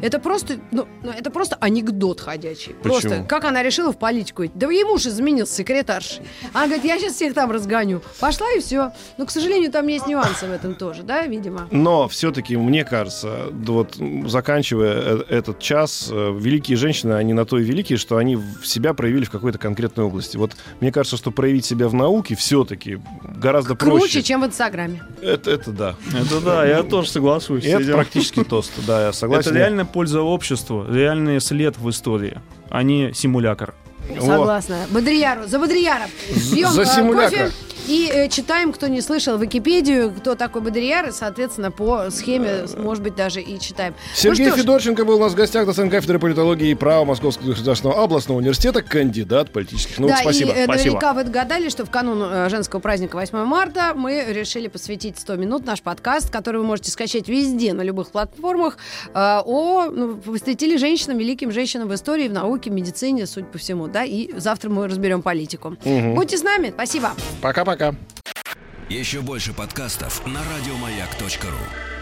Это 0.00 0.18
просто, 0.18 0.54
ну, 0.70 0.86
ну, 1.02 1.10
это 1.10 1.30
просто 1.30 1.56
анекдот 1.60 2.20
ходячий. 2.20 2.74
Почему? 2.74 3.00
Просто, 3.00 3.24
как 3.28 3.44
она 3.44 3.62
решила 3.62 3.92
в 3.92 3.98
политику 3.98 4.44
идти. 4.44 4.52
Да 4.54 4.70
ей 4.70 4.84
муж 4.84 5.06
изменил 5.06 5.46
с 5.46 5.50
секретаршей. 5.50 6.22
Она 6.52 6.66
говорит, 6.66 6.84
я 6.84 6.98
сейчас 6.98 7.14
всех 7.14 7.34
там 7.34 7.50
разгоню. 7.50 8.02
Пошла 8.20 8.46
и 8.56 8.60
все. 8.60 8.92
Но, 9.18 9.26
к 9.26 9.30
сожалению, 9.30 9.70
там 9.72 9.86
есть 9.88 10.06
нюансы 10.06 10.46
в 10.46 10.52
этом 10.52 10.74
тоже, 10.74 11.02
да, 11.02 11.26
видимо. 11.26 11.68
Но 11.70 12.08
все-таки, 12.08 12.56
мне 12.56 12.84
кажется, 12.84 13.46
вот 13.50 13.96
заканчивая 14.26 14.94
э- 14.94 15.24
этот 15.28 15.58
час, 15.58 16.08
э, 16.10 16.36
великие 16.38 16.76
женщины, 16.76 17.14
они 17.14 17.32
на 17.32 17.44
то 17.44 17.58
и 17.58 17.64
великие, 17.64 17.98
что 17.98 18.16
они 18.16 18.36
в 18.36 18.64
себя 18.64 18.94
проявили 18.94 19.24
в 19.24 19.30
какой-то 19.30 19.58
конкретной 19.58 20.04
области. 20.04 20.36
Вот 20.36 20.52
мне 20.80 20.92
кажется, 20.92 21.16
что 21.16 21.30
проявить 21.30 21.64
себя 21.64 21.88
в 21.88 21.94
науке 21.94 22.34
все-таки 22.34 23.00
гораздо 23.22 23.74
Круче, 23.74 23.98
проще. 23.98 24.22
чем 24.22 24.42
в 24.42 24.46
Инстаграме. 24.46 25.02
Это, 25.20 25.50
это 25.50 25.70
да. 25.72 25.96
Это 26.14 26.40
да, 26.40 26.64
я 26.64 26.82
тоже 26.82 27.10
соглашусь. 27.10 27.64
Это 27.64 27.92
практически 27.92 28.44
тост, 28.44 28.72
да, 28.86 29.06
я 29.06 29.12
согласен. 29.12 29.31
Это 29.40 29.50
реальная 29.52 29.84
польза 29.84 30.22
обществу, 30.22 30.84
реальный 30.88 31.40
след 31.40 31.78
в 31.78 31.88
истории, 31.90 32.40
а 32.70 32.82
не 32.82 33.12
симулятор. 33.12 33.74
Согласна. 34.20 34.86
Бодрияру, 34.90 35.46
за 35.46 35.58
Бодрияра. 35.58 36.06
Пьем 36.52 36.70
за 36.70 36.82
э, 36.82 36.86
симулятор. 36.86 37.38
кофе 37.38 37.71
И 37.88 38.08
э, 38.12 38.28
читаем, 38.28 38.72
кто 38.72 38.86
не 38.86 39.00
слышал, 39.00 39.36
Википедию, 39.38 40.12
кто 40.12 40.34
такой 40.34 40.62
Бодрияр, 40.62 41.08
и, 41.08 41.12
соответственно, 41.12 41.70
по 41.70 42.10
схеме, 42.10 42.66
может 42.76 43.02
быть, 43.02 43.16
даже 43.16 43.40
и 43.40 43.58
читаем. 43.58 43.94
Сергей 44.14 44.46
ну, 44.46 44.52
что 44.52 44.56
ж, 44.56 44.62
Федорченко 44.62 45.04
был 45.04 45.16
у 45.16 45.20
нас 45.20 45.32
в 45.32 45.34
гостях, 45.34 45.66
доцент 45.66 45.90
кафедры 45.90 46.18
политологии 46.18 46.70
и 46.70 46.74
права 46.74 47.04
Московского 47.04 47.48
государственного 47.48 48.02
областного 48.02 48.38
университета, 48.38 48.82
кандидат 48.82 49.50
политических 49.50 49.98
наук. 49.98 50.12
да, 50.12 50.18
Спасибо. 50.18 50.52
и 50.52 50.54
э, 50.54 50.64
Спасибо. 50.64 50.72
наверняка 50.76 51.12
вы 51.12 51.24
догадались, 51.24 51.72
что 51.72 51.84
в 51.84 51.90
канун 51.90 52.22
э, 52.22 52.48
женского 52.48 52.80
праздника 52.80 53.16
8 53.16 53.38
марта 53.44 53.92
мы 53.94 54.24
решили 54.28 54.68
посвятить 54.68 55.18
100 55.18 55.36
минут 55.36 55.66
наш 55.66 55.82
подкаст, 55.82 56.30
который 56.30 56.58
вы 56.58 56.66
можете 56.66 56.90
скачать 56.90 57.28
везде, 57.28 57.72
на 57.72 57.82
любых 57.82 58.10
платформах, 58.10 58.78
э, 59.08 59.40
о, 59.44 59.86
ну, 59.90 60.16
посвятили 60.16 60.76
женщинам, 60.76 61.18
великим 61.18 61.50
женщинам 61.50 61.88
в 61.88 61.94
истории, 61.94 62.28
в 62.28 62.32
науке, 62.32 62.70
в 62.70 62.72
медицине, 62.72 63.26
судя 63.26 63.46
по 63.46 63.58
всему, 63.58 63.88
да, 63.88 64.04
и 64.04 64.30
завтра 64.38 64.70
мы 64.70 64.86
разберем 64.86 65.22
политику. 65.22 65.76
Будьте 65.84 66.38
с 66.38 66.42
нами, 66.42 66.72
спасибо. 66.74 67.12
Пока-пока. 67.40 67.71
Еще 68.88 69.22
больше 69.22 69.54
подкастов 69.54 70.26
на 70.26 70.40
радиомаяк.ру. 70.44 72.01